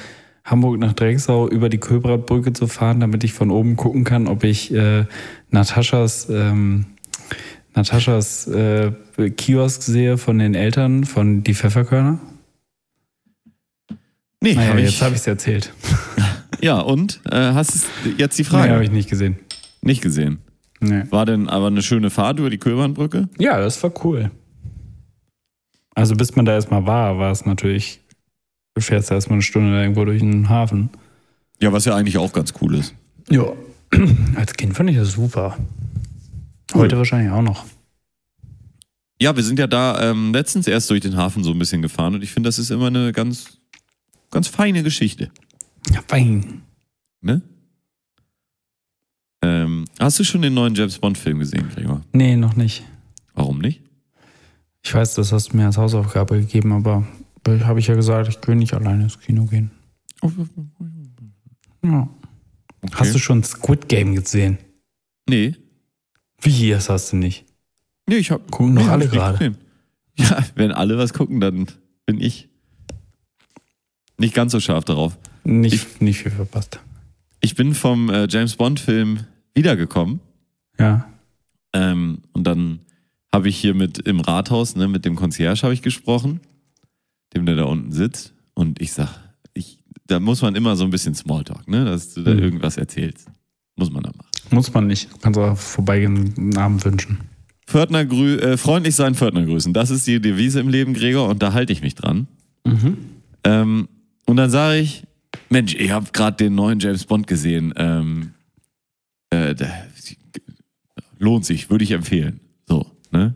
Hamburg 0.49 0.79
nach 0.79 0.93
Drecksau 0.93 1.47
über 1.49 1.69
die 1.69 1.77
Köbradbrücke 1.77 2.53
zu 2.53 2.67
fahren, 2.67 2.99
damit 2.99 3.23
ich 3.23 3.33
von 3.33 3.51
oben 3.51 3.75
gucken 3.75 4.03
kann, 4.03 4.27
ob 4.27 4.43
ich 4.43 4.73
äh, 4.73 5.05
Nataschas, 5.51 6.27
ähm, 6.29 6.85
Nataschas 7.75 8.47
äh, 8.47 8.91
Kiosk 9.37 9.81
sehe 9.83 10.17
von 10.17 10.39
den 10.39 10.55
Eltern 10.55 11.03
von 11.03 11.43
Die 11.43 11.53
Pfefferkörner. 11.53 12.19
Nee, 14.41 14.53
Naja, 14.55 14.69
hab 14.71 14.79
jetzt 14.79 15.01
habe 15.01 15.15
ich 15.15 15.21
es 15.21 15.27
erzählt. 15.27 15.73
ja, 16.61 16.79
und? 16.79 17.19
Äh, 17.29 17.53
hast 17.53 17.85
du 18.05 18.09
jetzt 18.17 18.37
die 18.37 18.43
Nein, 18.43 18.51
Frage 18.51 18.73
habe 18.73 18.83
ich 18.83 18.91
nicht 18.91 19.09
gesehen. 19.09 19.37
nicht 19.81 20.01
gesehen? 20.01 20.39
Nee. 20.79 21.03
War 21.09 21.25
denn 21.25 21.49
aber 21.49 21.67
eine 21.67 21.81
schöne 21.81 22.09
Fahrt 22.09 22.39
über 22.39 22.49
die 22.49 22.57
Köbernbrücke? 22.57 23.27
Ja, 23.37 23.59
das 23.59 23.81
war 23.83 23.91
cool. 24.05 24.31
Also 25.93 26.15
bis 26.15 26.35
man 26.37 26.45
da 26.45 26.53
erstmal 26.53 26.85
war, 26.85 27.17
war 27.17 27.31
es 27.31 27.45
natürlich, 27.45 27.99
du 28.79 28.85
fährst 28.85 29.11
erstmal 29.11 29.35
eine 29.35 29.43
Stunde 29.43 29.81
irgendwo 29.81 30.05
durch 30.05 30.21
den 30.21 30.49
Hafen. 30.49 30.89
Ja, 31.61 31.71
was 31.73 31.85
ja 31.85 31.95
eigentlich 31.95 32.17
auch 32.17 32.33
ganz 32.33 32.53
cool 32.61 32.75
ist. 32.75 32.95
Ja. 33.29 33.43
Als 34.35 34.53
Kind 34.53 34.75
fand 34.75 34.89
ich 34.89 34.95
das 34.95 35.13
super. 35.13 35.57
Heute 36.73 36.97
wahrscheinlich 36.97 37.31
auch 37.31 37.41
noch. 37.41 37.65
Ja, 39.21 39.35
wir 39.35 39.43
sind 39.43 39.59
ja 39.59 39.67
da 39.67 40.11
ähm, 40.11 40.33
letztens 40.33 40.67
erst 40.67 40.89
durch 40.89 41.01
den 41.01 41.17
Hafen 41.17 41.43
so 41.43 41.51
ein 41.51 41.59
bisschen 41.59 41.81
gefahren 41.81 42.15
und 42.15 42.23
ich 42.23 42.31
finde, 42.31 42.47
das 42.47 42.57
ist 42.57 42.69
immer 42.69 42.87
eine 42.87 43.11
ganz, 43.11 43.59
ganz 44.31 44.47
feine 44.47 44.81
Geschichte. 44.83 45.29
Ja, 45.91 46.01
fein. 46.07 46.61
Ne? 47.21 47.41
Ähm, 49.41 49.85
hast 49.99 50.19
du 50.19 50.23
schon 50.23 50.41
den 50.41 50.53
neuen 50.53 50.75
James 50.75 50.99
Bond-Film 50.99 51.39
gesehen, 51.39 51.69
Gregor? 51.73 52.01
Nee, 52.13 52.37
noch 52.37 52.55
nicht. 52.55 52.85
Warum 53.33 53.59
nicht? 53.59 53.81
Ich 54.83 54.93
weiß, 54.93 55.15
das 55.15 55.33
hast 55.33 55.51
du 55.51 55.57
mir 55.57 55.65
als 55.65 55.77
Hausaufgabe 55.77 56.39
gegeben, 56.39 56.71
aber 56.71 57.05
habe 57.47 57.79
ich 57.79 57.87
ja 57.87 57.95
gesagt, 57.95 58.27
ich 58.29 58.47
will 58.47 58.55
nicht 58.55 58.73
alleine 58.73 59.03
ins 59.03 59.19
Kino 59.19 59.45
gehen. 59.45 59.71
Ja. 61.83 62.09
Okay. 62.81 62.93
Hast 62.95 63.15
du 63.15 63.19
schon 63.19 63.43
Squid 63.43 63.89
Game 63.89 64.15
gesehen? 64.15 64.57
Nee. 65.29 65.55
Wie, 66.41 66.69
das 66.69 66.89
hast 66.89 67.11
du 67.11 67.17
nicht? 67.17 67.45
Nee, 68.07 68.17
ich 68.17 68.31
hab. 68.31 68.49
Gucken 68.51 68.75
nee, 68.75 68.83
hab 68.83 68.93
alle 68.93 69.05
ich 69.05 69.11
gerade. 69.11 69.37
gesehen. 69.37 69.57
Ja, 70.17 70.43
wenn 70.55 70.71
alle 70.71 70.97
was 70.97 71.13
gucken, 71.13 71.39
dann 71.39 71.67
bin 72.05 72.19
ich 72.19 72.49
nicht 74.17 74.33
ganz 74.33 74.51
so 74.51 74.59
scharf 74.59 74.83
darauf. 74.83 75.17
Nicht, 75.43 76.01
nicht 76.01 76.19
viel 76.23 76.31
verpasst. 76.31 76.79
Ich 77.39 77.55
bin 77.55 77.73
vom 77.73 78.09
äh, 78.09 78.27
James 78.29 78.55
Bond-Film 78.57 79.21
wiedergekommen. 79.53 80.19
Ja. 80.77 81.07
Ähm, 81.73 82.21
und 82.33 82.43
dann 82.45 82.79
habe 83.31 83.47
ich 83.47 83.57
hier 83.57 83.73
mit 83.73 83.99
im 83.99 84.19
Rathaus, 84.19 84.75
ne, 84.75 84.87
mit 84.87 85.05
dem 85.05 85.15
Concierge 85.15 85.61
habe 85.63 85.73
ich 85.73 85.81
gesprochen, 85.81 86.41
dem 87.33 87.45
der 87.45 87.55
da 87.55 87.63
unten 87.63 87.91
sitzt. 87.91 88.33
Und 88.53 88.81
ich 88.81 88.91
sag, 88.93 89.09
ich, 89.53 89.79
da 90.07 90.19
muss 90.19 90.41
man 90.41 90.55
immer 90.55 90.75
so 90.75 90.83
ein 90.83 90.89
bisschen 90.89 91.15
Smalltalk, 91.15 91.67
ne, 91.67 91.85
dass 91.85 92.13
du 92.13 92.23
da 92.23 92.33
Mhm. 92.33 92.39
irgendwas 92.39 92.77
erzählst. 92.77 93.27
Muss 93.75 93.91
man 93.91 94.03
da 94.03 94.11
machen. 94.15 94.29
Muss 94.51 94.73
man 94.73 94.87
nicht. 94.87 95.11
Du 95.13 95.17
kannst 95.17 95.39
auch 95.39 95.57
vorbeigehen, 95.57 96.33
einen 96.37 96.57
Abend 96.57 96.83
wünschen. 96.85 97.19
Pförtner 97.67 98.03
grü 98.03 98.37
äh, 98.37 98.57
freundlich 98.57 98.95
sein, 98.95 99.13
Pförtner 99.15 99.45
grüßen. 99.45 99.73
Das 99.73 99.91
ist 99.91 100.07
die 100.07 100.19
Devise 100.19 100.59
im 100.59 100.69
Leben, 100.69 100.93
Gregor, 100.95 101.29
und 101.29 101.41
da 101.43 101.53
halte 101.53 101.71
ich 101.71 101.81
mich 101.81 101.93
dran. 101.95 102.27
Ähm, 103.43 103.87
und 104.25 104.35
dann 104.37 104.49
sage 104.49 104.79
ich, 104.79 105.03
Mensch, 105.49 105.75
ich 105.75 105.91
habe 105.91 106.07
gerade 106.11 106.37
den 106.37 106.55
neuen 106.55 106.79
James 106.79 107.05
Bond 107.05 107.27
gesehen. 107.27 107.73
Ähm, 107.77 108.31
äh, 109.29 109.53
lohnt 111.19 111.45
sich, 111.45 111.69
würde 111.69 111.83
ich 111.83 111.91
empfehlen. 111.91 112.39
So, 112.67 112.85
ne? 113.11 113.35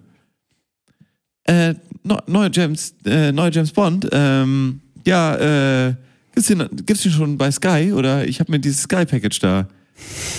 Äh, 1.44 1.76
neu- 2.04 2.20
neuer 2.28 2.50
James, 2.52 2.94
äh, 3.06 3.32
neuer 3.32 3.52
James 3.52 3.72
Bond. 3.72 4.08
Ähm, 4.12 4.82
ja, 5.06 5.88
äh, 5.88 5.96
gibt's 6.34 6.48
den, 6.48 6.68
gibt's 6.86 7.04
den 7.04 7.12
schon 7.12 7.38
bei 7.38 7.52
Sky? 7.52 7.92
Oder 7.94 8.28
ich 8.28 8.40
habe 8.40 8.52
mir 8.52 8.60
dieses 8.60 8.84
Sky-Package 8.84 9.40
da. 9.40 9.68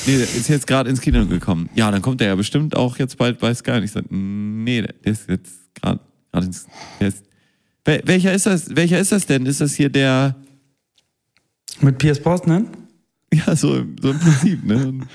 Nee, 0.07 0.17
der 0.19 0.23
ist 0.25 0.49
jetzt 0.49 0.67
gerade 0.67 0.91
ins 0.91 1.01
Kino 1.01 1.25
gekommen. 1.27 1.69
Ja, 1.75 1.91
dann 1.91 2.03
kommt 2.03 2.21
der 2.21 2.29
ja 2.29 2.35
bestimmt 2.35 2.77
auch 2.77 2.99
jetzt 2.99 3.17
bald 3.17 3.39
bei 3.39 3.55
Sky. 3.55 3.73
Und 3.73 3.85
ich 3.85 3.93
sage, 3.93 4.07
nee, 4.11 4.83
der 4.83 4.95
ist 5.03 5.29
jetzt 5.29 5.53
gerade 5.81 6.01
ins. 6.35 6.67
Der 7.01 7.09
ist, 7.09 7.25
Wel- 7.85 8.03
welcher 8.07 8.33
ist 8.33 8.47
das? 8.47 8.75
Welcher 8.75 8.99
ist 8.99 9.12
das 9.12 9.27
denn? 9.27 9.47
Ist 9.47 9.61
das 9.61 9.75
hier 9.75 9.89
der? 9.91 10.35
Mit 11.81 11.99
Pierce 11.99 12.21
Brosnan? 12.21 12.69
Ja, 13.33 13.55
so, 13.57 13.85
so 14.01 14.11
im 14.11 14.19
Prinzip, 14.19 14.65
ne? 14.65 15.01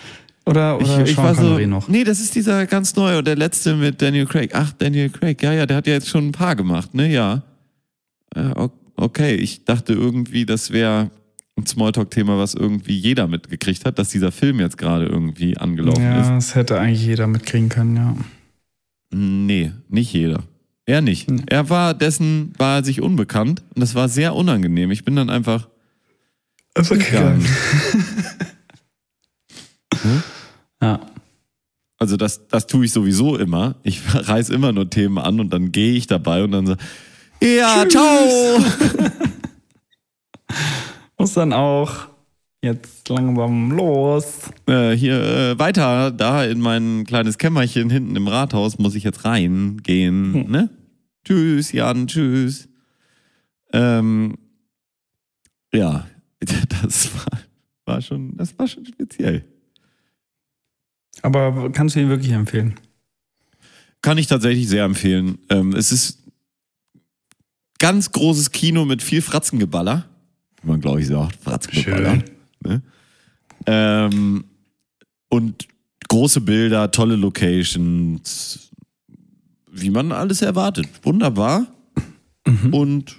Oder, 0.49 0.81
oder 0.81 1.03
ich, 1.03 1.11
ich 1.11 1.17
war 1.17 1.35
so, 1.35 1.59
noch? 1.59 1.87
nee, 1.87 2.03
das 2.03 2.19
ist 2.19 2.33
dieser 2.33 2.65
ganz 2.65 2.95
neue, 2.95 3.21
der 3.21 3.35
letzte 3.35 3.75
mit 3.75 4.01
Daniel 4.01 4.25
Craig. 4.25 4.49
Ach, 4.53 4.71
Daniel 4.73 5.09
Craig, 5.09 5.41
ja, 5.43 5.53
ja, 5.53 5.65
der 5.67 5.77
hat 5.77 5.85
ja 5.85 5.93
jetzt 5.93 6.09
schon 6.09 6.29
ein 6.29 6.31
paar 6.31 6.55
gemacht, 6.55 6.95
ne, 6.95 7.11
ja. 7.11 7.43
Äh, 8.35 8.67
okay, 8.95 9.35
ich 9.35 9.65
dachte 9.65 9.93
irgendwie, 9.93 10.47
das 10.47 10.71
wäre 10.71 11.11
ein 11.55 11.67
Smalltalk-Thema, 11.67 12.39
was 12.39 12.55
irgendwie 12.55 12.97
jeder 12.97 13.27
mitgekriegt 13.27 13.85
hat, 13.85 13.99
dass 13.99 14.09
dieser 14.09 14.31
Film 14.31 14.59
jetzt 14.59 14.79
gerade 14.79 15.05
irgendwie 15.05 15.55
angelaufen 15.57 16.01
Ja, 16.01 16.21
ist. 16.21 16.29
das 16.29 16.55
hätte 16.55 16.79
eigentlich 16.79 17.05
jeder 17.05 17.27
mitkriegen 17.27 17.69
können, 17.69 17.95
ja. 17.95 18.15
Nee, 19.11 19.71
nicht 19.87 20.13
jeder. 20.13 20.43
Er 20.87 21.01
nicht. 21.01 21.29
Nee. 21.29 21.43
Er 21.47 21.69
war 21.69 21.93
dessen, 21.93 22.53
war 22.57 22.77
er 22.77 22.83
sich 22.83 23.01
unbekannt 23.01 23.61
und 23.75 23.81
das 23.81 23.93
war 23.93 24.09
sehr 24.09 24.33
unangenehm. 24.33 24.89
Ich 24.89 25.05
bin 25.05 25.15
dann 25.15 25.29
einfach 25.29 25.67
gegangen. 26.73 27.45
Ja. 30.81 30.99
Also 31.97 32.15
das, 32.15 32.47
das 32.47 32.65
tue 32.65 32.85
ich 32.85 32.93
sowieso 32.93 33.35
immer. 33.37 33.75
Ich 33.83 34.01
reiß 34.13 34.49
immer 34.49 34.71
nur 34.71 34.89
Themen 34.89 35.17
an 35.17 35.39
und 35.39 35.51
dann 35.51 35.71
gehe 35.71 35.93
ich 35.93 36.07
dabei 36.07 36.43
und 36.43 36.51
dann 36.51 36.65
so, 36.65 36.75
ja, 37.41 37.85
ciao. 37.87 38.59
Muss 41.17 41.33
dann 41.33 41.53
auch 41.53 42.07
jetzt 42.61 43.07
langsam 43.09 43.71
los. 43.71 44.51
Äh, 44.67 44.91
hier 44.91 45.21
äh, 45.21 45.59
weiter, 45.59 46.11
da 46.11 46.43
in 46.45 46.59
mein 46.59 47.05
kleines 47.05 47.37
Kämmerchen 47.37 47.89
hinten 47.89 48.15
im 48.15 48.27
Rathaus 48.27 48.79
muss 48.79 48.95
ich 48.95 49.03
jetzt 49.03 49.25
reingehen. 49.25 50.33
Hm. 50.33 50.51
Ne? 50.51 50.69
Tschüss, 51.25 51.71
Jan, 51.71 52.07
tschüss. 52.07 52.69
Ähm, 53.71 54.37
ja, 55.73 56.07
das 56.39 57.13
war, 57.13 57.39
war 57.85 58.01
schon, 58.01 58.35
das 58.37 58.57
war 58.57 58.67
schon 58.67 58.85
speziell. 58.85 59.45
Aber 61.21 61.71
kannst 61.71 61.95
du 61.95 61.99
ihn 61.99 62.09
wirklich 62.09 62.31
empfehlen? 62.31 62.79
Kann 64.01 64.17
ich 64.17 64.27
tatsächlich 64.27 64.67
sehr 64.67 64.85
empfehlen. 64.85 65.37
Ähm, 65.49 65.73
es 65.73 65.91
ist 65.91 66.19
ganz 67.79 68.11
großes 68.11 68.51
Kino 68.51 68.85
mit 68.85 69.01
viel 69.01 69.21
Fratzengeballer. 69.21 70.07
Wie 70.61 70.67
man, 70.67 70.81
glaube 70.81 71.01
ich, 71.01 71.07
sagt, 71.07 71.35
Fratzengeballer. 71.41 72.15
Schön. 72.15 72.23
Ne? 72.63 72.81
Ähm, 73.65 74.45
und 75.29 75.67
große 76.07 76.41
Bilder, 76.41 76.91
tolle 76.91 77.15
Locations, 77.15 78.71
wie 79.71 79.89
man 79.89 80.11
alles 80.11 80.41
erwartet. 80.41 80.87
Wunderbar. 81.03 81.67
Und 82.71 83.17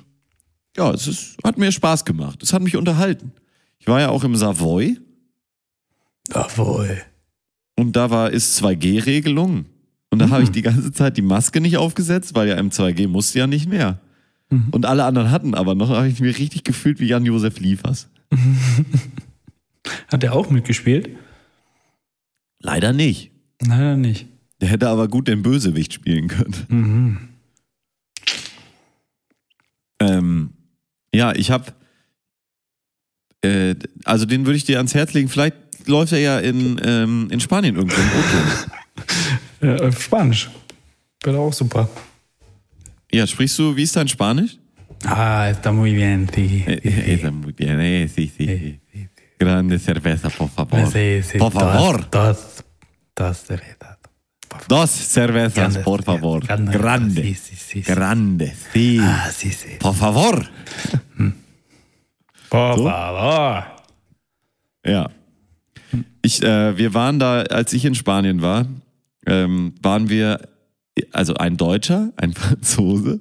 ja, 0.77 0.91
es 0.93 1.07
ist, 1.07 1.37
hat 1.45 1.57
mir 1.57 1.71
Spaß 1.71 2.05
gemacht. 2.05 2.43
Es 2.43 2.53
hat 2.53 2.63
mich 2.63 2.77
unterhalten. 2.77 3.33
Ich 3.79 3.87
war 3.87 4.01
ja 4.01 4.09
auch 4.09 4.25
im 4.25 4.35
Savoy 4.35 4.99
Jawohl. 6.33 7.03
Und 7.81 7.97
da 7.97 8.11
war 8.11 8.31
ist 8.31 8.63
2G-Regelung. 8.63 9.65
Und 10.11 10.19
da 10.19 10.29
habe 10.29 10.43
ich 10.43 10.51
die 10.51 10.63
ganze 10.63 10.93
Zeit 10.93 11.17
die 11.17 11.23
Maske 11.23 11.61
nicht 11.61 11.77
aufgesetzt, 11.77 12.35
weil 12.35 12.49
ja 12.49 12.57
im 12.57 12.71
2G 12.71 13.09
musste 13.09 13.39
ja 13.39 13.47
nicht 13.47 13.69
mehr. 13.69 14.01
Und 14.73 14.85
alle 14.85 15.05
anderen 15.05 15.31
hatten 15.31 15.55
aber 15.55 15.77
noch, 15.77 15.91
habe 15.91 16.09
ich 16.09 16.21
mich 16.21 16.39
richtig 16.39 16.65
gefühlt 16.65 16.99
wie 16.99 17.07
Jan-Josef 17.07 17.61
Liefers. 17.61 18.09
Hat 20.09 20.25
er 20.25 20.35
auch 20.35 20.51
mitgespielt? 20.51 21.11
Leider 22.59 22.93
nicht. 22.93 23.31
Leider 23.65 23.97
nicht. 23.97 24.27
Der 24.61 24.69
hätte 24.69 24.89
aber 24.89 25.07
gut 25.09 25.29
den 25.29 25.43
Bösewicht 25.43 25.93
spielen 25.93 26.27
können. 26.29 26.55
Mhm. 26.69 27.19
Ähm, 30.01 30.51
ja, 31.15 31.33
ich 31.33 31.51
habe, 31.53 31.73
äh, 33.43 33.77
also 34.05 34.27
den 34.27 34.47
würde 34.47 34.57
ich 34.57 34.65
dir 34.65 34.79
ans 34.79 34.95
Herz 34.95 35.13
legen. 35.13 35.29
Vielleicht 35.29 35.57
läuft 35.87 36.13
er 36.13 36.19
ja 36.21 36.39
in, 36.41 36.81
ähm, 36.85 37.29
in 37.31 37.41
Spanien 37.41 37.77
irgendwo 37.77 37.97
im 37.97 38.09
Auto. 38.09 38.71
Ja, 39.63 39.77
auf 39.77 40.03
Spanisch. 40.03 40.49
Wäre 41.23 41.39
auch 41.39 41.53
super. 41.53 41.87
Ja, 43.13 43.27
sprichst 43.27 43.59
du, 43.59 43.77
wie 43.77 43.83
ist 43.83 43.95
dein 43.95 44.09
Spanisch? 44.09 44.57
Ah, 45.05 45.49
está 45.51 45.71
muy 45.71 45.93
bien, 45.95 46.27
sí. 46.35 46.65
Eh, 46.67 46.81
eh, 46.83 47.15
está 47.15 47.31
muy 47.31 47.53
bien, 47.53 47.79
eh, 47.81 48.09
sí, 48.09 48.31
sí. 48.35 48.81
Grande 49.39 49.79
cerveza, 49.79 50.31
por 50.31 50.49
favor. 50.49 50.91
Sí, 50.91 51.23
sí, 51.23 51.39
Por 51.39 51.53
favor. 51.53 52.09
Dos, 52.11 52.65
dos 53.15 53.37
cervezas. 53.39 53.99
Dos 54.69 54.91
cervezas, 54.91 55.55
Grandes, 55.55 55.85
por 55.85 56.03
favor. 56.03 56.47
grandes, 56.47 56.75
Grande. 56.79 57.23
sí, 57.23 57.35
sí, 57.35 57.57
sí, 57.57 57.83
sí. 57.83 57.93
Grande, 57.93 58.55
sí. 58.73 58.99
Ah, 59.01 59.31
sí, 59.31 59.51
sí. 59.53 59.77
Por 59.79 59.95
favor. 59.95 60.47
Por 62.49 62.77
So? 62.77 62.85
favor. 62.85 63.65
Ja. 64.85 65.11
Ich, 66.23 66.43
äh, 66.43 66.77
wir 66.77 66.95
waren 66.95 67.19
da, 67.19 67.41
als 67.43 67.73
ich 67.73 67.85
in 67.85 67.95
Spanien 67.95 68.43
war, 68.43 68.67
ähm, 69.27 69.75
waren 69.83 70.09
wir, 70.09 70.41
also 71.13 71.35
ein 71.35 71.57
Deutscher, 71.57 72.13
ein 72.17 72.33
Franzose, 72.35 73.21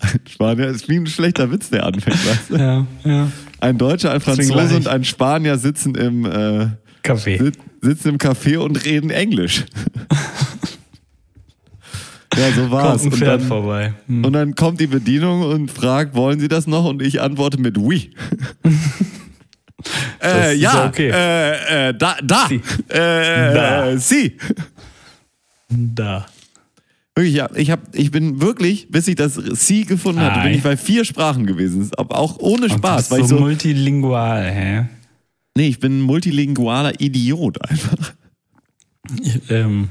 ein 0.00 0.20
Spanier, 0.28 0.66
ist 0.68 0.88
wie 0.88 0.96
ein 0.96 1.06
schlechter 1.06 1.50
Witz, 1.50 1.70
der 1.70 1.84
anfängt, 1.86 2.26
weißt 2.26 2.50
du? 2.50 2.56
Ja, 2.56 2.86
ja. 3.04 3.28
Ein 3.60 3.78
Deutscher, 3.78 4.12
ein 4.12 4.20
Franzose 4.20 4.76
und 4.76 4.88
ein 4.88 5.04
Spanier 5.04 5.58
sitzen 5.58 5.94
im, 5.94 6.24
äh, 6.24 6.68
Kaffee. 7.02 7.38
sit- 7.38 7.58
sitzen 7.80 8.08
im 8.10 8.18
Café 8.18 8.58
und 8.58 8.84
reden 8.84 9.10
Englisch. 9.10 9.64
ja, 12.36 12.50
so 12.52 12.60
Kommt 12.62 12.72
war's. 12.72 13.04
ein 13.04 13.12
Und 13.12 13.20
dann, 13.22 13.40
vorbei. 13.40 13.94
Hm. 14.08 14.24
und 14.24 14.32
dann 14.32 14.54
kommt 14.54 14.80
die 14.80 14.86
Bedienung 14.88 15.42
und 15.42 15.70
fragt, 15.70 16.14
wollen 16.14 16.40
Sie 16.40 16.48
das 16.48 16.66
noch? 16.66 16.84
Und 16.84 17.00
ich 17.02 17.20
antworte 17.20 17.58
mit 17.60 17.78
oui. 17.78 18.10
äh, 20.22 20.54
ja, 20.54 20.86
okay. 20.86 21.10
äh, 21.10 21.88
äh, 21.88 21.94
da, 21.94 22.16
da, 22.22 22.46
Sie. 22.48 22.56
Äh, 22.88 23.54
Da. 23.54 23.90
äh, 23.90 23.98
sie. 23.98 24.36
Da. 25.68 26.26
Wirklich, 27.14 27.34
ja, 27.34 27.48
ich, 27.54 27.70
hab, 27.70 27.80
ich 27.94 28.10
bin 28.10 28.40
wirklich, 28.42 28.88
bis 28.90 29.08
ich 29.08 29.14
das 29.14 29.34
Sie 29.34 29.84
gefunden 29.84 30.20
hatte, 30.20 30.40
bin 30.42 30.52
ich 30.52 30.62
bei 30.62 30.76
vier 30.76 31.04
Sprachen 31.04 31.46
gewesen. 31.46 31.90
Aber 31.96 32.18
auch 32.18 32.38
ohne 32.38 32.68
Spaß. 32.68 33.08
bist 33.08 33.10
Weil 33.10 33.18
so, 33.20 33.24
ich 33.24 33.30
so, 33.30 33.38
multilingual, 33.38 34.50
hä? 34.50 34.84
nee, 35.56 35.68
ich 35.68 35.80
bin 35.80 35.98
ein 35.98 36.02
multilingualer 36.02 37.00
Idiot 37.00 37.62
einfach. 37.68 38.12
Ich, 39.22 39.50
ähm, 39.50 39.88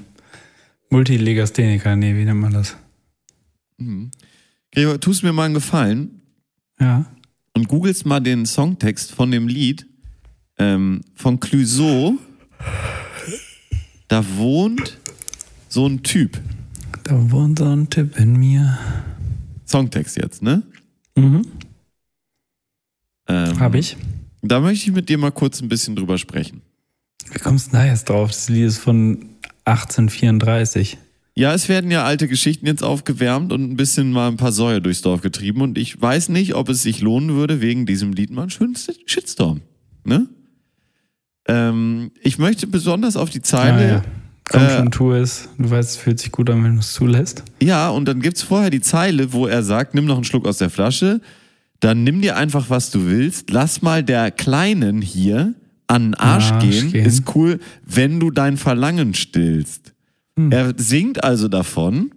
Multilegastheniker, 0.90 1.96
nee, 1.96 2.16
wie 2.16 2.26
nennt 2.26 2.40
man 2.40 2.54
das? 2.54 2.78
Gregor, 4.72 5.00
tust 5.00 5.24
mir 5.24 5.34
mal 5.34 5.46
einen 5.46 5.54
Gefallen 5.56 6.22
Ja. 6.80 7.06
Und 7.56 7.68
googelst 7.68 8.06
mal 8.06 8.20
den 8.20 8.46
Songtext 8.46 9.12
von 9.12 9.32
dem 9.32 9.48
Lied 9.48 9.88
ähm, 10.58 11.02
von 11.16 11.40
Clouseau. 11.40 12.18
Da 14.08 14.24
wohnt 14.36 15.00
so 15.70 15.88
ein 15.88 16.04
Typ. 16.04 16.40
Da 17.04 17.32
wohnt 17.32 17.60
so 17.60 17.66
ein 17.66 17.90
Tipp 17.90 18.18
in 18.18 18.38
mir. 18.38 18.78
Songtext 19.66 20.18
jetzt, 20.18 20.44
ne? 20.44 20.62
Mhm. 21.16 21.42
Ähm, 23.28 23.60
Hab 23.60 23.74
ich. 23.74 23.98
Da 24.42 24.60
möchte 24.60 24.90
ich 24.90 24.96
mit 24.96 25.10
dir 25.10 25.18
mal 25.18 25.32
kurz 25.32 25.62
ein 25.62 25.70
bisschen 25.70 25.96
drüber 25.96 26.18
sprechen. 26.18 26.62
Wie 27.32 27.40
kommst 27.40 27.68
du 27.68 27.72
da 27.72 27.86
jetzt 27.86 28.10
drauf? 28.10 28.30
Das 28.30 28.50
Lied 28.50 28.66
ist 28.66 28.78
von 28.78 29.30
1834. 29.64 30.98
Ja, 31.38 31.54
es 31.54 31.68
werden 31.68 31.92
ja 31.92 32.06
alte 32.06 32.30
Geschichten 32.30 32.66
jetzt 32.66 32.82
aufgewärmt 32.82 33.52
und 33.52 33.70
ein 33.70 33.76
bisschen 33.76 34.12
mal 34.12 34.30
ein 34.30 34.38
paar 34.38 34.54
Säue 34.54 34.82
durchs 34.82 35.02
Dorf 35.02 35.22
getrieben. 35.22 35.62
Und 35.62 35.78
ich 35.78 36.02
weiß 36.02 36.30
nicht, 36.30 36.56
ob 36.56 36.70
es 36.70 36.82
sich 36.82 37.02
lohnen 37.02 37.36
würde, 37.36 37.60
wegen 37.60 37.86
diesem 37.86 38.14
Lied 38.14 38.32
mal 38.32 38.44
einen 38.44 38.52
schönen 38.52 38.76
Shitstorm. 39.06 39.60
Ne? 40.06 40.28
Ähm, 41.48 42.12
ich 42.22 42.38
möchte 42.38 42.68
besonders 42.68 43.18
auf 43.18 43.30
die 43.30 43.42
Zeile. 43.42 43.84
Ah, 43.84 43.96
ja. 43.96 44.04
Komm 44.50 44.62
äh, 44.62 44.78
schon, 44.78 44.92
tu 44.92 45.12
es. 45.12 45.50
Du 45.58 45.70
weißt, 45.70 45.92
es 45.92 45.98
fühlt 45.98 46.20
sich 46.20 46.32
gut 46.32 46.50
an, 46.50 46.64
wenn 46.64 46.76
du 46.76 46.80
es 46.80 46.94
zulässt. 46.94 47.44
Ja, 47.62 47.90
und 47.90 48.06
dann 48.08 48.22
gibt's 48.22 48.42
vorher 48.44 48.70
die 48.70 48.82
Zeile, 48.82 49.34
wo 49.34 49.46
er 49.46 49.64
sagt, 49.64 49.94
nimm 49.94 50.06
noch 50.06 50.16
einen 50.16 50.24
Schluck 50.24 50.48
aus 50.48 50.60
der 50.60 50.70
Flasche, 50.70 51.20
dann 51.82 52.04
nimm 52.04 52.22
dir 52.22 52.38
einfach, 52.38 52.70
was 52.70 52.92
du 52.92 53.08
willst, 53.08 53.50
lass 53.50 53.82
mal 53.82 54.04
der 54.04 54.32
Kleinen 54.32 55.02
hier 55.02 55.54
an 55.88 56.12
den 56.12 56.14
Arsch, 56.16 56.52
Arsch 56.52 56.64
gehen. 56.64 56.92
gehen. 56.92 57.06
ist 57.06 57.36
cool, 57.36 57.60
wenn 57.86 58.20
du 58.20 58.32
dein 58.32 58.58
Verlangen 58.58 59.14
stillst. 59.14 59.95
Hm. 60.38 60.52
Er 60.52 60.74
singt 60.78 61.24
also 61.24 61.48
davon, 61.48 62.12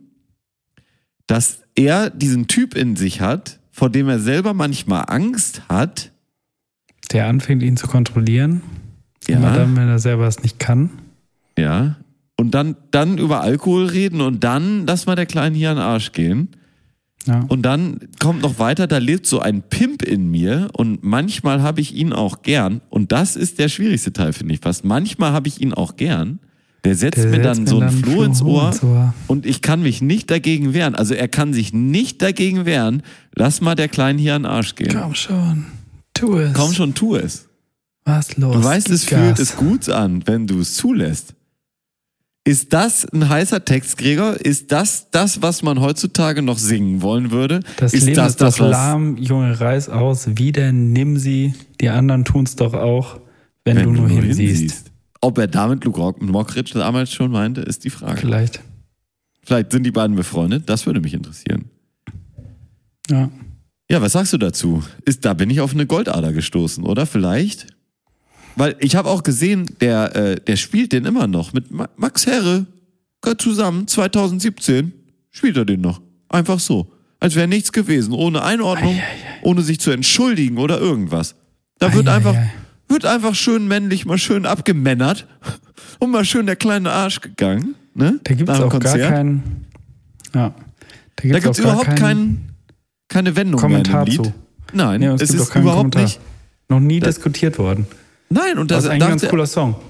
dass 1.26 1.62
er 1.74 2.10
diesen 2.10 2.48
Typ 2.48 2.74
in 2.74 2.96
sich 2.96 3.20
hat, 3.20 3.60
vor 3.70 3.90
dem 3.90 4.08
er 4.08 4.18
selber 4.18 4.54
manchmal 4.54 5.04
Angst 5.06 5.62
hat. 5.68 6.10
Der 7.12 7.26
anfängt, 7.28 7.62
ihn 7.62 7.76
zu 7.76 7.86
kontrollieren. 7.86 8.62
Ja. 9.28 9.36
Immer 9.36 9.52
dann, 9.52 9.76
wenn 9.76 9.88
er 9.88 9.98
selber 9.98 10.26
es 10.26 10.42
nicht 10.42 10.58
kann. 10.58 10.90
Ja. 11.56 11.96
Und 12.36 12.52
dann, 12.52 12.76
dann 12.90 13.18
über 13.18 13.40
Alkohol 13.40 13.86
reden 13.86 14.20
und 14.20 14.44
dann 14.44 14.86
lass 14.86 15.06
mal 15.06 15.16
der 15.16 15.26
Kleinen 15.26 15.54
hier 15.54 15.70
an 15.70 15.76
den 15.76 15.84
Arsch 15.84 16.12
gehen. 16.12 16.50
Ja. 17.26 17.44
Und 17.48 17.62
dann 17.62 17.98
kommt 18.20 18.42
noch 18.42 18.58
weiter, 18.58 18.86
da 18.86 18.98
lebt 18.98 19.26
so 19.26 19.40
ein 19.40 19.62
Pimp 19.62 20.02
in 20.02 20.30
mir 20.30 20.68
und 20.72 21.02
manchmal 21.02 21.62
habe 21.62 21.80
ich 21.80 21.94
ihn 21.94 22.12
auch 22.12 22.42
gern. 22.42 22.80
Und 22.90 23.12
das 23.12 23.36
ist 23.36 23.58
der 23.58 23.68
schwierigste 23.68 24.12
Teil, 24.12 24.32
finde 24.32 24.54
ich 24.54 24.60
fast. 24.60 24.84
Manchmal 24.84 25.32
habe 25.32 25.48
ich 25.48 25.60
ihn 25.60 25.74
auch 25.74 25.96
gern. 25.96 26.38
Der 26.88 26.96
setzt 26.96 27.18
Der 27.18 27.26
mir 27.26 27.36
setzt 27.36 27.46
dann 27.46 27.62
mir 27.64 27.68
so 27.68 27.76
ein 27.76 27.80
dann 27.80 28.02
Floh 28.02 28.22
ins 28.22 28.40
Ohr 28.40 28.68
ins 28.68 28.82
Ohr. 28.82 29.14
und 29.26 29.44
ich 29.44 29.60
kann 29.60 29.82
mich 29.82 30.00
nicht 30.00 30.30
dagegen 30.30 30.72
wehren. 30.72 30.94
Also 30.94 31.12
er 31.12 31.28
kann 31.28 31.52
sich 31.52 31.74
nicht 31.74 32.22
dagegen 32.22 32.64
wehren. 32.64 33.02
Lass 33.34 33.60
mal 33.60 33.74
der 33.74 33.88
Kleinen 33.88 34.18
hier 34.18 34.34
an 34.34 34.44
den 34.44 34.50
Arsch 34.50 34.74
gehen. 34.74 34.96
Komm 34.98 35.14
schon, 35.14 35.66
tu 36.14 36.38
es. 36.38 36.54
Komm 36.54 36.72
schon, 36.72 36.94
tu 36.94 37.14
es. 37.16 37.46
Was 38.06 38.38
los? 38.38 38.54
Du 38.56 38.64
weißt, 38.64 38.86
Gib 38.86 38.94
es 38.94 39.04
fühlt 39.04 39.36
Gas. 39.36 39.40
es 39.40 39.56
gut 39.56 39.90
an, 39.90 40.22
wenn 40.26 40.46
du 40.46 40.60
es 40.60 40.76
zulässt. 40.76 41.34
Ist 42.44 42.72
das 42.72 43.04
ein 43.12 43.28
heißer 43.28 43.62
Text, 43.66 43.98
Gregor? 43.98 44.36
Ist 44.36 44.72
das 44.72 45.10
das, 45.10 45.42
was 45.42 45.62
man 45.62 45.80
heutzutage 45.82 46.40
noch 46.40 46.56
singen 46.56 47.02
wollen 47.02 47.30
würde? 47.30 47.60
Das 47.76 47.92
ist 47.92 48.04
Leben 48.06 48.16
das 48.16 48.30
ist 48.30 48.40
doch 48.40 48.46
das, 48.46 48.60
was 48.60 48.70
lahm, 48.70 49.18
Junge, 49.18 49.60
reiß 49.60 49.90
aus. 49.90 50.26
Wieder 50.38 50.72
nimm 50.72 51.18
sie. 51.18 51.52
Die 51.82 51.90
anderen 51.90 52.24
tun's 52.24 52.56
doch 52.56 52.72
auch, 52.72 53.20
wenn, 53.66 53.76
wenn 53.76 53.92
du 53.92 54.00
nur 54.00 54.08
hinsiehst. 54.08 54.87
Ob 55.20 55.38
er 55.38 55.46
damit 55.46 55.84
Luke 55.84 56.14
Mockridge 56.24 56.74
damals 56.74 57.12
schon 57.12 57.30
meinte, 57.30 57.60
ist 57.60 57.84
die 57.84 57.90
Frage. 57.90 58.20
Vielleicht. 58.20 58.60
Vielleicht 59.42 59.72
sind 59.72 59.84
die 59.84 59.90
beiden 59.90 60.14
befreundet, 60.14 60.68
das 60.68 60.86
würde 60.86 61.00
mich 61.00 61.14
interessieren. 61.14 61.70
Ja. 63.10 63.30
Ja, 63.90 64.02
was 64.02 64.12
sagst 64.12 64.34
du 64.34 64.38
dazu? 64.38 64.84
Ist, 65.06 65.24
da 65.24 65.32
bin 65.32 65.48
ich 65.48 65.60
auf 65.60 65.72
eine 65.72 65.86
Goldader 65.86 66.32
gestoßen, 66.32 66.84
oder? 66.84 67.06
Vielleicht? 67.06 67.66
Weil 68.56 68.76
ich 68.80 68.96
habe 68.96 69.08
auch 69.08 69.22
gesehen, 69.22 69.66
der, 69.80 70.14
äh, 70.14 70.36
der 70.40 70.56
spielt 70.56 70.92
den 70.92 71.06
immer 71.06 71.26
noch 71.26 71.52
mit 71.52 71.70
Ma 71.70 71.88
Max 71.96 72.26
Herre. 72.26 72.66
Zusammen, 73.38 73.86
2017 73.86 74.92
spielt 75.30 75.56
er 75.56 75.64
den 75.64 75.80
noch. 75.80 76.00
Einfach 76.28 76.60
so. 76.60 76.92
Als 77.20 77.34
wäre 77.34 77.48
nichts 77.48 77.72
gewesen, 77.72 78.12
ohne 78.12 78.42
Einordnung, 78.42 78.98
ohne 79.42 79.62
sich 79.62 79.80
zu 79.80 79.90
entschuldigen 79.90 80.58
oder 80.58 80.78
irgendwas. 80.78 81.34
Da 81.78 81.92
wird 81.92 82.08
Ei, 82.08 82.12
ei, 82.12 82.14
einfach, 82.14 82.34
ei. 82.34 82.50
Wird 82.88 83.04
einfach 83.04 83.34
schön 83.34 83.68
männlich, 83.68 84.06
mal 84.06 84.18
schön 84.18 84.46
abgemännert 84.46 85.26
und 85.98 86.10
mal 86.10 86.24
schön 86.24 86.46
der 86.46 86.56
kleine 86.56 86.90
Arsch 86.90 87.20
gegangen. 87.20 87.74
Ne? 87.94 88.20
Da 88.24 88.34
Nach 88.34 88.38
dem 88.38 88.48
auch 88.48 88.58
gar 88.58 88.68
Konzert. 88.70 89.08
keinen. 89.10 89.66
Ja. 90.34 90.54
Da 91.16 91.38
auch 91.38 91.42
gar 91.42 91.58
überhaupt 91.58 91.96
keinen 91.96 92.54
keine 93.08 93.34
Wendung 93.36 93.60
Kommentar 93.60 94.04
mehr 94.04 94.14
in 94.14 94.24
zu. 94.24 94.34
Nein, 94.72 95.02
und 95.08 95.20
es, 95.22 95.30
es 95.30 95.36
gibt 95.36 95.42
ist 95.42 95.56
überhaupt 95.56 95.76
Kommentar. 95.94 96.02
nicht. 96.02 96.20
Noch 96.68 96.80
nie 96.80 97.00
diskutiert 97.00 97.58
worden. 97.58 97.86
Nein, 98.28 98.58
und 98.58 98.70
Das 98.70 98.84
das, 98.84 98.84
ist 98.84 98.90
ein 98.90 99.00
ganz 99.00 99.26
cooler 99.26 99.46
Song. 99.46 99.76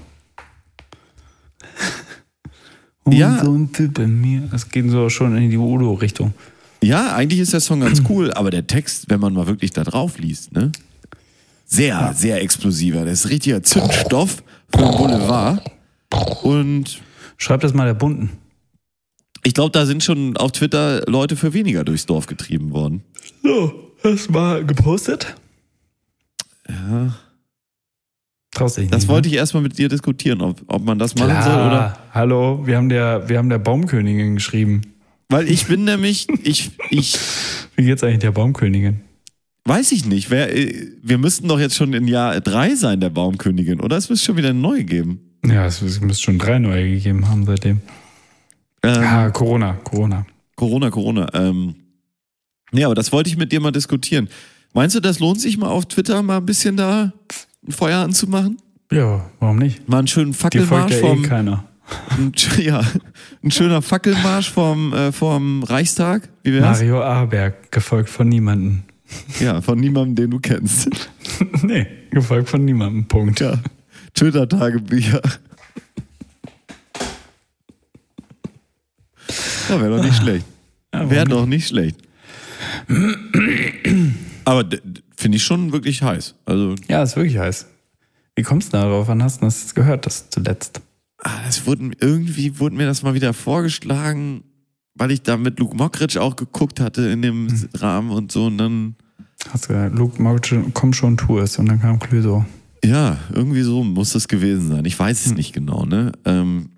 Ja. 3.11 3.39
Und 3.39 3.45
so 3.45 3.53
ein 3.55 3.73
Typ 3.73 3.97
in 3.99 4.21
mir. 4.21 4.41
Das 4.51 4.69
geht 4.69 4.89
so 4.91 5.09
schon 5.09 5.35
in 5.35 5.49
die 5.49 5.57
Udo-Richtung. 5.57 6.33
ja, 6.83 7.15
eigentlich 7.15 7.39
ist 7.39 7.53
der 7.53 7.59
Song 7.59 7.79
ganz 7.79 8.03
cool, 8.07 8.31
aber 8.33 8.51
der 8.51 8.67
Text, 8.67 9.05
wenn 9.09 9.19
man 9.19 9.33
mal 9.33 9.47
wirklich 9.47 9.71
da 9.71 9.83
drauf 9.83 10.19
liest, 10.19 10.51
ne? 10.53 10.71
Sehr, 11.71 12.13
sehr 12.15 12.41
explosiver. 12.41 13.05
Das 13.05 13.25
ist 13.25 13.29
richtiger 13.29 13.61
Zündstoff 13.61 14.43
für 14.69 14.81
den 14.81 14.91
Boulevard. 14.91 15.61
Und 16.41 16.99
Schreib 17.37 17.61
das 17.61 17.73
mal 17.73 17.85
der 17.85 17.93
Bunten. 17.93 18.31
ich 19.43 19.53
glaube, 19.53 19.71
da 19.71 19.85
sind 19.85 20.03
schon 20.03 20.35
auf 20.35 20.51
Twitter 20.51 21.03
Leute 21.07 21.35
für 21.35 21.53
weniger 21.53 21.85
durchs 21.85 22.05
Dorf 22.05 22.25
getrieben 22.25 22.71
worden. 22.71 23.03
So, 23.43 23.93
hast 24.03 24.27
du 24.27 24.31
mal 24.33 24.65
gepostet? 24.65 25.35
Ja. 26.67 27.15
Traust 28.51 28.77
dich 28.77 28.85
nicht. 28.85 28.93
Das 28.93 29.03
ne? 29.03 29.09
wollte 29.09 29.29
ich 29.29 29.35
erstmal 29.35 29.63
mit 29.63 29.77
dir 29.77 29.87
diskutieren, 29.89 30.41
ob, 30.41 30.61
ob 30.67 30.83
man 30.83 30.97
das 30.97 31.15
machen 31.15 31.41
soll 31.43 31.53
oder. 31.53 31.69
Klar. 31.69 31.99
Hallo, 32.13 32.65
wir 32.65 32.77
haben 32.77 32.89
der, 32.89 33.29
wir 33.29 33.37
haben 33.37 33.49
der 33.49 33.59
Baumkönigin 33.59 34.35
geschrieben. 34.35 34.81
Weil 35.29 35.47
ich 35.47 35.67
bin 35.67 35.85
nämlich, 35.85 36.27
ich, 36.43 36.71
ich 36.89 37.17
Wie 37.75 37.85
geht's 37.85 38.03
eigentlich 38.03 38.19
der 38.19 38.31
Baumkönigin? 38.31 39.01
Weiß 39.69 39.93
ich 39.93 40.05
nicht, 40.05 40.29
wer, 40.31 40.53
äh, 40.53 40.91
wir 41.01 41.17
müssten 41.17 41.47
doch 41.47 41.59
jetzt 41.59 41.75
schon 41.75 41.93
in 41.93 42.07
Jahr 42.07 42.41
drei 42.41 42.75
sein, 42.75 42.99
der 42.99 43.09
Baumkönigin, 43.11 43.79
oder? 43.79 43.95
Es 43.95 44.09
müsste 44.09 44.25
schon 44.25 44.37
wieder 44.37 44.49
eine 44.49 44.59
neue 44.59 44.83
geben. 44.83 45.19
Ja, 45.45 45.65
es, 45.65 45.81
müsste 45.81 46.23
schon 46.23 46.37
drei 46.39 46.59
neue 46.59 46.89
gegeben 46.89 47.29
haben 47.29 47.45
seitdem. 47.45 47.79
Ähm, 48.83 49.03
Ah, 49.03 49.29
Corona, 49.29 49.73
Corona. 49.83 50.25
Corona, 50.55 50.89
Corona. 50.89 51.27
Ähm, 51.33 51.75
ja, 52.73 52.87
aber 52.87 52.95
das 52.95 53.11
wollte 53.11 53.29
ich 53.29 53.37
mit 53.37 53.51
dir 53.51 53.61
mal 53.61 53.71
diskutieren. 53.71 54.27
Meinst 54.73 54.95
du, 54.95 54.99
das 54.99 55.19
lohnt 55.19 55.39
sich 55.39 55.57
mal 55.57 55.69
auf 55.69 55.85
Twitter 55.85 56.21
mal 56.21 56.37
ein 56.37 56.45
bisschen 56.45 56.75
da 56.75 57.13
ein 57.65 57.71
Feuer 57.71 57.99
anzumachen? 57.99 58.57
Ja, 58.91 59.29
warum 59.39 59.57
nicht? 59.57 59.87
Mal 59.87 59.99
einen 59.99 60.07
schönen 60.07 60.33
Fackelmarsch 60.33 60.91
ja 60.93 60.97
eh 60.97 61.01
vom, 61.01 61.23
keiner. 61.23 61.63
ein, 62.17 62.33
ja, 62.59 62.81
ein 63.43 63.51
schöner 63.51 63.81
Fackelmarsch 63.81 64.51
vom, 64.51 64.93
äh, 64.93 65.11
vom 65.11 65.63
Reichstag. 65.63 66.27
Wie 66.43 66.53
wär's? 66.53 66.79
Mario 66.79 67.01
Aberg, 67.03 67.71
gefolgt 67.71 68.09
von 68.09 68.27
niemandem. 68.29 68.83
Ja, 69.39 69.61
von 69.61 69.79
niemandem, 69.79 70.15
den 70.15 70.31
du 70.31 70.39
kennst. 70.39 70.89
nee, 71.63 71.87
gefolgt 72.11 72.49
von 72.49 72.63
niemandem. 72.65 73.07
Punkt. 73.07 73.39
Ja. 73.39 73.59
Twitter-Tagebücher. 74.13 75.21
Ja, 79.69 79.79
wäre 79.81 79.97
doch 79.97 80.03
nicht 80.03 80.17
schlecht. 80.17 80.45
Ja, 80.93 81.09
Wäre 81.09 81.27
doch 81.27 81.45
nicht 81.45 81.67
schlecht. 81.67 81.97
Aber 84.45 84.65
finde 85.15 85.37
ich 85.37 85.43
schon 85.43 85.71
wirklich 85.71 86.01
heiß. 86.01 86.35
Also, 86.45 86.75
Ja, 86.87 87.03
ist 87.03 87.15
wirklich 87.15 87.37
heiß. 87.37 87.67
Wie 88.35 88.41
kommst 88.43 88.73
du 88.73 88.77
darauf? 88.77 89.07
Wann 89.07 89.21
hast 89.21 89.41
du 89.41 89.45
das 89.45 89.75
gehört, 89.75 90.05
das 90.05 90.29
zuletzt? 90.29 90.81
ah, 91.21 91.41
das 91.45 91.65
wurden, 91.67 91.93
irgendwie 91.99 92.59
wurde 92.59 92.75
mir 92.77 92.85
das 92.87 93.03
mal 93.03 93.13
wieder 93.13 93.33
vorgeschlagen, 93.33 94.43
weil 94.95 95.11
ich 95.11 95.21
da 95.21 95.35
mit 95.37 95.59
Luke 95.59 95.75
Mockridge 95.75 96.19
auch 96.21 96.35
geguckt 96.37 96.79
hatte 96.79 97.01
in 97.09 97.21
dem 97.21 97.49
Hm. 97.49 97.69
Rahmen 97.75 98.11
und 98.11 98.31
so. 98.31 98.45
Und 98.45 98.57
dann, 98.57 98.95
Hast 99.51 99.65
du 99.65 99.73
gesagt, 99.73 99.95
Luke, 99.95 100.17
komm 100.73 100.93
schon, 100.93 101.17
tu 101.17 101.39
es. 101.39 101.57
Und 101.57 101.67
dann 101.69 101.79
kam 101.81 101.99
Clüso. 101.99 102.45
ja, 102.83 103.17
irgendwie 103.33 103.61
so 103.61 103.83
muss 103.83 104.13
das 104.13 104.27
gewesen 104.27 104.67
sein. 104.69 104.85
Ich 104.85 104.97
weiß 104.99 105.25
Hm. 105.25 105.31
es 105.31 105.37
nicht 105.37 105.53
genau, 105.53 105.85
ne? 105.85 106.11
Ähm, 106.25 106.69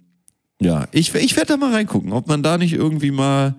ja, 0.61 0.87
ich, 0.91 1.13
ich 1.15 1.35
werde 1.35 1.53
da 1.53 1.57
mal 1.57 1.73
reingucken, 1.73 2.11
ob 2.13 2.27
man 2.27 2.43
da 2.43 2.57
nicht 2.57 2.73
irgendwie 2.73 3.11
mal 3.11 3.55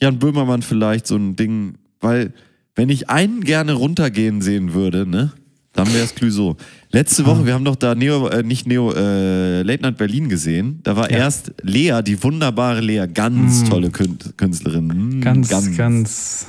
Jan 0.00 0.18
Böhmermann 0.18 0.62
vielleicht 0.62 1.06
so 1.06 1.16
ein 1.16 1.34
Ding, 1.36 1.74
weil 2.00 2.32
wenn 2.74 2.88
ich 2.90 3.08
einen 3.08 3.40
gerne 3.42 3.72
runtergehen 3.74 4.42
sehen 4.42 4.74
würde, 4.74 5.06
ne, 5.06 5.32
Dann 5.74 5.86
wäre 5.94 6.04
es 6.04 6.14
Clouseau. 6.14 6.56
Letzte 6.90 7.24
Woche, 7.24 7.46
wir 7.46 7.54
haben 7.54 7.64
doch 7.64 7.76
da 7.76 7.94
Neo, 7.94 8.26
äh, 8.28 8.42
nicht 8.42 8.66
Neo, 8.66 8.92
äh, 8.92 9.62
Late 9.62 9.82
Night 9.82 9.96
Berlin 9.96 10.28
gesehen. 10.28 10.80
Da 10.82 10.96
war 10.96 11.10
Ja. 11.10 11.16
erst 11.16 11.54
Lea, 11.62 12.02
die 12.04 12.22
wunderbare 12.22 12.82
Lea, 12.82 13.06
ganz 13.06 13.64
tolle 13.64 13.90
Kün 13.90 14.18
Künstlerin. 14.36 15.18
Mm, 15.18 15.20
Ganz, 15.22 15.48
ganz. 15.74 16.46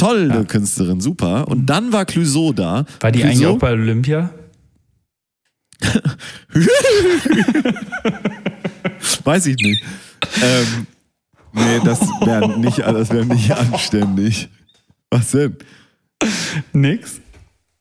Tolle 0.00 0.44
Künstlerin, 0.44 1.00
super. 1.00 1.48
Und 1.48 1.66
dann 1.66 1.92
war 1.92 2.04
Clouseau 2.04 2.52
da. 2.52 2.84
War 3.00 3.12
die 3.12 3.20
Clouseau, 3.20 3.32
eigentlich 3.32 3.46
auch 3.46 3.58
bei 3.58 3.72
Olympia? 3.72 4.30
Weiß 9.24 9.46
ich 9.46 9.56
nicht. 9.56 9.82
ähm, 10.42 10.86
nee, 11.52 11.80
das 11.84 12.00
wäre 12.00 12.58
nicht, 12.58 12.78
das 12.78 13.10
wär 13.10 13.24
nicht 13.24 13.50
anständig. 13.52 14.48
Was 15.10 15.30
denn? 15.30 15.56
Nix. 16.72 17.20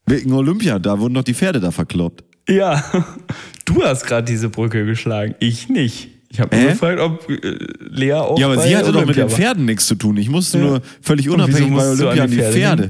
Wegen 0.05 0.31
Olympia, 0.33 0.79
da 0.79 0.99
wurden 0.99 1.13
doch 1.13 1.23
die 1.23 1.33
Pferde 1.33 1.59
da 1.59 1.71
verkloppt. 1.71 2.23
Ja, 2.47 2.83
du 3.65 3.83
hast 3.83 4.05
gerade 4.05 4.25
diese 4.25 4.49
Brücke 4.49 4.85
geschlagen, 4.85 5.35
ich 5.39 5.69
nicht. 5.69 6.09
Ich 6.31 6.39
habe 6.39 6.55
nur 6.55 6.65
Hä? 6.65 6.71
gefragt, 6.71 6.99
ob 6.99 7.29
äh, 7.29 7.57
Lea 7.89 8.13
auch 8.13 8.37
Ja, 8.39 8.45
aber 8.47 8.59
sie 8.61 8.75
hatte 8.77 8.91
doch 8.91 8.99
mit 9.05 9.17
Olympia 9.17 9.25
den. 9.25 9.35
Pferden 9.35 9.65
nichts 9.65 9.87
zu 9.87 9.95
tun. 9.95 10.15
Ich 10.17 10.29
musste 10.29 10.59
Ja. 10.59 10.63
nur 10.65 10.81
völlig 11.01 11.27
unabhängig 11.29 11.73
bei 11.73 11.89
Olympia 11.89 12.23
an 12.23 12.29
die 12.31 12.37
Pferde 12.37 12.89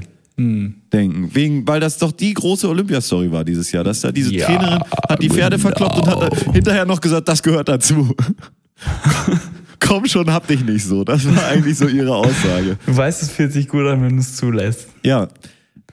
denken. 0.92 1.30
Wegen, 1.34 1.66
weil 1.68 1.80
das 1.80 1.98
doch 1.98 2.12
die 2.12 2.32
große 2.34 2.68
Olympiastory 2.68 3.30
war 3.32 3.44
dieses 3.44 3.72
Jahr. 3.72 3.84
Dass 3.84 4.00
da 4.02 4.12
diese 4.12 4.34
Ja, 4.34 4.46
Trainerin 4.46 4.80
hat 5.08 5.22
die 5.22 5.28
Pferde 5.30 5.56
genau. 5.56 5.68
verkloppt 5.68 5.98
und 5.98 6.06
hat 6.06 6.52
hinterher 6.54 6.84
noch 6.84 7.00
gesagt, 7.00 7.28
das 7.28 7.42
gehört 7.42 7.68
dazu. 7.68 8.14
Komm 9.80 10.06
schon, 10.06 10.30
hab 10.32 10.46
dich 10.46 10.62
nicht 10.64 10.84
so. 10.84 11.04
Das 11.04 11.24
war 11.34 11.46
eigentlich 11.48 11.76
so 11.78 11.88
ihre 11.88 12.14
Aussage. 12.14 12.76
Du 12.86 12.96
weißt, 12.96 13.22
es 13.22 13.30
fühlt 13.30 13.52
sich 13.52 13.66
gut 13.68 13.86
an, 13.86 14.02
wenn 14.02 14.16
du 14.16 14.20
es 14.20 14.36
zulässt. 14.36 14.88
Ja. 15.02 15.28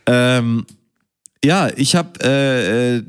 Ähm, 0.05 0.65
ja, 1.43 1.69
ich 1.75 1.95
habe 1.95 2.09
äh, 2.23 2.97
äh, 2.97 3.03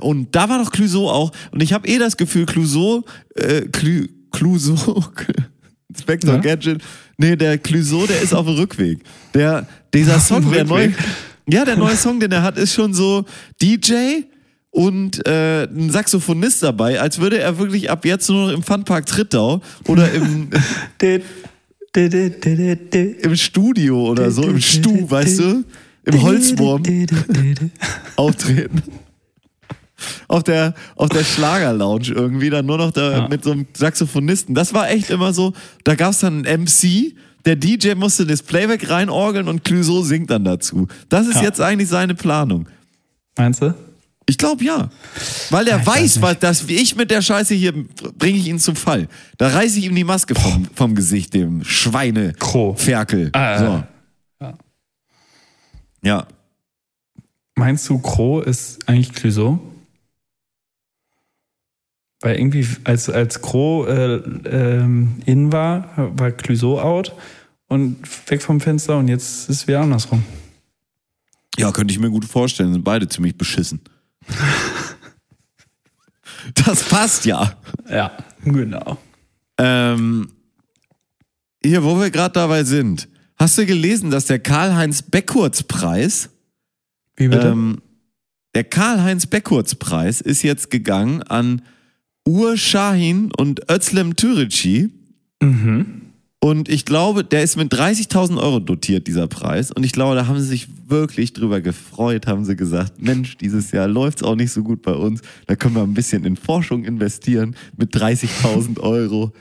und 0.00 0.34
da 0.34 0.48
war 0.48 0.62
doch 0.62 0.70
Clouseau 0.70 1.10
auch 1.10 1.32
und 1.50 1.62
ich 1.62 1.72
habe 1.72 1.86
eh 1.88 1.98
das 1.98 2.16
Gefühl, 2.16 2.46
Clouseau, 2.46 3.04
äh, 3.34 3.62
Clu, 3.62 4.06
Clouseau, 4.32 5.04
Spectre 5.98 6.32
Ja? 6.32 6.38
Gadget, 6.38 6.82
nee, 7.18 7.36
der 7.36 7.58
Clouseau, 7.58 8.06
der 8.06 8.20
ist 8.20 8.34
auf 8.34 8.46
dem 8.46 8.56
Rückweg. 8.56 9.00
Der, 9.34 9.66
dieser 9.92 10.16
Auf 10.16 10.22
Song, 10.22 10.50
der 10.50 10.64
neu, 10.64 10.84
Rückweg? 10.86 11.04
ja, 11.48 11.64
der 11.64 11.76
neue 11.76 11.96
Song, 11.96 12.18
den 12.20 12.32
er 12.32 12.42
hat, 12.42 12.58
ist 12.58 12.74
schon 12.74 12.94
so 12.94 13.24
DJ 13.62 14.22
und 14.70 15.24
äh, 15.26 15.64
ein 15.64 15.90
Saxophonist 15.90 16.62
dabei, 16.64 17.00
als 17.00 17.18
würde 17.18 17.38
er 17.38 17.58
wirklich 17.58 17.90
ab 17.90 18.04
jetzt 18.04 18.28
nur 18.28 18.46
noch 18.48 18.52
im 18.52 18.62
Funpark 18.62 19.06
Trittau 19.06 19.60
oder 19.86 20.10
im 20.12 20.48
im 21.94 23.36
Studio 23.36 24.10
oder 24.10 24.30
so, 24.32 24.42
im 24.42 24.60
Stu, 24.60 25.08
weißt 25.08 25.38
du? 25.38 25.64
Im 26.06 26.22
Holzwurm 26.22 26.82
auftreten. 28.16 28.82
Auf 30.28 30.42
der, 30.44 30.74
auf 30.96 31.08
der 31.08 31.24
Schlagerlounge 31.24 32.08
irgendwie, 32.08 32.50
dann 32.50 32.66
nur 32.66 32.78
noch 32.78 32.90
da 32.92 33.12
Ja. 33.18 33.28
mit 33.28 33.44
so 33.44 33.52
einem 33.52 33.66
Saxophonisten. 33.76 34.54
Das 34.54 34.74
war 34.74 34.90
echt 34.90 35.10
immer 35.10 35.32
so, 35.32 35.52
da 35.84 35.94
gab 35.94 36.10
es 36.12 36.20
dann 36.20 36.44
einen 36.46 36.62
MC, 36.64 37.14
der 37.44 37.56
DJ 37.56 37.94
musste 37.94 38.24
das 38.26 38.42
Playback 38.42 38.88
reinorgeln 38.90 39.48
und 39.48 39.64
Clouseau 39.64 40.02
singt 40.02 40.30
dann 40.30 40.44
dazu. 40.44 40.88
Das 41.08 41.26
ist 41.26 41.36
Ja. 41.36 41.42
jetzt 41.42 41.60
eigentlich 41.60 41.88
seine 41.88 42.14
Planung. 42.14 42.68
Meinst 43.36 43.60
du? 43.62 43.74
Ich 44.26 44.38
glaube 44.38 44.64
ja. 44.64 44.88
Weil 45.50 45.68
er 45.68 45.80
Ich 45.80 45.86
weiß 45.86 45.94
weiß, 45.96 46.02
nicht. 46.16 46.22
was 46.22 46.38
das, 46.38 46.68
wie 46.68 46.76
ich 46.76 46.96
mit 46.96 47.10
der 47.10 47.20
Scheiße 47.20 47.54
hier 47.54 47.74
bringe 48.16 48.38
ich 48.38 48.48
ihn 48.48 48.58
zum 48.58 48.74
Fall. 48.74 49.08
Da 49.36 49.48
reiße 49.48 49.78
ich 49.78 49.84
ihm 49.84 49.94
die 49.94 50.04
Maske 50.04 50.34
vom, 50.34 50.66
vom 50.74 50.94
Gesicht, 50.94 51.34
dem 51.34 51.62
Schweine. 51.62 52.32
Kroh. 52.38 52.74
Ferkel. 52.74 53.28
Ah, 53.34 53.58
so. 53.58 53.84
ja. 54.40 54.54
Ja. 56.02 56.26
Meinst 57.56 57.88
du, 57.88 57.98
Crow 57.98 58.42
ist 58.44 58.88
eigentlich 58.88 59.12
Clouseau? 59.12 59.58
Weil 62.24 62.38
irgendwie, 62.38 62.66
als, 62.84 63.10
als 63.10 63.42
Crow 63.42 63.86
äh, 63.86 64.14
ähm, 64.14 65.16
in 65.26 65.52
war, 65.52 65.90
war 66.16 66.32
Clouseau 66.32 66.80
out 66.80 67.14
und 67.68 67.98
weg 68.30 68.40
vom 68.40 68.62
Fenster 68.62 68.96
und 68.96 69.08
jetzt 69.08 69.50
ist 69.50 69.56
es 69.60 69.68
wieder 69.68 69.80
andersrum. 69.80 70.24
Ja, 71.58 71.70
könnte 71.70 71.92
ich 71.92 72.00
mir 72.00 72.08
gut 72.08 72.24
vorstellen. 72.24 72.72
Sind 72.72 72.82
beide 72.82 73.06
ziemlich 73.10 73.36
beschissen. 73.36 73.82
das 76.54 76.82
passt 76.84 77.26
ja. 77.26 77.58
Ja, 77.90 78.16
genau. 78.42 78.96
Ähm, 79.58 80.30
hier, 81.62 81.84
wo 81.84 82.00
wir 82.00 82.10
gerade 82.10 82.32
dabei 82.32 82.64
sind. 82.64 83.06
Hast 83.36 83.58
du 83.58 83.66
gelesen, 83.66 84.10
dass 84.10 84.24
der 84.24 84.38
Karl-Heinz 84.38 85.02
Beckurz-Preis, 85.02 86.30
Wie 87.16 87.28
bitte? 87.28 87.48
ähm, 87.48 87.82
der 88.54 88.64
Karl-Heinz 88.64 89.26
Beckurz-Preis 89.26 90.22
ist 90.22 90.42
jetzt 90.42 90.70
gegangen 90.70 91.22
an 91.22 91.60
Ur 92.26 92.56
Shahin 92.56 93.30
und 93.36 93.70
Özlem 93.70 94.16
Türeci. 94.16 94.90
mhm. 95.42 96.00
Und 96.44 96.68
ich 96.68 96.84
glaube, 96.84 97.24
der 97.24 97.42
ist 97.42 97.56
mit 97.56 97.72
30.000 97.72 98.36
Euro 98.36 98.60
dotiert, 98.60 99.06
dieser 99.06 99.26
Preis. 99.28 99.70
Und 99.70 99.82
ich 99.82 99.92
glaube, 99.92 100.14
da 100.14 100.26
haben 100.26 100.38
sie 100.38 100.46
sich 100.46 100.68
wirklich 100.88 101.32
drüber 101.32 101.62
gefreut, 101.62 102.26
haben 102.26 102.44
sie 102.44 102.54
gesagt, 102.54 103.00
Mensch, 103.00 103.38
dieses 103.38 103.72
Jahr 103.72 103.88
läuft's 103.88 104.22
auch 104.22 104.34
nicht 104.34 104.52
so 104.52 104.62
gut 104.62 104.82
bei 104.82 104.92
uns. 104.92 105.22
Da 105.46 105.56
können 105.56 105.74
wir 105.74 105.82
ein 105.82 105.94
bisschen 105.94 106.26
in 106.26 106.36
Forschung 106.36 106.84
investieren 106.84 107.56
mit 107.78 107.96
30.000 107.96 108.78
Euro. 108.80 109.32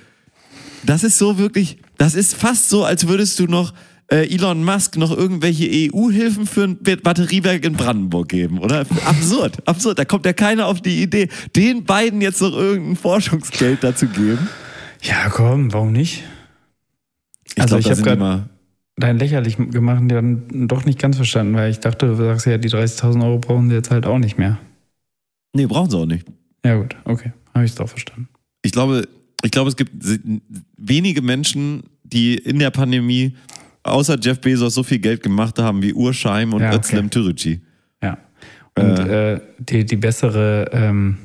Das 0.86 1.04
ist 1.04 1.18
so 1.18 1.38
wirklich, 1.38 1.78
das 1.98 2.16
ist 2.16 2.36
fast 2.36 2.70
so, 2.70 2.86
als 2.86 3.06
würdest 3.06 3.38
du 3.38 3.48
noch 3.48 3.74
äh, 4.12 4.28
Elon 4.34 4.64
Musk 4.64 4.98
noch 4.98 5.16
irgendwelche 5.16 5.66
EU-Hilfen 5.94 6.46
für 6.46 6.64
ein 6.66 6.78
Batteriewerk 6.78 7.66
in 7.66 7.74
Brandenburg 7.74 8.30
geben, 8.30 8.60
oder? 8.60 8.82
Absurd, 9.06 9.58
absurd. 9.68 9.98
Da 10.00 10.06
kommt 10.06 10.26
ja 10.26 10.34
keiner 10.34 10.68
auf 10.68 10.82
die 10.82 11.02
Idee, 11.02 11.30
den 11.56 11.84
beiden 11.86 12.22
jetzt 12.22 12.42
noch 12.42 12.54
irgendein 12.54 12.96
Forschungsgeld 12.96 13.84
dazu 13.84 14.08
geben. 14.08 14.48
Ja, 15.02 15.30
komm, 15.30 15.72
warum 15.74 15.92
nicht? 15.92 16.24
Ich 17.46 17.62
Also 17.62 17.76
glaub, 17.76 17.80
ich 17.80 17.86
da 17.86 17.90
hab 17.92 17.96
sind 17.98 18.06
grad- 18.06 18.16
die 18.18 18.22
mal 18.22 18.50
Dein 18.96 19.18
lächerlich 19.18 19.58
gemacht 19.58 20.04
dann 20.12 20.68
doch 20.68 20.86
nicht 20.86 21.00
ganz 21.00 21.16
verstanden, 21.16 21.56
weil 21.56 21.72
ich 21.72 21.80
dachte, 21.80 22.06
du 22.06 22.16
sagst 22.16 22.46
ja, 22.46 22.60
die 22.60 22.70
30.000 22.70 23.24
Euro 23.24 23.40
brauchen 23.40 23.70
sie 23.70 23.76
jetzt 23.76 23.90
halt 23.90 24.06
auch 24.06 24.20
nicht 24.20 24.38
mehr. 24.38 24.60
Nee, 25.54 25.66
brauchen 25.66 25.90
sie 25.90 25.98
auch 25.98 26.06
nicht. 26.06 26.28
Ja 26.64 26.76
gut, 26.76 26.96
okay, 27.06 27.34
habe 27.56 27.66
ich 27.66 27.72
es 27.72 27.76
doch 27.76 27.90
verstanden. 27.90 28.28
Ich 28.62 28.72
glaube, 28.72 29.08
ich 29.44 29.50
glaube, 29.50 29.70
es 29.72 29.76
gibt 29.76 29.92
wenige 30.78 31.24
Menschen, 31.24 31.84
die 32.04 32.36
in 32.36 32.60
der 32.60 32.70
Pandemie 32.70 33.36
außer 33.84 34.18
Jeff 34.20 34.40
Bezos 34.40 34.74
so 34.74 34.84
viel 34.84 35.00
Geld 35.00 35.24
gemacht 35.24 35.60
haben 35.60 35.82
wie 35.82 35.94
Urscheim 35.94 36.54
und 36.54 36.62
Ja, 36.62 36.70
okay. 36.70 36.80
Özlem 36.80 37.10
Türeci. 37.10 37.62
Ja. 38.02 38.18
Und 38.76 39.00
äh, 39.00 39.40
die, 39.60 39.86
die 39.86 39.96
bessere, 39.96 40.70
ähm, 40.72 41.18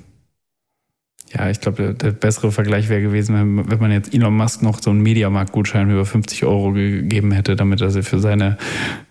ja, 1.32 1.48
ich 1.50 1.60
glaube, 1.60 1.82
der, 1.82 1.92
der 1.94 2.10
bessere 2.12 2.52
Vergleich 2.52 2.88
wäre 2.88 3.02
gewesen, 3.02 3.34
wenn, 3.34 3.70
wenn 3.70 3.78
man 3.78 3.90
jetzt 3.90 4.14
Elon 4.14 4.36
Musk 4.36 4.62
noch 4.62 4.82
so 4.82 4.90
einen 4.90 5.00
Mediamarkt-Gutschein 5.00 5.90
über 5.90 6.04
50 6.04 6.44
Euro 6.44 6.72
gegeben 6.72 7.32
hätte, 7.32 7.56
damit 7.56 7.80
er 7.80 7.90
sich 7.90 8.06
für 8.06 8.18
seine, 8.18 8.58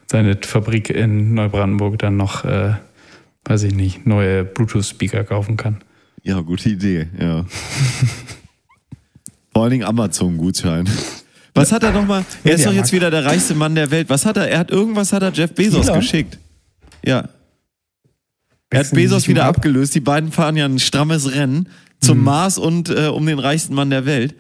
seine 0.06 0.38
Fabrik 0.40 0.90
in 0.90 1.34
Neubrandenburg 1.34 1.98
dann 2.00 2.18
noch, 2.18 2.46
äh, 2.46 2.74
weiß 3.46 3.64
ich 3.64 3.74
nicht, 3.76 4.06
neue 4.06 4.44
Bluetooth-Speaker 4.44 5.24
kaufen 5.24 5.58
kann. 5.58 5.78
Ja, 6.24 6.42
gute 6.42 6.70
Idee, 6.70 7.08
ja. 7.20 7.46
Vor 9.54 9.64
allen 9.64 9.72
Dingen 9.72 9.86
Amazon-Gutschein. 9.86 10.88
Was 11.58 11.72
hat 11.72 11.84
er 11.84 11.92
nochmal? 11.92 12.24
Er 12.44 12.56
ist 12.56 12.66
doch 12.66 12.74
jetzt 12.74 12.92
wieder 12.92 13.10
der 13.10 13.26
reichste 13.26 13.56
Mann 13.56 13.76
der 13.76 13.92
Welt. 13.92 14.10
Was 14.10 14.26
hat 14.26 14.38
er? 14.38 14.50
Er 14.50 14.60
hat 14.60 14.72
irgendwas 14.72 15.12
hat 15.12 15.24
er 15.24 15.32
Jeff 15.32 15.54
Bezos 15.54 15.92
geschickt. 15.92 16.38
Ja. 17.06 17.30
Er 18.70 18.80
hat 18.80 18.92
Bezos 18.92 19.28
wieder 19.28 19.46
abgelöst. 19.46 19.96
Die 19.96 20.00
beiden 20.00 20.32
fahren 20.32 20.56
ja 20.56 20.66
ein 20.66 20.80
strammes 20.80 21.34
Rennen 21.34 21.70
zum 22.00 22.24
Mars 22.24 22.58
und 22.58 22.90
äh, 22.90 23.08
um 23.08 23.26
den 23.26 23.40
reichsten 23.40 23.74
Mann 23.74 23.90
der 23.90 24.06
Welt. 24.06 24.36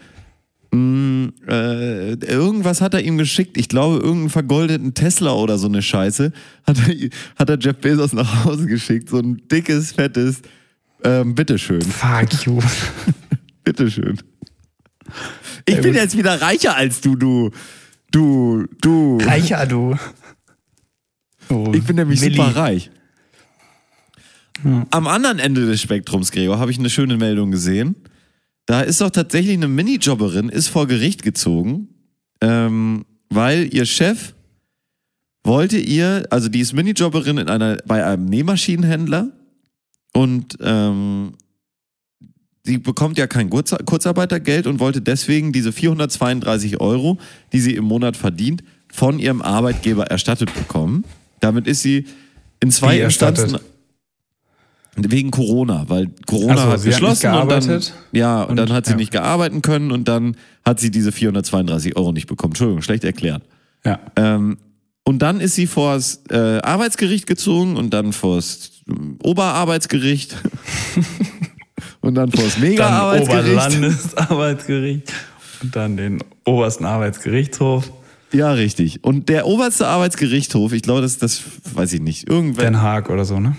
Mm, 0.72 1.30
äh, 1.48 2.14
irgendwas 2.14 2.82
hat 2.82 2.94
er 2.94 3.02
ihm 3.02 3.18
geschickt. 3.18 3.58
Ich 3.58 3.70
glaube, 3.70 3.96
irgendeinen 3.96 4.30
vergoldeten 4.30 4.94
Tesla 4.94 5.32
oder 5.32 5.58
so 5.58 5.68
eine 5.68 5.82
Scheiße 5.82 6.32
hat 6.66 6.78
er, 6.88 7.10
hat 7.38 7.50
er 7.50 7.58
Jeff 7.58 7.78
Bezos 7.78 8.14
nach 8.14 8.46
Hause 8.46 8.68
geschickt. 8.68 9.10
So 9.10 9.18
ein 9.20 9.42
dickes, 9.50 9.94
fettes 9.94 10.42
ähm, 11.04 11.36
Bitteschön. 11.36 11.82
Fuck 11.82 12.46
you. 12.46 12.60
Bitteschön. 13.64 14.18
Ich 15.68 15.82
bin 15.82 15.94
jetzt 15.94 16.18
wieder 16.18 16.42
reicher 16.42 16.76
als 16.76 17.02
du, 17.02 17.16
du. 17.16 17.52
Du, 18.12 18.66
du. 18.82 19.18
Reicher, 19.22 19.66
du. 19.66 19.96
Oh, 21.50 21.72
Ich 21.74 21.84
bin 21.84 21.98
nämlich 21.98 22.22
Willi. 22.22 22.36
super 22.36 22.56
reich. 22.56 22.90
Am 24.90 25.08
anderen 25.08 25.40
Ende 25.40 25.66
des 25.66 25.82
Spektrums, 25.82 26.32
Gregor, 26.32 26.58
habe 26.58 26.72
ich 26.72 26.80
eine 26.80 26.90
schöne 26.90 27.18
Meldung 27.18 27.52
gesehen. 27.52 27.96
Da 28.66 28.82
ist 28.82 29.02
doch 29.02 29.12
tatsächlich 29.12 29.54
eine 29.56 29.68
Minijobberin, 29.68 30.50
ist 30.50 30.68
vor 30.70 30.88
Gericht 30.88 31.22
gezogen, 31.22 31.90
ähm, 32.42 33.06
weil 33.30 33.74
ihr 33.74 33.86
Chef 33.86 34.34
wollte 35.44 35.78
ihr, 35.78 36.26
also 36.32 36.50
die 36.50 36.60
ist 36.60 36.74
Minijobberin 36.74 37.38
in 37.38 37.50
einer, 37.50 37.78
bei 37.86 38.04
einem 38.06 38.26
Nähmaschinenhändler 38.26 39.32
und 40.14 40.58
ähm, 40.62 41.34
sie 42.68 42.78
bekommt 42.78 43.18
ja 43.18 43.28
kein 43.28 43.50
Kurz 43.50 43.74
Kurzarbeitergeld 43.86 44.68
und 44.68 44.80
wollte 44.80 45.02
deswegen 45.02 45.54
diese 45.54 45.72
432 45.72 46.80
Euro, 46.82 47.18
die 47.54 47.60
sie 47.62 47.74
im 47.76 47.86
Monat 47.86 48.18
verdient, 48.18 48.62
von 48.92 49.20
ihrem 49.20 49.42
Arbeitgeber 49.42 50.06
erstattet 50.08 50.54
bekommen. 50.54 51.06
Damit 51.40 51.66
ist 51.66 51.82
sie 51.82 52.06
in 52.60 52.70
zwei 52.70 52.98
Wie 52.98 53.00
erstattet? 53.00 53.46
Instanzen. 53.46 53.68
Wegen 55.00 55.30
Corona, 55.32 55.86
weil 55.88 56.10
Corona 56.26 56.54
Ach 56.56 56.58
so, 56.66 56.72
hat 56.72 56.80
sie 56.80 56.94
hat 56.94 57.02
nicht 57.02 57.12
geschlossen 57.22 57.34
und 57.36 57.52
dann, 57.52 57.82
ja, 58.14 58.42
und, 58.42 58.50
Und- 58.50 58.56
dann 58.58 58.74
hat 58.74 58.86
sie 58.86 58.92
ja. 58.94 58.98
nicht 58.98 59.12
gearbeiten 59.12 59.62
können 59.62 59.92
und 59.92 60.08
dann 60.08 60.36
hat 60.66 60.80
sie 60.80 60.90
diese 60.92 61.12
432 61.12 61.96
Euro 61.96 62.12
nicht 62.12 62.26
bekommen. 62.28 62.52
Entschuldigung, 62.52 62.82
schlecht 62.82 63.04
erklärt. 63.04 63.44
Ja. 63.86 64.00
Ähm, 64.16 64.58
und 65.04 65.20
dann 65.20 65.40
ist 65.40 65.54
sie 65.56 65.68
vors 65.68 66.24
äh, 66.32 66.60
Arbeitsgericht 66.60 67.28
gezogen 67.28 67.78
und 67.78 67.94
dann 67.94 68.12
vors 68.12 68.72
ähm, 68.90 69.18
Oberarbeitsgericht 69.24 70.36
und 72.08 72.16
dann 72.16 72.32
vors 72.32 72.54
Dann 72.54 72.62
Mega-Arbeitsgericht. 72.62 73.52
Oberlandesarbeitsgericht 73.52 75.14
und 75.62 75.76
dann 75.76 75.98
den 75.98 76.24
obersten 76.46 76.86
Arbeitsgerichtshof. 76.86 77.92
Ja, 78.32 78.52
richtig. 78.52 79.04
Und 79.04 79.30
der 79.30 79.46
oberste 79.46 79.88
Arbeitsgerichtshof, 79.88 80.72
ich 80.74 80.82
glaube, 80.84 81.02
das, 81.02 81.18
das 81.18 81.42
weiß 81.74 81.94
ich 81.94 82.02
nicht, 82.02 82.30
irgendwer, 82.30 82.64
Den 82.64 82.82
Haag 82.82 83.10
oder 83.10 83.26
so, 83.26 83.40
ne? 83.40 83.56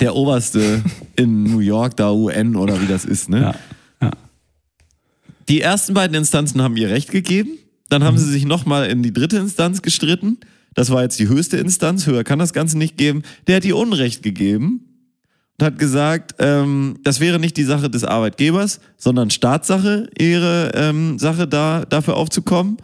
der 0.00 0.14
oberste 0.14 0.82
in 1.16 1.44
New 1.44 1.60
York, 1.60 1.96
da 1.96 2.12
UN 2.12 2.56
oder 2.56 2.80
wie 2.82 2.86
das 2.86 3.04
ist, 3.04 3.28
ne? 3.28 3.40
Ja. 3.40 3.54
ja. 4.02 4.10
Die 5.48 5.60
ersten 5.60 5.94
beiden 5.94 6.16
Instanzen 6.16 6.60
haben 6.62 6.76
ihr 6.76 6.90
Recht 6.90 7.10
gegeben. 7.10 7.50
Dann 7.88 8.02
haben 8.02 8.18
sie 8.18 8.30
sich 8.30 8.44
nochmal 8.44 8.90
in 8.90 9.04
die 9.04 9.12
dritte 9.12 9.36
Instanz 9.36 9.80
gestritten. 9.80 10.38
Das 10.74 10.90
war 10.90 11.02
jetzt 11.02 11.20
die 11.20 11.28
höchste 11.28 11.56
Instanz. 11.56 12.06
Höher 12.06 12.24
kann 12.24 12.40
das 12.40 12.52
Ganze 12.52 12.76
nicht 12.76 12.98
geben. 12.98 13.22
Der 13.46 13.56
hat 13.56 13.64
ihr 13.64 13.76
Unrecht 13.76 14.24
gegeben 14.24 14.95
und 15.58 15.64
hat 15.64 15.78
gesagt, 15.78 16.34
ähm, 16.38 16.98
das 17.02 17.20
wäre 17.20 17.38
nicht 17.38 17.56
die 17.56 17.64
Sache 17.64 17.88
des 17.88 18.04
Arbeitgebers, 18.04 18.80
sondern 18.96 19.30
Staatssache, 19.30 20.08
ihre 20.18 20.72
ähm, 20.74 21.18
Sache 21.18 21.48
da 21.48 21.84
dafür 21.86 22.16
aufzukommen. 22.16 22.76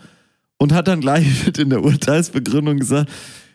Und 0.57 0.73
hat 0.73 0.87
dann 0.87 1.01
gleich 1.01 1.27
mit 1.47 1.59
in 1.59 1.70
der 1.70 1.83
Urteilsbegründung 1.83 2.79
gesagt, 2.79 3.11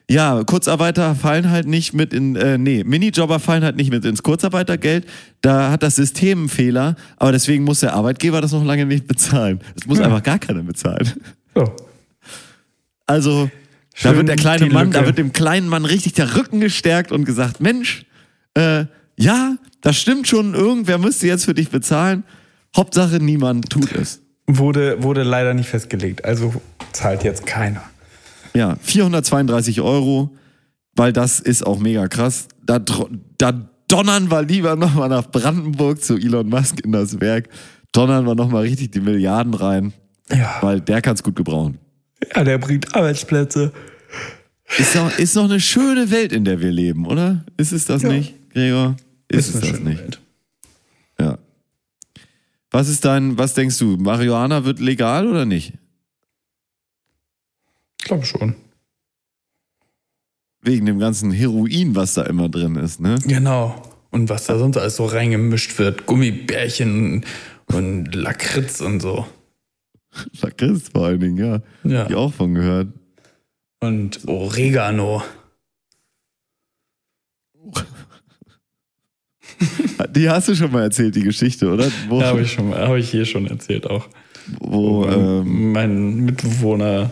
ja, 0.09 0.41
Kurzarbeiter 0.43 1.15
fallen 1.15 1.49
halt 1.49 1.67
nicht 1.67 1.93
mit 1.93 2.13
in, 2.13 2.35
äh, 2.35 2.57
nee, 2.57 2.83
Minijobber 2.83 3.39
fallen 3.39 3.63
halt 3.63 3.75
nicht 3.75 3.91
mit 3.91 4.05
ins 4.05 4.23
Kurzarbeitergeld. 4.23 5.05
Da 5.41 5.71
hat 5.71 5.83
das 5.83 5.95
System 5.95 6.39
einen 6.39 6.49
Fehler, 6.49 6.95
aber 7.17 7.33
deswegen 7.33 7.63
muss 7.63 7.81
der 7.81 7.93
Arbeitgeber 7.93 8.39
das 8.39 8.53
noch 8.53 8.63
lange 8.63 8.85
nicht 8.85 9.07
bezahlen. 9.07 9.59
Das 9.75 9.85
muss 9.85 9.99
einfach 9.99 10.23
gar 10.23 10.39
keiner 10.39 10.63
bezahlen. 10.63 11.11
So. 11.55 11.75
Also, 13.05 13.49
da 14.01 14.09
Schön 14.09 14.17
wird 14.17 14.27
der 14.29 14.35
kleine 14.37 14.67
Mann, 14.67 14.91
da 14.91 14.99
Lücke. 14.99 15.07
wird 15.07 15.17
dem 15.17 15.33
kleinen 15.33 15.67
Mann 15.67 15.85
richtig 15.85 16.13
der 16.13 16.35
Rücken 16.35 16.59
gestärkt 16.59 17.11
und 17.11 17.25
gesagt, 17.25 17.59
Mensch, 17.59 18.05
äh, 18.53 18.85
ja, 19.19 19.55
das 19.81 19.97
stimmt 19.97 20.27
schon, 20.27 20.53
irgendwer 20.53 20.97
müsste 20.97 21.27
jetzt 21.27 21.45
für 21.45 21.53
dich 21.53 21.69
bezahlen. 21.69 22.23
Hauptsache, 22.75 23.17
niemand 23.19 23.69
tut 23.69 23.91
es. 23.93 24.21
Wurde, 24.47 25.01
wurde 25.03 25.23
leider 25.23 25.53
nicht 25.53 25.69
festgelegt. 25.69 26.23
Also 26.25 26.53
zahlt 26.93 27.23
jetzt 27.23 27.45
keiner. 27.45 27.81
Ja, 28.53 28.77
432 28.81 29.81
Euro, 29.81 30.35
weil 30.95 31.13
das 31.13 31.39
ist 31.39 31.65
auch 31.65 31.79
mega 31.79 32.07
krass. 32.07 32.47
Da, 32.63 32.79
da 33.37 33.69
donnern 33.87 34.29
wir 34.31 34.41
lieber 34.43 34.75
nochmal 34.75 35.09
nach 35.09 35.29
Brandenburg 35.29 36.01
zu 36.03 36.15
Elon 36.17 36.49
Musk 36.49 36.79
in 36.83 36.91
das 36.91 37.19
Werk. 37.19 37.49
Donnern 37.91 38.25
wir 38.25 38.35
nochmal 38.35 38.63
richtig 38.63 38.91
die 38.91 38.99
Milliarden 39.01 39.53
rein, 39.53 39.93
Ja. 40.29 40.57
weil 40.61 40.81
der 40.81 41.01
kann 41.01 41.15
es 41.15 41.23
gut 41.23 41.35
gebrauchen. 41.35 41.77
Ja, 42.35 42.43
der 42.43 42.57
bringt 42.57 42.95
Arbeitsplätze. 42.95 43.71
Ist 44.77 44.95
doch, 44.95 45.17
ist 45.17 45.35
doch 45.35 45.45
eine 45.45 45.59
schöne 45.59 46.09
Welt, 46.11 46.31
in 46.33 46.43
der 46.45 46.59
wir 46.59 46.71
leben, 46.71 47.05
oder? 47.05 47.45
Ist 47.57 47.71
es 47.71 47.85
das 47.85 48.01
Ja. 48.03 48.09
nicht, 48.09 48.33
Gregor? 48.51 48.95
Ist, 49.29 49.55
es 49.55 49.61
eine 49.61 49.71
das 49.71 49.81
nicht? 49.81 49.99
Welt. 49.99 50.21
Ja. 51.19 51.37
Was 52.71 52.89
ist 52.89 53.05
dein, 53.05 53.37
was 53.37 53.53
denkst 53.53 53.77
du? 53.79 53.97
Marihuana 53.97 54.65
wird 54.65 54.79
legal 54.79 55.27
oder 55.27 55.45
nicht? 55.45 55.73
Ich 57.99 58.05
glaube 58.05 58.25
schon. 58.25 58.55
Wegen 60.61 60.85
dem 60.85 60.99
ganzen 60.99 61.31
Heroin, 61.31 61.95
was 61.95 62.13
da 62.13 62.23
immer 62.23 62.49
drin 62.49 62.75
ist, 62.75 62.99
ne? 62.99 63.17
Genau. 63.25 63.81
Und 64.11 64.29
was 64.29 64.45
da 64.45 64.57
sonst 64.57 64.77
alles 64.77 64.95
so 64.95 65.05
reingemischt 65.05 65.77
wird. 65.79 66.05
Gummibärchen 66.05 67.25
und 67.67 68.13
Lakritz 68.15 68.81
und 68.81 69.01
so. 69.01 69.27
Lakritz 70.41 70.89
vor 70.89 71.05
allen 71.05 71.19
Dingen, 71.19 71.37
ja. 71.37 71.61
Ja. 71.83 72.03
Hab 72.03 72.09
ich 72.09 72.15
auch 72.15 72.33
von 72.33 72.53
gehört. 72.53 72.87
Und 73.79 74.27
Oregano. 74.27 75.23
Die 80.15 80.29
hast 80.29 80.47
du 80.47 80.55
schon 80.55 80.71
mal 80.71 80.83
erzählt, 80.83 81.15
die 81.15 81.23
Geschichte, 81.23 81.71
oder? 81.71 81.87
Wo, 82.09 82.19
Ja, 82.21 82.27
habe 82.27 82.41
ich 82.41 82.51
schon, 82.51 82.73
habe 82.75 82.99
ich 82.99 83.09
hier 83.09 83.25
schon 83.25 83.47
erzählt 83.47 83.87
auch. 83.87 84.07
wo 84.59 85.05
ähm, 85.05 85.71
mein 85.73 86.15
Mitbewohner 86.25 87.11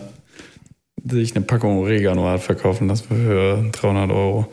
sich 1.03 1.35
eine 1.35 1.45
Packung 1.45 1.77
Oregano 1.79 2.27
hat 2.27 2.41
verkaufen 2.41 2.87
lassen 2.87 3.07
für 3.07 3.69
300 3.71 4.11
Euro. 4.11 4.51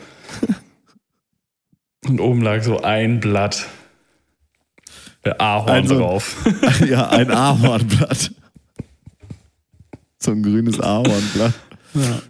Und 2.08 2.20
oben 2.20 2.42
lag 2.42 2.62
so 2.62 2.82
ein 2.82 3.20
Blatt. 3.20 3.66
Der 5.24 5.40
Ahorn 5.40 5.68
Also- 5.70 5.98
drauf. 5.98 6.36
ja, 6.88 7.08
ein 7.10 7.30
Ahornblatt. 7.30 8.32
So 10.18 10.32
ein 10.32 10.42
grünes 10.42 10.80
Ahornblatt. 10.80 11.52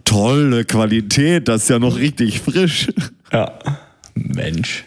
Tolle 0.03 0.65
Qualität, 0.65 1.47
das 1.47 1.63
ist 1.63 1.69
ja 1.69 1.79
noch 1.79 1.97
richtig 1.97 2.39
frisch. 2.41 2.89
Ja. 3.31 3.57
Mensch. 4.13 4.83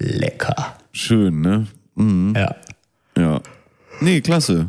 Lecker. 0.00 0.76
Schön, 0.92 1.40
ne? 1.40 1.66
Mhm. 1.94 2.34
Ja. 2.34 2.56
Ja. 3.16 3.40
Nee, 4.00 4.20
klasse. 4.22 4.68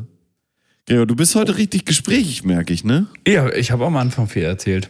Gregor, 0.85 1.07
du 1.07 1.15
bist 1.15 1.35
heute 1.35 1.57
richtig 1.57 1.85
gesprächig, 1.85 2.43
merke 2.43 2.73
ich, 2.73 2.83
ne? 2.83 3.07
Ja, 3.25 3.49
ich 3.51 3.71
habe 3.71 3.85
am 3.85 3.95
Anfang 3.95 4.27
viel 4.27 4.43
erzählt. 4.43 4.89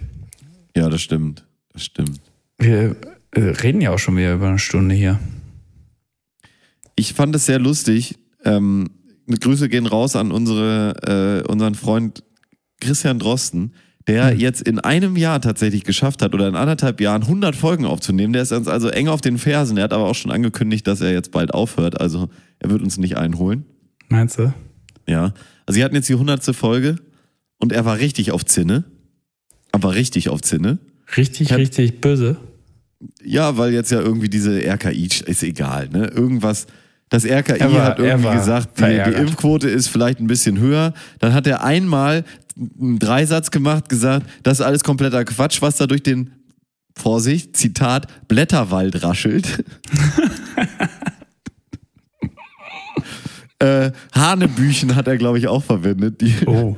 Ja, 0.75 0.89
das 0.89 1.01
stimmt. 1.01 1.45
Das 1.73 1.85
stimmt. 1.85 2.19
Wir 2.57 2.95
äh, 3.31 3.39
reden 3.39 3.81
ja 3.81 3.91
auch 3.91 3.99
schon 3.99 4.17
wieder 4.17 4.33
über 4.33 4.47
eine 4.47 4.59
Stunde 4.59 4.95
hier. 4.95 5.19
Ich 6.95 7.13
fand 7.13 7.35
es 7.35 7.45
sehr 7.45 7.59
lustig. 7.59 8.15
Ähm, 8.43 8.89
Grüße 9.27 9.69
gehen 9.69 9.85
raus 9.85 10.15
an 10.15 10.31
unsere, 10.31 11.43
äh, 11.45 11.47
unseren 11.49 11.75
Freund 11.75 12.23
Christian 12.79 13.19
Drosten, 13.19 13.73
der 14.07 14.33
jetzt 14.35 14.61
in 14.61 14.79
einem 14.79 15.15
Jahr 15.15 15.41
tatsächlich 15.41 15.83
geschafft 15.83 16.21
hat 16.21 16.33
oder 16.33 16.47
in 16.47 16.55
anderthalb 16.55 16.99
Jahren 17.01 17.21
100 17.23 17.55
Folgen 17.55 17.85
aufzunehmen. 17.85 18.33
Der 18.33 18.41
ist 18.41 18.51
uns 18.51 18.67
also 18.67 18.89
eng 18.89 19.07
auf 19.07 19.21
den 19.21 19.37
Fersen. 19.37 19.77
Er 19.77 19.83
hat 19.85 19.93
aber 19.93 20.05
auch 20.05 20.15
schon 20.15 20.31
angekündigt, 20.31 20.87
dass 20.87 21.01
er 21.01 21.11
jetzt 21.13 21.31
bald 21.31 21.53
aufhört. 21.53 21.99
Also 22.01 22.29
er 22.59 22.69
wird 22.71 22.81
uns 22.81 22.97
nicht 22.97 23.17
einholen. 23.17 23.65
Meinst 24.09 24.39
du? 24.39 24.53
Ja. 25.07 25.33
Also 25.65 25.77
sie 25.77 25.83
hatten 25.83 25.95
jetzt 25.95 26.09
die 26.09 26.13
100. 26.13 26.43
Folge 26.55 26.95
und 27.59 27.71
er 27.71 27.85
war 27.85 27.99
richtig 27.99 28.31
auf 28.31 28.43
Zinne. 28.45 28.83
Aber 29.71 29.93
richtig 29.95 30.29
auf 30.29 30.41
Zinne. 30.41 30.79
Richtig, 31.15 31.49
Ja. 31.49 31.55
richtig 31.57 32.01
böse. 32.01 32.37
Ja, 33.23 33.57
weil 33.57 33.73
jetzt 33.73 33.91
ja 33.91 33.99
irgendwie 33.99 34.29
diese 34.29 34.59
RKI, 34.65 35.09
ist 35.25 35.43
egal, 35.43 35.89
ne? 35.89 36.07
Irgendwas, 36.07 36.67
das 37.09 37.25
RKI 37.25 37.59
war- 37.73 37.83
hat 37.85 37.99
irgendwie 37.99 38.31
gesagt, 38.35 38.79
die, 38.79 39.01
die 39.11 39.17
Impfquote 39.17 39.69
ist 39.69 39.87
vielleicht 39.87 40.19
ein 40.19 40.27
bisschen 40.27 40.59
höher. 40.59 40.93
Dann 41.19 41.33
hat 41.33 41.47
er 41.47 41.63
einmal 41.63 42.23
einen 42.57 42.99
Dreisatz 42.99 43.51
gemacht, 43.51 43.89
gesagt, 43.89 44.27
das 44.43 44.59
ist 44.59 44.65
alles 44.65 44.83
kompletter 44.83 45.23
Quatsch, 45.25 45.61
was 45.61 45.77
da 45.77 45.87
durch 45.87 46.03
den, 46.03 46.31
Vorsicht, 46.97 47.55
Zitat, 47.55 48.27
Blätterwald 48.27 49.01
raschelt. 49.03 49.63
äh, 53.59 53.91
Hanebüchen 54.13 54.95
hat 54.95 55.07
er, 55.07 55.17
glaube 55.17 55.39
ich, 55.39 55.47
auch 55.47 55.63
verwendet. 55.63 56.21
Die, 56.21 56.33
Oh. 56.47 56.77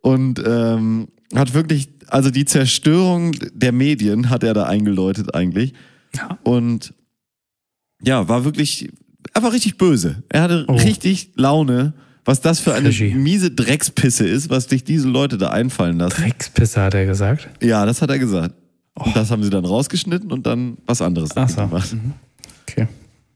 und 0.00 0.42
ähm, 0.46 1.08
hat 1.34 1.54
wirklich, 1.54 1.88
also 2.08 2.30
die 2.30 2.44
Zerstörung 2.44 3.32
der 3.52 3.72
Medien 3.72 4.30
hat 4.30 4.42
er 4.44 4.54
da 4.54 4.64
eingeläutet 4.64 5.34
eigentlich. 5.34 5.72
Ja. 6.14 6.38
Und 6.42 6.94
ja, 8.02 8.28
war 8.28 8.44
wirklich, 8.44 8.90
er 9.32 9.42
war 9.42 9.52
richtig 9.52 9.78
böse. 9.78 10.22
Er 10.28 10.42
hatte 10.42 10.64
Oh. 10.68 10.74
richtig 10.76 11.32
Laune, 11.36 11.94
was 12.24 12.40
das 12.40 12.60
für 12.60 12.74
eine 12.74 12.88
Fischi. 12.92 13.14
miese 13.14 13.50
Dreckspisse 13.50 14.26
ist, 14.26 14.50
was 14.50 14.64
sich 14.64 14.84
diese 14.84 15.08
Leute 15.08 15.38
da 15.38 15.50
einfallen 15.50 15.98
lassen. 15.98 16.22
Dreckspisse 16.22 16.80
hat 16.80 16.94
er 16.94 17.06
gesagt. 17.06 17.48
Ja, 17.60 17.84
das 17.84 18.02
hat 18.02 18.10
er 18.10 18.18
gesagt. 18.18 18.54
Und 18.94 19.16
das 19.16 19.30
haben 19.30 19.42
sie 19.42 19.50
dann 19.50 19.64
rausgeschnitten 19.64 20.30
und 20.30 20.46
dann 20.46 20.76
was 20.86 21.00
anderes 21.00 21.30
Ach 21.36 21.48
so. 21.48 21.62
gemacht. 21.62 21.96
Okay. 22.68 22.86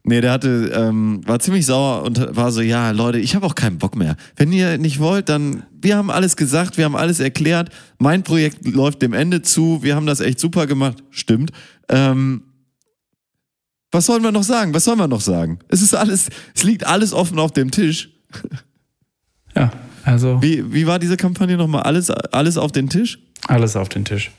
Nee, 0.03 0.21
der 0.21 0.31
hatte, 0.31 0.71
ähm, 0.73 1.21
war 1.25 1.39
ziemlich 1.39 1.65
sauer 1.65 2.03
und 2.03 2.33
war 2.33 2.51
so, 2.53 2.61
ja, 2.61 2.91
Leute, 2.91 3.19
ich 3.19 3.35
habe 3.35 3.45
auch 3.45 3.55
keinen 3.55 3.77
Bock 3.77 3.97
mehr. 3.97 4.15
Wenn 4.37 4.53
ihr 4.53 4.77
nicht 4.77 4.99
wollt, 4.99 5.27
dann, 5.27 5.63
wir 5.81 5.97
haben 5.97 6.09
alles 6.09 6.37
gesagt, 6.37 6.77
wir 6.77 6.85
haben 6.85 6.95
alles 6.95 7.19
erklärt. 7.19 7.71
Mein 7.99 8.23
Projekt 8.23 8.65
läuft 8.65 9.01
dem 9.01 9.11
Ende 9.11 9.41
zu, 9.41 9.83
wir 9.83 9.95
haben 9.95 10.05
das 10.05 10.21
echt 10.21 10.39
super 10.39 10.65
gemacht. 10.65 11.03
Stimmt. 11.09 11.51
Ähm, 11.89 12.43
was 13.91 14.05
sollen 14.05 14.23
wir 14.23 14.31
noch 14.31 14.43
sagen? 14.43 14.73
Was 14.73 14.85
sollen 14.85 14.99
wir 14.99 15.07
noch 15.09 15.21
sagen? 15.21 15.59
Es 15.67 15.81
ist 15.81 15.93
alles, 15.93 16.29
es 16.55 16.63
liegt 16.63 16.85
alles 16.85 17.11
offen 17.11 17.37
auf 17.37 17.51
dem 17.51 17.71
Tisch. 17.71 18.09
Ja, 19.57 19.71
also 20.03 20.41
Wie, 20.41 20.71
wie 20.71 20.85
war 20.85 20.99
diese 20.99 21.17
Kampagne 21.17 21.57
nochmal? 21.57 21.81
Alles, 21.83 22.09
alles 22.11 22.57
auf 22.57 22.71
den 22.71 22.89
Tisch? 22.89 23.19
alles 23.47 23.75
auf 23.75 23.89
den 23.89 24.05
Tisch. 24.05 24.31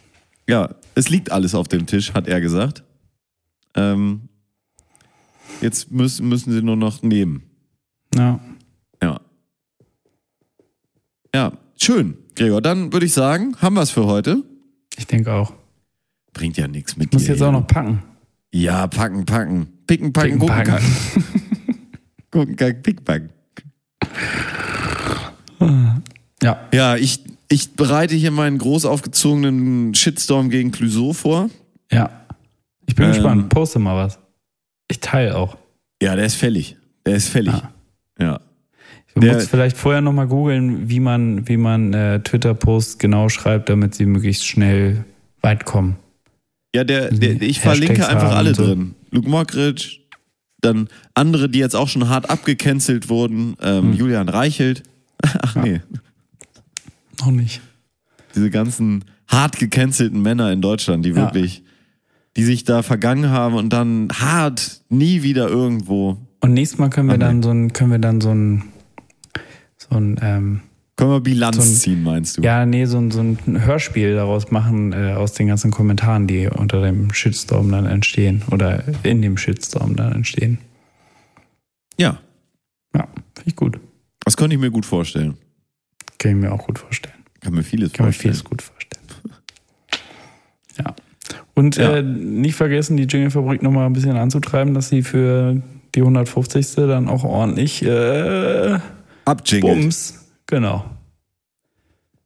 Ja, 0.48 0.70
es 0.94 1.08
liegt 1.08 1.30
alles 1.32 1.54
auf 1.54 1.68
dem 1.68 1.86
Tisch, 1.86 2.14
hat 2.14 2.26
er 2.28 2.40
gesagt. 2.40 2.82
Ähm, 3.74 4.28
jetzt 5.60 5.90
müssen, 5.90 6.28
müssen 6.28 6.52
sie 6.52 6.62
nur 6.62 6.76
noch 6.76 7.02
nehmen. 7.02 7.42
Ja. 8.14 8.38
Ja. 9.02 9.20
Ja, 11.34 11.52
schön, 11.80 12.16
Gregor. 12.34 12.62
Dann 12.62 12.92
würde 12.92 13.06
ich 13.06 13.12
sagen, 13.12 13.56
haben 13.60 13.74
wir 13.74 13.82
es 13.82 13.90
für 13.90 14.06
heute. 14.06 14.42
Ich 14.96 15.06
denke 15.06 15.32
auch. 15.32 15.52
Bringt 16.32 16.56
ja 16.56 16.66
nichts 16.68 16.96
mit 16.96 17.08
Ich 17.08 17.12
muss 17.12 17.26
jetzt 17.26 17.42
auch 17.42 17.46
hier. 17.50 17.60
noch 17.60 17.66
packen. 17.66 18.02
Ja, 18.52 18.86
packen, 18.86 19.26
packen. 19.26 19.66
Picken, 19.86 20.12
packen, 20.12 20.38
Picken, 20.38 20.48
gucken, 20.48 20.64
packen. 20.64 20.84
gucken, 22.30 22.56
kacken, 22.56 22.82
picken, 22.82 23.04
packen. 23.04 23.30
Ja. 26.42 26.60
Ja, 26.72 26.96
ich, 26.96 27.20
ich 27.48 27.72
bereite 27.72 28.14
hier 28.14 28.30
meinen 28.30 28.58
groß 28.58 28.84
aufgezogenen 28.84 29.94
Shitstorm 29.94 30.50
gegen 30.50 30.70
Clouseau 30.70 31.12
vor. 31.12 31.50
Ja. 31.90 32.10
Ich 32.86 32.94
bin 32.94 33.06
Ähm. 33.06 33.12
gespannt. 33.12 33.48
Poste 33.48 33.78
mal 33.78 33.96
was. 34.06 34.18
Ich 34.90 35.00
teile 35.00 35.36
auch. 35.36 35.56
Ja, 36.02 36.14
der 36.16 36.26
ist 36.26 36.36
fällig. 36.36 36.76
Der 37.04 37.16
ist 37.16 37.28
fällig. 37.28 37.54
Ah. 37.54 37.72
Ja. 38.20 38.40
Du 39.14 39.20
Der- 39.20 39.34
musst 39.34 39.50
vielleicht 39.50 39.76
vorher 39.76 40.00
nochmal 40.00 40.28
googeln, 40.28 40.88
wie 40.88 41.00
man, 41.00 41.48
wie 41.48 41.56
man 41.56 41.92
äh, 41.92 42.20
Twitter-Posts 42.20 42.98
genau 42.98 43.28
schreibt, 43.28 43.68
damit 43.68 43.94
sie 43.94 44.06
möglichst 44.06 44.46
schnell 44.46 45.04
weit 45.42 45.64
kommen. 45.64 45.96
Ja, 46.74 46.84
der, 46.84 47.10
der, 47.10 47.32
ich 47.42 47.58
Hashtags 47.58 47.78
verlinke 47.78 48.06
einfach 48.08 48.32
alle 48.36 48.54
so. 48.54 48.64
drin. 48.66 48.94
Luke 49.10 49.28
Mockridge, 49.28 49.98
dann 50.60 50.88
andere, 51.14 51.48
die 51.48 51.58
jetzt 51.58 51.74
auch 51.74 51.88
schon 51.88 52.08
hart 52.08 52.30
abgecancelt 52.30 53.08
wurden. 53.08 53.56
Ähm, 53.60 53.84
Hm. 53.84 53.92
Julian 53.94 54.28
Reichelt. 54.28 54.82
Ach 55.22 55.56
nee, 55.56 55.80
Noch 57.20 57.30
nicht. 57.30 57.60
diese 58.34 58.50
ganzen 58.50 59.04
hart 59.26 59.58
gecancelten 59.58 60.22
Männer 60.22 60.52
in 60.52 60.62
Deutschland, 60.62 61.04
die 61.04 61.10
Ja. 61.10 61.16
wirklich, 61.16 61.62
die 62.36 62.44
sich 62.44 62.64
da 62.64 62.82
vergangen 62.82 63.30
haben 63.30 63.54
und 63.54 63.72
dann 63.72 64.08
hart 64.14 64.82
nie 64.88 65.22
wieder 65.22 65.48
irgendwo. 65.48 66.18
Und 66.40 66.54
nächstes 66.54 66.78
Mal 66.78 66.88
können 66.90 67.08
wir 67.08 67.18
dann 67.18 67.42
so 67.42 67.50
ein, 67.50 67.72
können 67.72 67.90
wir 67.90 67.98
dann 67.98 68.20
so 68.20 68.30
ein, 68.32 68.64
so 69.76 69.96
ein, 69.96 70.18
ähm, 70.22 70.60
Können 70.96 71.10
wir 71.10 71.20
Bilanz 71.20 71.56
So 71.56 71.62
ein- 71.62 71.68
ziehen, 71.76 72.02
meinst 72.02 72.38
du? 72.38 72.42
ja, 72.42 72.64
nee, 72.66 72.84
so 72.84 72.98
ein, 72.98 73.10
so 73.12 73.20
ein 73.20 73.38
Hörspiel 73.64 74.14
daraus 74.14 74.50
machen, 74.50 74.92
äh, 74.92 75.12
aus 75.16 75.32
den 75.32 75.46
ganzen 75.48 75.70
Kommentaren, 75.70 76.26
die 76.26 76.48
unter 76.48 76.80
dem 76.82 77.12
Shitstorm 77.12 77.70
dann 77.70 77.86
entstehen 77.86 78.42
oder 78.50 78.82
in 79.04 79.22
dem 79.22 79.36
Shitstorm 79.36 79.94
dann 79.96 80.12
entstehen. 80.12 80.58
ja, 81.98 82.18
Ja, 82.94 83.06
finde 83.34 83.48
ich 83.48 83.56
gut. 83.56 83.78
Das 84.28 84.36
könnte 84.36 84.54
ich 84.56 84.60
mir 84.60 84.70
gut 84.70 84.84
vorstellen. 84.84 85.38
Kann 86.18 86.32
ich 86.32 86.36
mir 86.36 86.52
auch 86.52 86.66
gut 86.66 86.78
vorstellen. 86.78 87.14
Kann 87.40 87.54
mir 87.54 87.62
vieles 87.62 87.92
Kann 87.94 88.04
vorstellen. 88.06 88.34
vieles 88.34 88.44
gut 88.44 88.60
vorstellen. 88.62 89.04
Ja. 90.78 90.94
Und 91.54 91.76
Ja. 91.76 91.96
Äh, 91.96 92.02
nicht 92.02 92.54
vergessen, 92.54 92.96
die 92.98 93.04
Jingle-Fabrik 93.04 93.62
nochmal 93.62 93.86
ein 93.86 93.92
bisschen 93.94 94.16
anzutreiben, 94.16 94.74
dass 94.74 94.90
sie 94.90 95.02
für 95.02 95.62
die 95.94 96.00
150. 96.02 96.74
dann 96.76 97.08
auch 97.08 97.24
ordentlich 97.24 97.82
äh, 97.82 98.78
Abjingelt. 99.24 99.74
Bums. 99.74 100.26
Genau. 100.46 100.84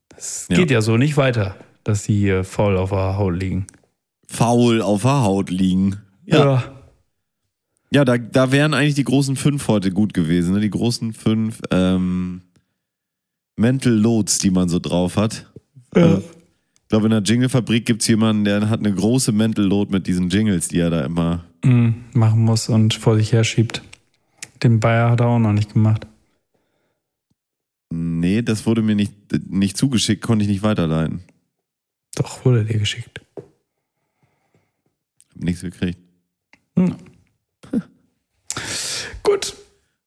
Das 0.08 0.46
Ja. 0.50 0.56
geht 0.56 0.70
ja 0.72 0.80
so 0.82 0.96
nicht 0.96 1.16
weiter, 1.16 1.54
dass 1.84 2.04
sie 2.04 2.18
hier 2.18 2.42
faul 2.44 2.76
auf 2.76 2.90
der 2.90 3.16
Haut 3.16 3.34
liegen. 3.40 3.66
Faul 4.26 4.82
auf 4.82 5.02
der 5.02 5.22
Haut 5.22 5.50
liegen. 5.50 5.96
Ja. 6.24 6.38
Ja, 6.38 6.64
da, 7.92 8.16
da 8.16 8.52
wären 8.52 8.74
eigentlich 8.74 8.94
die 8.94 9.04
großen 9.04 9.36
fünf 9.36 9.68
heute 9.68 9.90
gut 9.90 10.14
gewesen. 10.14 10.54
Ne? 10.54 10.60
Die 10.60 10.70
großen 10.70 11.12
fünf 11.12 11.60
ähm, 11.70 12.42
Mental 13.56 13.92
Loads, 13.92 14.38
die 14.38 14.50
man 14.50 14.68
so 14.68 14.78
drauf 14.78 15.16
hat. 15.16 15.50
Ja. 15.94 16.14
Äh, 16.14 16.18
ich 16.18 16.88
glaube, 16.88 17.06
in 17.06 17.10
der 17.10 17.22
Jingle-Fabrik 17.22 17.86
gibt 17.86 18.02
es 18.02 18.08
jemanden, 18.08 18.44
der 18.44 18.68
hat 18.68 18.80
eine 18.80 18.94
große 18.94 19.32
Mental 19.32 19.64
Load 19.64 19.92
mit 19.92 20.06
diesen 20.06 20.28
Jingles, 20.28 20.68
die 20.68 20.78
er 20.78 20.90
da 20.90 21.04
immer. 21.04 21.44
Mm, 21.64 21.90
machen 22.12 22.40
muss 22.40 22.68
und 22.68 22.94
vor 22.94 23.16
sich 23.16 23.32
her 23.32 23.44
schiebt. 23.44 23.82
Den 24.62 24.80
Bayer 24.80 25.10
hat 25.10 25.20
er 25.20 25.26
auch 25.26 25.38
noch 25.38 25.52
nicht 25.52 25.72
gemacht. 25.72 26.06
Nee, 27.90 28.42
das 28.42 28.66
wurde 28.66 28.80
mir 28.80 28.94
nicht, 28.94 29.12
nicht 29.50 29.76
zugeschickt, 29.76 30.22
konnte 30.22 30.44
ich 30.44 30.50
nicht 30.50 30.62
weiterleiten. 30.62 31.22
Doch, 32.14 32.44
wurde 32.44 32.64
dir 32.64 32.78
geschickt. 32.78 33.20
Hab 33.36 33.44
nichts 35.36 35.62
gekriegt. 35.62 35.98
Hm. 36.76 36.94
Gut. 39.22 39.54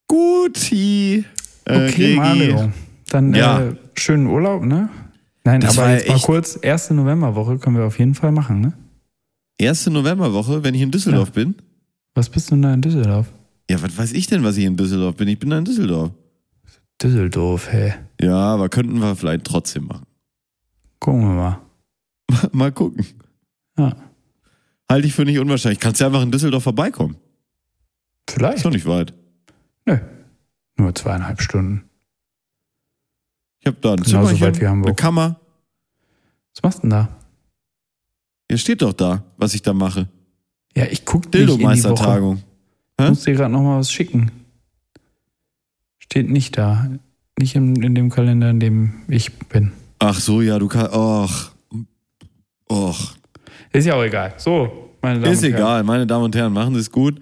Guti. 0.08 1.26
Äh, 1.66 1.88
Okay, 1.88 1.92
Gregi. 1.92 2.16
Mario. 2.16 2.72
Dann 3.10 3.34
Ja. 3.34 3.62
äh, 3.62 3.76
schönen 3.96 4.28
Urlaub, 4.28 4.64
ne? 4.64 4.90
Nein, 5.44 5.62
Das 5.62 5.78
aber 5.78 5.92
jetzt 5.94 6.08
mal 6.10 6.20
kurz, 6.20 6.58
erste 6.62 6.94
Novemberwoche 6.94 7.58
können 7.60 7.78
wir 7.78 7.86
auf 7.86 8.00
jeden 8.00 8.16
Fall 8.16 8.32
machen, 8.32 8.62
ne? 8.62 8.74
Erste 9.58 9.90
Novemberwoche, 9.92 10.64
wenn 10.64 10.74
ich 10.76 10.82
in 10.82 10.92
Düsseldorf 10.92 11.32
bin. 11.32 11.56
Was 12.14 12.30
bist 12.30 12.50
du 12.50 12.56
denn 12.56 12.62
da 12.64 12.74
in 12.74 12.82
Düsseldorf? 12.82 13.28
Ja, 13.70 13.82
was 13.82 13.98
weiß 13.98 14.12
ich 14.14 14.28
denn, 14.28 14.44
was 14.44 14.58
ich 14.58 14.66
in 14.66 14.76
Düsseldorf 14.78 15.16
bin? 15.16 15.28
Ich 15.28 15.40
bin 15.40 15.50
da 15.50 15.58
in 15.58 15.66
Düsseldorf. 15.66 16.12
Düsseldorf, 17.02 17.68
hey. 17.72 17.94
Ja, 18.22 18.36
aber 18.54 18.70
könnten 18.70 19.00
wir 19.00 19.16
vielleicht 19.16 19.46
trotzdem 19.46 19.88
machen. 19.88 20.06
Gucken 21.00 21.22
wir 21.22 21.34
mal. 21.34 21.60
Mal 22.52 22.72
gucken. 22.72 23.06
Ja. 23.78 23.96
Halte 24.90 25.08
ich 25.08 25.14
für 25.14 25.26
nicht 25.26 25.40
unwahrscheinlich. 25.40 25.80
Kannst 25.80 26.02
ja 26.02 26.08
einfach 26.08 26.22
in 26.24 26.32
Düsseldorf 26.32 26.64
vorbeikommen. 26.64 27.16
Vielleicht. 28.30 28.58
Ist 28.58 28.66
doch 28.66 28.72
nicht 28.72 28.86
weit. 28.86 29.14
Nö. 29.86 29.98
Nur 30.78 30.94
zweieinhalb 30.96 31.42
Stunden. 31.42 31.84
Ich 33.60 33.68
habe 33.68 33.78
da 33.82 33.92
ein 33.94 33.98
Genauso 33.98 34.12
Zimmerchen, 34.36 34.42
weit 34.42 34.62
wie 34.62 34.68
Hamburg. 34.68 34.90
eine 34.90 34.96
Kammer. 34.96 35.40
Was 36.54 36.64
machst 36.64 36.78
du 36.80 36.82
denn 36.82 36.90
da? 36.92 37.10
Hier 38.50 38.58
steht 38.58 38.82
doch 38.82 38.94
da, 38.94 39.24
was 39.38 39.54
ich 39.56 39.62
da 39.62 39.74
mache. 39.74 40.08
Ja, 40.76 40.86
ich 40.86 41.06
guck 41.06 41.26
nicht 41.34 41.36
in 41.42 41.58
die 41.58 41.64
Woche. 41.84 42.38
Ich 43.00 43.10
muss 43.10 43.24
dir 43.24 43.34
gerade 43.34 43.52
noch 43.52 43.62
mal 43.62 43.80
was 43.80 43.92
schicken. 43.92 44.32
Steht 45.98 46.30
nicht 46.30 46.58
da. 46.58 46.90
Nicht 47.40 47.56
in, 47.56 47.82
in 47.82 47.96
dem 47.96 48.10
Kalender, 48.10 48.50
in 48.50 48.60
dem 48.60 49.02
ich 49.08 49.34
bin. 49.50 49.72
Ach 50.00 50.20
so, 50.20 50.42
ja, 50.42 50.60
du 50.60 50.68
kannst. 50.68 50.94
Och. 50.94 51.52
Och. 52.70 53.16
Ist 53.74 53.86
ja 53.86 53.96
auch 53.96 54.04
egal. 54.04 54.34
So, 54.38 54.92
meine 55.02 55.20
Damen 55.20 55.34
Ist 55.34 55.40
und 55.44 55.50
Herren. 55.50 55.56
egal, 55.56 55.84
meine 55.84 56.08
Damen 56.08 56.26
und 56.26 56.36
Herren, 56.36 56.54
machen 56.54 56.74
Sie 56.76 56.80
es 56.82 56.92
gut. 56.92 57.20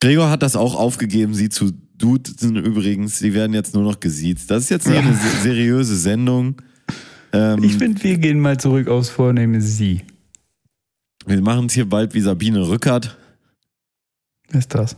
Gregor 0.00 0.30
hat 0.30 0.42
das 0.42 0.56
auch 0.56 0.74
aufgegeben, 0.74 1.34
sie 1.34 1.48
zu 1.48 1.72
duzen 1.96 2.56
übrigens. 2.56 3.18
Sie 3.18 3.32
werden 3.34 3.54
jetzt 3.54 3.74
nur 3.74 3.82
noch 3.82 3.98
gesiezt. 4.00 4.50
Das 4.50 4.64
ist 4.64 4.70
jetzt 4.70 4.86
eine 4.86 5.14
se- 5.14 5.42
seriöse 5.42 5.96
Sendung. 5.96 6.60
Ähm, 7.32 7.64
Ich 7.64 7.74
finde, 7.76 8.02
wir 8.04 8.18
gehen 8.18 8.38
mal 8.40 8.58
zurück 8.58 8.88
aufs 8.88 9.08
Vornehmen 9.08 9.60
Sie. 9.60 10.02
wir 11.26 11.40
machen 11.40 11.66
es 11.66 11.72
hier 11.72 11.88
bald 11.88 12.14
wie 12.14 12.20
Sabine 12.20 12.68
Rückert, 12.68 13.16
Wer 14.48 14.60
ist 14.60 14.74
das? 14.74 14.96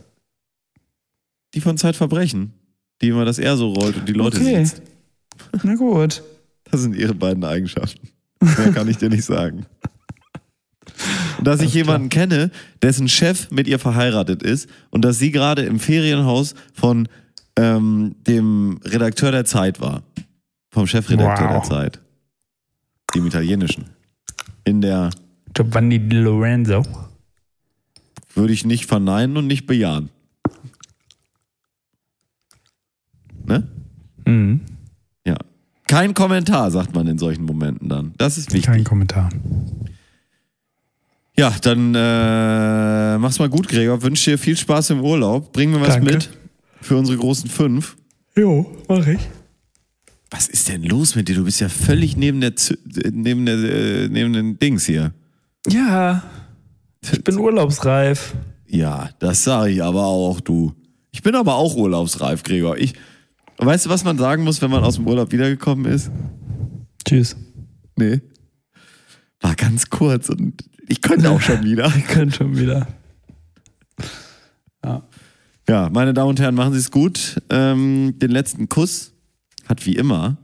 die 1.55 1.61
von 1.61 1.77
Zeitverbrechen, 1.77 2.53
die 3.01 3.07
immer 3.07 3.25
das 3.25 3.39
R 3.39 3.57
so 3.57 3.73
rollt 3.73 3.95
und 3.97 4.07
die 4.07 4.13
Leute 4.13 4.37
Okay. 4.37 4.63
sieht. 4.65 4.81
Na 5.63 5.73
gut. 5.75 6.21
Das 6.69 6.81
sind 6.81 6.95
ihre 6.95 7.15
beiden 7.15 7.43
Eigenschaften. 7.43 8.09
Mehr 8.41 8.71
kann 8.73 8.87
ich 8.87 8.97
dir 8.97 9.09
nicht 9.09 9.23
sagen. 9.25 9.65
Dass 11.43 11.61
ich 11.61 11.73
jemanden 11.73 12.09
kenne, 12.09 12.51
dessen 12.81 13.07
Chef 13.07 13.49
mit 13.51 13.67
ihr 13.67 13.79
verheiratet 13.79 14.43
ist 14.43 14.69
und 14.89 15.03
dass 15.05 15.17
sie 15.19 15.31
gerade 15.31 15.63
im 15.63 15.79
Ferienhaus 15.79 16.53
von 16.73 17.07
ähm, 17.55 18.15
dem 18.27 18.79
Redakteur 18.83 19.31
der 19.31 19.45
Zeit 19.45 19.79
war. 19.81 20.03
Vom 20.71 20.85
Chefredakteur 20.87 21.49
Wow. 21.49 21.67
der 21.67 21.77
Zeit. 21.77 21.99
Dem 23.15 23.25
italienischen. 23.25 23.85
In 24.65 24.81
der 24.81 25.09
Giovanni 25.53 25.99
Di 25.99 26.17
Lorenzo. 26.17 26.83
würde 28.35 28.53
ich 28.53 28.65
nicht 28.65 28.85
verneinen 28.85 29.35
und 29.37 29.47
nicht 29.47 29.65
bejahen. 29.65 30.09
Ne? 33.45 33.67
Mhm. 34.25 34.61
Ja. 35.25 35.37
Kein 35.87 36.13
Kommentar, 36.13 36.69
sagt 36.71 36.93
man 36.93 37.07
in 37.07 37.17
solchen 37.17 37.45
Momenten 37.45 37.89
dann. 37.89 38.13
Das 38.17 38.37
ist 38.37 38.51
wichtig. 38.53 38.65
Kein 38.71 38.83
Kommentar. 38.83 39.29
Ja, 41.39 41.55
dann 41.61 41.95
äh, 41.95 43.17
mach's 43.17 43.39
mal 43.39 43.47
gut, 43.47 43.69
Gregor. 43.69 44.01
Wünsche 44.03 44.31
dir 44.31 44.37
viel 44.37 44.57
Spaß 44.57 44.89
im 44.89 44.99
Urlaub. 44.99 45.53
Bring 45.53 45.71
mir 45.71 45.79
was 45.79 45.95
Danke. 45.95 46.13
mit 46.13 46.29
für 46.81 46.97
unsere 46.97 47.17
großen 47.17 47.49
fünf. 47.49 47.95
Jo, 48.35 48.69
mach 48.89 49.07
ich. 49.07 49.21
Was 50.31 50.49
ist 50.49 50.67
denn 50.67 50.83
los 50.83 51.15
mit 51.15 51.29
dir? 51.29 51.35
Du 51.35 51.45
bist 51.45 51.61
ja 51.61 51.69
völlig 51.69 52.17
neben 52.17 52.41
der 52.41 52.57
Z 52.57 52.77
neben 53.13 53.45
der 53.45 53.55
äh, 53.55 54.09
neben 54.09 54.33
den 54.33 54.59
Dings 54.59 54.85
hier. 54.85 55.13
Ja, 55.65 56.23
ich 57.01 57.23
bin 57.23 57.37
urlaubsreif. 57.37 58.35
Ja, 58.67 59.09
das 59.19 59.45
sage 59.45 59.71
ich 59.71 59.81
aber 59.81 60.07
auch, 60.07 60.41
du. 60.41 60.73
Ich 61.11 61.23
bin 61.23 61.35
aber 61.35 61.55
auch 61.55 61.73
urlaubsreif, 61.73 62.43
Gregor. 62.43 62.77
Ich 62.77 62.95
Weißt 63.59 63.85
du, 63.85 63.89
was 63.89 64.03
man 64.03 64.17
sagen 64.17 64.43
muss, 64.43 64.61
wenn 64.61 64.71
man 64.71 64.83
aus 64.83 64.95
dem 64.95 65.07
Urlaub 65.07 65.31
wiedergekommen 65.31 65.85
ist? 65.85 66.11
Tschüss. 67.05 67.37
Nee. 67.95 68.19
War 69.39 69.55
ganz 69.55 69.89
kurz 69.89 70.27
und 70.27 70.63
ich 70.89 71.01
könnte 71.01 71.29
auch 71.29 71.41
schon 71.41 71.63
wieder. 71.63 71.91
Ich 71.97 72.05
könnte 72.07 72.35
schon 72.37 72.57
wieder. 72.57 72.87
Ja, 75.67 75.89
meine 75.91 76.13
Damen 76.13 76.29
und 76.29 76.39
Herren, 76.39 76.55
machen 76.55 76.73
Sie 76.73 76.79
es 76.79 76.89
gut. 76.89 77.39
Ähm, 77.49 78.15
den 78.17 78.31
letzten 78.31 78.69
Kuss 78.69 79.13
hat 79.67 79.85
wie 79.85 79.95
immer 79.95 80.37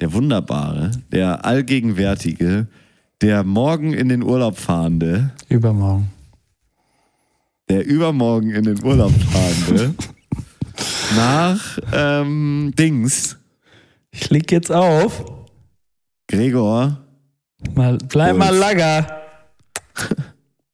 der 0.00 0.12
wunderbare, 0.12 0.90
der 1.12 1.44
allgegenwärtige, 1.44 2.66
der 3.20 3.44
morgen 3.44 3.92
in 3.92 4.08
den 4.08 4.22
Urlaub 4.24 4.58
fahrende, 4.58 5.30
Übermorgen. 5.48 6.10
der 7.68 7.86
übermorgen 7.86 8.50
in 8.50 8.64
den 8.64 8.84
Urlaub 8.84 9.12
fahrende, 9.12 9.94
nach 11.16 11.78
ähm, 11.92 12.72
Dings, 12.76 13.38
Ich 14.10 14.30
leg 14.30 14.50
jetzt 14.50 14.72
auf. 14.72 15.24
Gregor. 16.26 16.98
Mal, 17.74 17.98
bleib 18.08 18.32
Gut. 18.32 18.38
mal 18.40 18.54
langer. 18.56 19.06